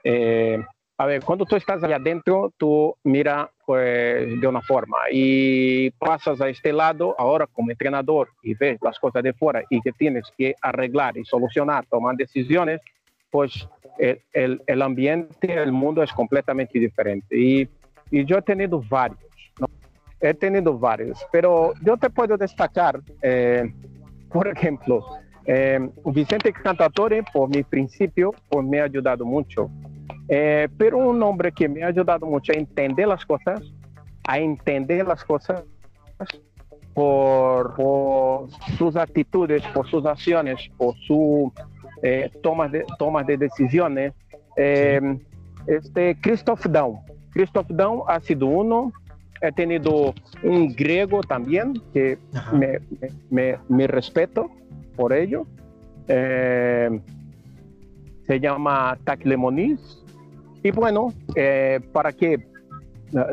Eh, 0.03 0.63
a 0.97 1.05
ver, 1.05 1.23
cuando 1.23 1.45
tú 1.45 1.55
estás 1.55 1.83
allá 1.83 1.95
adentro, 1.95 2.53
tú 2.57 2.95
mira 3.03 3.49
pues 3.65 4.39
de 4.39 4.47
una 4.47 4.61
forma 4.61 4.97
y 5.11 5.89
pasas 5.91 6.39
a 6.41 6.49
este 6.49 6.71
lado 6.71 7.15
ahora 7.17 7.47
como 7.47 7.71
entrenador 7.71 8.29
y 8.43 8.53
ves 8.53 8.77
las 8.81 8.99
cosas 8.99 9.23
de 9.23 9.33
fuera 9.33 9.63
y 9.69 9.81
que 9.81 9.91
tienes 9.93 10.31
que 10.37 10.55
arreglar 10.61 11.17
y 11.17 11.25
solucionar, 11.25 11.85
tomar 11.87 12.15
decisiones, 12.15 12.81
pues 13.31 13.67
el, 13.97 14.61
el, 14.67 14.81
ambiente, 14.81 15.53
el 15.53 15.71
mundo 15.71 16.03
es 16.03 16.11
completamente 16.11 16.77
diferente. 16.77 17.35
Y, 17.35 17.67
y 18.11 18.25
yo 18.25 18.37
he 18.37 18.41
tenido 18.41 18.83
varios. 18.87 19.30
He 20.21 20.33
tenido 20.33 20.77
varios, 20.77 21.25
pero 21.31 21.73
yo 21.83 21.97
te 21.97 22.09
puedo 22.09 22.37
destacar, 22.37 23.01
eh, 23.21 23.73
por 24.31 24.47
ejemplo, 24.47 25.03
eh, 25.45 25.79
Vicente 26.05 26.53
Cantatore, 26.53 27.23
por 27.33 27.49
mi 27.49 27.63
principio, 27.63 28.31
pues 28.49 28.65
me 28.65 28.79
ha 28.79 28.83
ayudado 28.85 29.25
mucho 29.25 29.69
é, 30.31 30.69
pero 30.77 30.97
um 30.97 31.23
homem 31.23 31.51
que 31.51 31.67
me 31.67 31.83
ha 31.83 31.89
ajudado 31.89 32.25
muito 32.25 32.53
a 32.53 32.57
entender 32.57 33.11
as 33.11 33.21
coisas, 33.25 33.73
a 34.25 34.39
entender 34.39 35.05
as 35.11 35.21
coisas 35.23 35.61
por, 36.93 37.75
por 37.75 38.49
suas 38.77 38.95
atitudes, 38.95 39.61
por 39.73 39.85
suas 39.89 40.05
ações, 40.05 40.71
por 40.77 40.95
su 40.99 41.51
eh, 42.01 42.31
toma 42.41 42.69
de, 42.69 42.85
toma 42.97 43.25
de 43.25 43.35
decisões. 43.35 44.13
Eh, 44.55 45.01
este 45.67 46.15
Christoph 46.21 46.65
Daum. 46.67 46.97
Christoph 47.31 47.67
Daum 47.69 48.03
ha 48.07 48.21
sido 48.21 48.45
uno. 48.45 48.93
He 49.41 49.51
tenido 49.51 50.13
un 50.43 50.73
griego 50.75 51.21
también 51.21 51.73
que 51.93 52.17
me, 52.53 52.79
me, 53.29 53.57
me, 53.67 53.87
respeto 53.87 54.51
por 54.95 55.13
ello. 55.13 55.47
Eh, 56.07 57.01
se 58.31 58.39
llama 58.39 58.97
Takle 59.03 59.35
Moniz. 59.35 60.01
Y 60.63 60.71
bueno, 60.71 61.13
eh, 61.35 61.81
para 61.91 62.13
que 62.13 62.33
eh, 62.33 62.41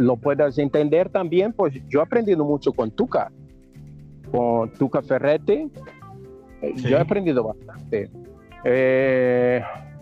lo 0.01 0.17
puedas 0.17 0.59
entender 0.59 1.09
también, 1.09 1.53
pues 1.53 1.75
yo 1.89 2.01
he 2.01 2.03
aprendido 2.03 2.45
mucho 2.45 2.73
con 2.73 2.91
Tuca, 2.91 3.31
con 4.33 4.73
Tuca 4.73 5.01
Ferretti, 5.03 5.71
eh, 6.63 6.73
yo 6.77 6.97
he 6.97 7.01
aprendido 7.01 7.45
bastante. 7.45 8.11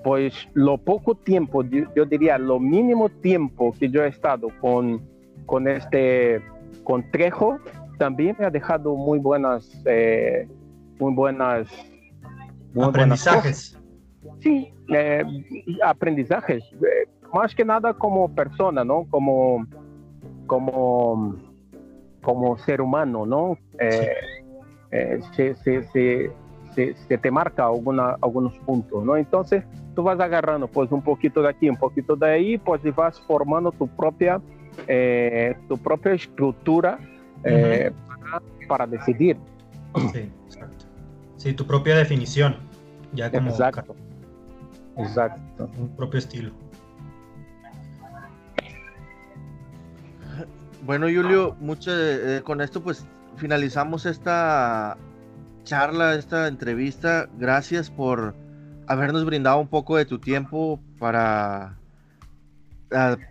pues 0.02 0.48
lo 0.54 0.78
poco 0.78 1.14
tiempo, 1.16 1.62
yo 1.62 2.04
diría 2.06 2.38
lo 2.38 2.58
mínimo 2.60 3.08
tiempo 3.08 3.74
que 3.78 3.90
yo 3.90 4.02
he 4.02 4.08
estado 4.08 4.48
con, 4.60 5.02
con 5.46 5.68
este 5.68 6.42
con 6.84 7.10
Trejo, 7.10 7.58
también 7.98 8.36
me 8.38 8.46
ha 8.46 8.50
dejado 8.50 8.94
muy 8.94 9.18
buenas, 9.18 9.70
muy 10.98 11.12
buenas, 11.14 11.68
aprendizajes. 12.76 13.78
sí, 14.40 14.72
aprendizajes 15.82 16.64
más 17.32 17.54
que 17.54 17.64
nada 17.64 17.94
como 17.94 18.34
persona, 18.34 18.84
¿no? 18.84 19.06
Como, 19.10 19.66
como, 20.46 21.36
como 22.22 22.58
ser 22.58 22.80
humano, 22.80 23.26
¿no? 23.26 23.58
Eh, 23.78 24.08
eh, 24.90 25.20
se, 25.32 25.54
se, 25.56 26.32
se, 26.74 27.18
te 27.18 27.30
marca 27.30 27.66
alguna, 27.66 28.16
algunos 28.20 28.56
puntos, 28.60 29.04
¿no? 29.04 29.16
Entonces, 29.16 29.64
tú 29.94 30.02
vas 30.02 30.20
agarrando, 30.20 30.66
pues, 30.68 30.90
un 30.92 31.02
poquito 31.02 31.42
de 31.42 31.48
aquí, 31.48 31.68
un 31.68 31.76
poquito 31.76 32.16
de 32.16 32.30
ahí, 32.30 32.58
pues, 32.58 32.84
y 32.84 32.90
vas 32.90 33.20
formando 33.20 33.72
tu 33.72 33.86
propia, 33.88 34.40
eh, 34.86 35.56
tu 35.68 35.78
propia 35.78 36.12
estructura 36.12 36.98
para, 37.42 38.42
para, 38.68 38.86
decidir. 38.86 39.36
Sí, 40.12 40.30
exacto. 40.46 40.84
Sí, 41.36 41.52
tu 41.54 41.66
propia 41.66 41.96
definición, 41.96 42.56
ya 43.12 43.30
como... 43.30 43.50
Exacto. 43.50 43.94
Exacto. 44.96 45.70
Un 45.78 45.88
propio 45.96 46.18
estilo. 46.18 46.52
Bueno, 50.84 51.06
Julio, 51.06 51.56
mucho, 51.60 51.90
eh, 51.92 52.42
con 52.42 52.60
esto 52.60 52.80
pues 52.80 53.06
finalizamos 53.36 54.06
esta 54.06 54.96
charla, 55.64 56.14
esta 56.14 56.46
entrevista. 56.46 57.28
Gracias 57.38 57.90
por 57.90 58.34
habernos 58.86 59.24
brindado 59.24 59.58
un 59.58 59.68
poco 59.68 59.96
de 59.96 60.04
tu 60.04 60.18
tiempo 60.18 60.80
para 60.98 61.76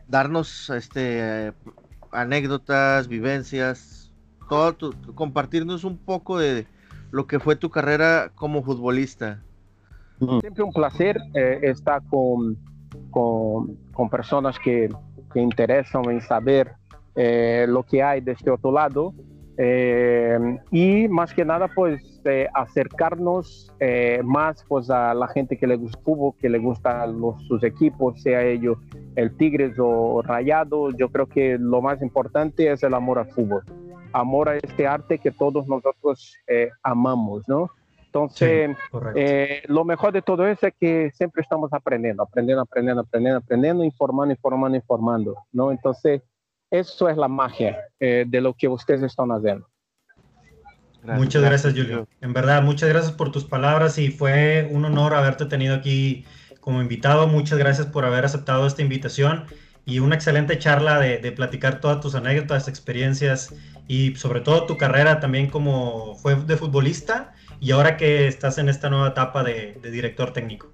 darnos 0.08 0.70
este 0.70 1.54
anécdotas, 2.12 3.08
vivencias, 3.08 4.12
todo 4.50 4.92
compartirnos 5.16 5.84
un 5.84 5.98
poco 5.98 6.38
de 6.38 6.66
lo 7.12 7.28
que 7.28 7.40
fue 7.40 7.56
tu 7.56 7.70
carrera 7.70 8.32
como 8.36 8.64
futbolista. 8.64 9.42
Siempre 10.42 10.64
un 10.64 10.72
placer 10.72 11.18
eh, 11.34 11.60
estar 11.64 12.02
con, 12.10 12.58
con, 13.12 14.10
personas 14.10 14.58
que, 14.60 14.90
que 15.34 15.40
interesan 15.42 16.10
en 16.10 16.22
saber 16.22 16.72
eh, 17.16 17.66
lo 17.68 17.84
que 17.84 18.02
hay 18.02 18.22
de 18.22 18.32
este 18.32 18.50
otro 18.50 18.72
lado 18.72 19.14
eh, 19.58 20.60
y 20.72 21.08
más 21.08 21.34
que 21.34 21.46
nada 21.46 21.68
pues 21.68 22.22
eh, 22.26 22.48
acercarnos 22.54 23.72
más 24.24 24.64
pues 24.68 24.90
a 24.90 25.14
la 25.14 25.28
gente 25.28 25.58
que 25.58 25.68
le 25.68 25.76
gusta 25.76 26.00
fútbol, 26.04 26.34
que 26.40 26.50
le 26.50 26.60
gustan 26.60 27.20
sus 27.48 27.64
equipos, 27.64 28.22
sea 28.22 28.44
ellos 28.44 28.78
el 29.16 29.36
Tigres 29.38 29.76
o 29.80 30.22
Rayado, 30.22 30.92
yo 30.92 31.10
creo 31.10 31.28
que 31.28 31.58
lo 31.58 31.82
más 31.82 32.02
importante 32.02 32.72
es 32.72 32.84
el 32.84 32.94
amor 32.94 33.20
al 33.20 33.32
fútbol, 33.32 33.64
amor 34.12 34.50
a 34.50 34.58
este 34.58 34.88
arte 34.88 35.20
que 35.20 35.32
todos 35.32 35.68
nosotros 35.68 36.36
amamos, 36.84 37.48
¿no? 37.48 37.70
Entonces, 38.06 38.76
lo 39.68 39.84
mejor 39.84 40.14
de 40.14 40.22
todo 40.22 40.48
eso 40.48 40.68
es 40.68 40.74
que 40.80 41.12
siempre 41.12 41.42
estamos 41.42 41.74
aprendiendo, 41.74 42.24
aprendiendo, 42.24 42.62
aprendiendo, 42.64 43.02
aprendiendo, 43.02 43.40
aprendiendo, 43.40 43.84
informando, 43.84 44.32
informando, 44.34 44.78
informando, 44.78 45.36
¿no? 45.52 45.72
Entonces, 45.72 46.22
eso 46.80 47.10
es 47.10 47.18
la 47.18 47.28
magia 47.28 47.78
eh, 48.00 48.26
de 48.28 48.42
lo 48.42 48.54
que 48.54 48.68
ustedes 48.68 49.02
están 49.04 49.30
haciendo. 49.30 49.68
muchas 51.04 51.44
gracias, 51.44 51.74
Julio. 51.74 52.08
En 52.22 52.34
verdad, 52.34 52.64
muchas 52.64 52.90
gracias 52.90 53.14
por 53.14 53.32
tus 53.32 53.46
palabras 53.46 53.98
y 53.98 54.10
fue 54.10 54.68
un 54.72 54.86
honor 54.86 55.14
haberte 55.14 55.46
tenido 55.46 55.76
aquí 55.76 56.26
como 56.60 56.82
invitado. 56.82 57.28
Muchas 57.28 57.60
gracias 57.60 57.88
por 57.88 58.06
haber 58.06 58.26
aceptado 58.26 58.66
esta 58.66 58.82
invitación 58.82 59.46
y 59.86 60.00
una 60.00 60.16
excelente 60.16 60.58
charla 60.58 61.00
de, 61.00 61.32
platicar 61.32 61.80
todas 61.80 62.02
tus 62.02 62.16
anécdotas, 62.16 62.68
experiencias 62.68 63.54
y 63.88 64.16
sobre 64.16 64.42
todo 64.42 64.66
tu 64.66 64.78
carrera 64.78 65.20
también 65.20 65.48
como 65.48 66.16
fue 66.16 66.36
de 66.36 66.58
futbolista 66.58 67.34
y 67.60 67.72
ahora 67.72 67.98
que 67.98 68.28
estás 68.28 68.58
en 68.58 68.68
esta 68.68 68.90
nueva 68.90 69.10
etapa 69.10 69.44
de 69.44 69.80
director 69.84 70.34
técnico. 70.34 70.72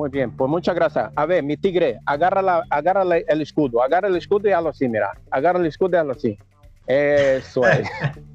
Muy 0.00 0.08
bien, 0.08 0.30
pues 0.30 0.50
muchas 0.50 0.74
gracias. 0.74 1.12
A 1.14 1.26
ver, 1.26 1.44
mi 1.44 1.58
tigre, 1.58 1.98
agarra, 2.06 2.40
la, 2.40 2.64
agarra 2.70 3.02
el 3.02 3.42
escudo, 3.42 3.82
agarra 3.82 4.08
el 4.08 4.16
escudo 4.16 4.48
y 4.48 4.52
hazlo 4.52 4.70
así, 4.70 4.88
mira. 4.88 5.10
Agarra 5.30 5.58
el 5.58 5.66
escudo 5.66 5.90
y 5.92 5.96
hazlo 5.96 6.12
así. 6.12 6.38
Eso 6.86 7.68
es. 7.68 7.86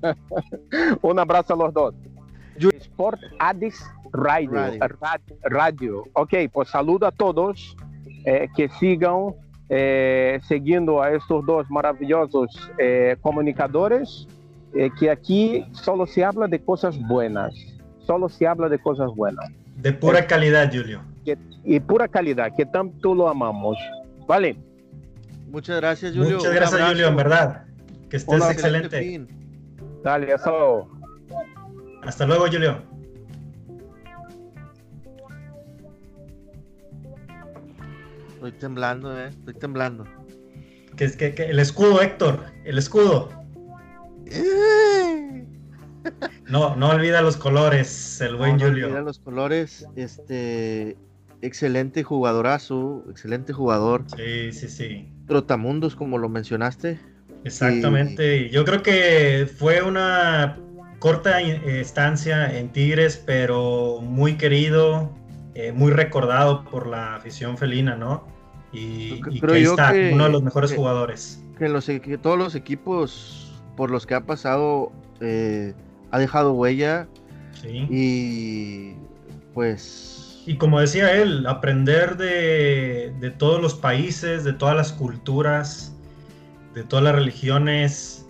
Un 1.01 1.18
abrazo 1.18 1.55
a 1.55 1.57
los 1.57 1.74
dos. 1.74 1.95
Sport 2.82 3.20
Addis 3.39 3.84
Radio. 4.11 4.78
Radio. 5.41 6.03
Ok, 6.13 6.34
pues 6.53 6.70
saludo 6.70 7.07
a 7.07 7.11
todos 7.11 7.76
eh, 8.26 8.47
que 8.55 8.70
sigan 8.70 9.34
eh, 9.68 10.39
siguiendo 10.47 11.01
a 11.01 11.13
estos 11.13 11.43
dos 11.47 11.66
maravillosos 11.72 12.72
eh, 12.78 13.18
comunicadores, 13.22 14.28
que 14.99 15.09
aquí 15.09 15.66
solo 15.72 16.05
se 16.05 16.24
habla 16.24 16.45
de 16.45 16.63
cosas 16.63 16.95
buenas. 17.07 17.55
Solo 18.05 18.30
se 18.30 18.45
habla 18.45 18.70
de 18.70 18.78
cosas 18.78 19.09
buenas. 19.16 19.49
De 19.78 19.93
pura 19.93 20.28
calidad, 20.28 20.70
Julio 20.72 21.14
y 21.64 21.80
pura 21.80 22.08
calidad, 22.08 22.52
que 22.56 22.66
tanto 22.66 23.16
lo 23.16 23.28
amamos. 23.28 23.78
¿Vale? 24.28 24.58
Muchas 25.50 25.78
gracias, 25.78 26.16
Julio. 26.16 26.38
Muchas 26.38 26.54
gracias, 26.54 26.90
Julio, 26.90 27.08
en 27.08 27.16
verdad. 27.16 27.66
Que 28.10 28.18
estés 28.18 28.50
excelente. 28.50 29.26
Dale, 30.04 30.34
hasta 30.34 30.50
luego. 30.52 30.90
Hasta 32.04 32.26
luego, 32.26 32.46
Julio. 32.48 32.82
Estoy 38.36 38.52
temblando, 38.60 39.20
eh. 39.20 39.30
Estoy 39.30 39.54
temblando. 39.56 40.06
Que 40.96 41.06
es 41.06 41.18
que, 41.18 41.34
el 41.38 41.60
escudo, 41.60 42.02
Héctor. 42.02 42.46
El 42.64 42.78
escudo. 42.78 43.30
No, 46.48 46.76
no 46.76 46.90
olvida 46.90 47.24
los 47.24 47.36
colores, 47.36 48.22
el 48.22 48.36
buen 48.36 48.60
Julio. 48.60 48.82
No 48.82 48.94
olvida 48.94 49.02
los 49.02 49.18
colores, 49.18 49.88
este, 49.96 50.96
excelente 51.46 52.04
jugadorazo, 52.04 53.04
excelente 53.10 53.54
jugador. 53.54 54.04
Sí, 54.16 54.52
sí, 54.52 54.68
sí. 54.68 55.08
Trotamundos, 55.28 55.96
como 55.96 56.18
lo 56.18 56.30
mencionaste. 56.30 57.00
Exactamente. 57.43 58.50
Yo 58.50 58.66
creo 58.66 58.82
que 58.82 59.48
fue 59.58 59.82
una 59.82 60.58
corta 61.00 61.39
estancia 61.41 62.58
en 62.58 62.70
Tigres, 62.70 63.22
pero 63.24 64.00
muy 64.02 64.36
querido, 64.36 65.12
eh, 65.54 65.72
muy 65.72 65.91
recordado 65.91 66.66
por 66.66 66.88
la 66.88 67.16
afición 67.16 67.58
felina, 67.58 67.96
¿no? 67.96 68.28
Y, 68.74 69.22
que 69.22 69.54
ahí 69.54 69.64
está, 69.64 69.93
uno 70.12 70.26
de 70.26 70.32
los 70.32 70.43
mejores 70.43 70.74
jugadores. 70.74 71.41
Que, 71.58 71.70
los, 71.70 71.86
que 71.86 72.18
todos 72.18 72.38
los 72.38 72.56
equipos 72.56 73.62
por 73.78 73.91
los 73.91 74.06
que 74.06 74.16
ha 74.16 74.26
pasado 74.26 74.91
eh, 75.22 75.74
ha 76.12 76.20
dejado 76.20 76.54
huella. 76.54 77.08
Sí. 77.62 77.88
Y 77.89 78.96
pues 79.54 80.14
Y 80.46 80.58
como 80.58 80.80
decía 80.80 81.12
él, 81.14 81.48
aprender 81.48 82.18
de, 82.18 83.14
de 83.20 83.32
todos 83.32 83.62
los 83.62 83.74
países, 83.74 84.43
de 84.43 84.54
todas 84.54 84.76
las 84.76 84.93
culturas, 84.93 85.96
de 86.76 86.84
todas 86.84 87.04
las 87.04 87.16
religiones, 87.16 88.26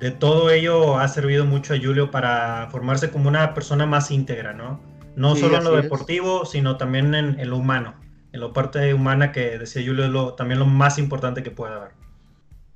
de 0.00 0.12
todo 0.12 0.50
ello 0.50 0.98
ha 0.98 1.08
servido 1.08 1.44
mucho 1.44 1.74
a 1.74 1.78
Julio 1.78 2.10
para 2.10 2.68
formarse 2.70 3.10
como 3.10 3.28
una 3.28 3.54
persona 3.54 3.84
más 3.84 4.10
íntegra, 4.10 4.52
¿no? 4.52 4.80
No 5.16 5.34
solo 5.34 5.58
en 5.58 5.64
lo 5.64 5.74
deportivo, 5.74 6.44
sino 6.46 6.76
también 6.76 7.12
en, 7.14 7.50
lo 7.50 7.56
humano, 7.56 7.94
en 8.32 8.40
la 8.40 8.52
parte 8.52 8.94
humana 8.94 9.32
que 9.32 9.58
decía 9.58 9.82
Julio 9.84 10.04
es 10.04 10.10
lo, 10.10 10.34
también 10.34 10.60
lo 10.60 10.66
más 10.66 10.98
importante 10.98 11.42
que 11.42 11.50
puede 11.50 11.74
haber. 11.74 11.90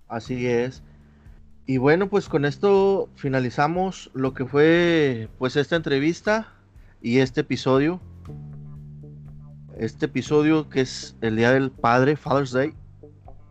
Así 0.08 0.48
es. 0.48 0.82
Y 1.64 1.76
bueno, 1.76 2.08
pues 2.08 2.28
con 2.28 2.44
esto 2.44 3.08
finalizamos 3.14 4.10
lo 4.12 4.34
que 4.34 4.44
fue 4.44 5.28
pues 5.38 5.54
esta 5.54 5.76
entrevista 5.76 6.48
y 7.00 7.18
este 7.18 7.42
episodio. 7.42 8.00
Este 9.78 10.06
episodio 10.06 10.68
que 10.68 10.82
es 10.82 11.16
el 11.20 11.36
Día 11.36 11.52
del 11.52 11.70
Padre, 11.70 12.16
Father's 12.16 12.52
Day. 12.52 12.74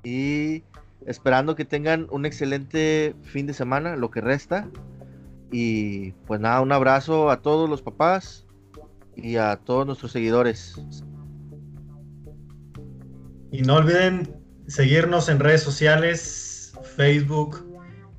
Y 0.04 0.64
esperando 1.06 1.56
que 1.56 1.66
tengan 1.66 2.08
un 2.12 2.26
excelente 2.26 3.16
fin 3.24 3.48
de 3.48 3.54
semana, 3.54 3.96
lo 3.96 4.12
que 4.12 4.22
resta. 4.22 4.70
Y 5.52 6.12
pues 6.28 6.40
nada, 6.40 6.62
un 6.62 6.72
abrazo 6.72 7.30
a 7.30 7.42
todos 7.42 7.70
los 7.70 7.82
papás 7.82 8.46
y 9.16 9.36
a 9.36 9.58
todos 9.58 9.86
nuestros 9.86 10.12
seguidores. 10.12 10.82
Y 13.52 13.62
no 13.64 13.76
olviden 13.76 14.36
seguirnos 14.68 15.28
en 15.28 15.40
redes 15.40 15.62
sociales, 15.62 16.74
Facebook, 16.96 17.66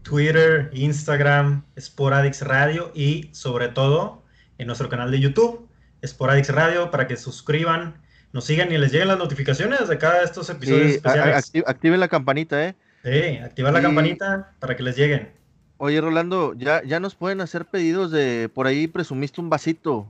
Twitter, 0.03 0.71
Instagram, 0.75 1.65
Sporadix 1.81 2.43
Radio 2.43 2.93
y 2.95 3.31
sobre 3.33 3.69
todo 3.69 4.23
en 4.59 4.67
nuestro 4.67 4.89
canal 4.89 5.11
de 5.11 5.21
YouTube, 5.21 5.69
Sporadix 6.05 6.49
Radio, 6.49 6.91
para 6.91 7.07
que 7.07 7.17
suscriban 7.17 8.03
nos 8.33 8.45
sigan 8.45 8.73
y 8.73 8.79
les 8.79 8.93
lleguen 8.93 9.09
las 9.09 9.19
notificaciones 9.19 9.89
de 9.89 9.99
cada 9.99 10.21
de 10.21 10.25
estos 10.25 10.49
episodios 10.49 10.93
especiales. 10.93 11.53
activen 11.67 12.01
la 12.01 12.09
campanita, 12.09 12.67
¿eh? 12.67 12.75
Sí, 13.05 13.39
activar 13.39 13.73
la 13.73 13.83
campanita 13.83 14.53
para 14.59 14.75
que 14.75 14.83
les 14.83 14.97
lleguen. 14.97 15.31
Oye, 15.77 16.01
Rolando, 16.01 16.55
ya, 16.55 16.83
ya 16.85 16.99
nos 16.99 17.15
pueden 17.15 17.41
hacer 17.41 17.67
pedidos 17.67 18.11
de 18.11 18.49
por 18.49 18.67
ahí 18.67 18.87
presumiste 18.87 19.41
un 19.41 19.51
vasito. 19.51 20.09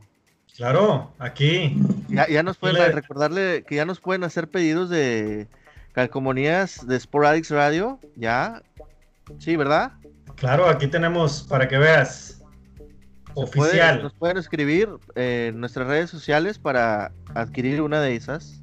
Claro, 0.54 1.12
aquí. 1.18 1.76
Ya, 2.08 2.42
nos 2.42 2.58
pueden 2.58 2.92
recordarle 2.92 3.64
que 3.66 3.76
ya 3.76 3.86
nos 3.86 3.98
pueden 3.98 4.22
hacer 4.22 4.48
pedidos 4.48 4.90
de 4.90 5.48
calcomanías 5.92 6.86
de 6.86 7.00
Sporadix 7.00 7.50
Radio, 7.50 7.98
ya. 8.16 8.62
Sí, 9.38 9.56
¿verdad? 9.56 9.92
Claro, 10.36 10.68
aquí 10.68 10.86
tenemos 10.86 11.42
para 11.42 11.66
que 11.66 11.78
veas 11.78 12.41
oficial. 13.34 14.02
nos 14.02 14.12
pueden 14.14 14.36
escribir 14.36 14.88
en 15.14 15.60
nuestras 15.60 15.86
redes 15.86 16.10
sociales 16.10 16.58
para 16.58 17.12
adquirir 17.34 17.82
una 17.82 18.00
de 18.00 18.16
esas. 18.16 18.60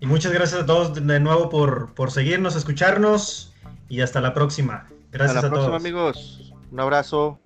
Y 0.00 0.06
muchas 0.06 0.32
gracias 0.32 0.62
a 0.62 0.66
todos 0.66 0.94
de 0.94 1.20
nuevo 1.20 1.48
por, 1.48 1.94
por 1.94 2.10
seguirnos, 2.10 2.54
escucharnos 2.54 3.52
y 3.88 4.00
hasta 4.00 4.20
la 4.20 4.32
próxima. 4.32 4.86
Gracias 5.10 5.36
hasta 5.36 5.48
la 5.48 5.52
próxima, 5.52 5.76
amigos. 5.76 6.52
Un 6.70 6.80
abrazo. 6.80 7.40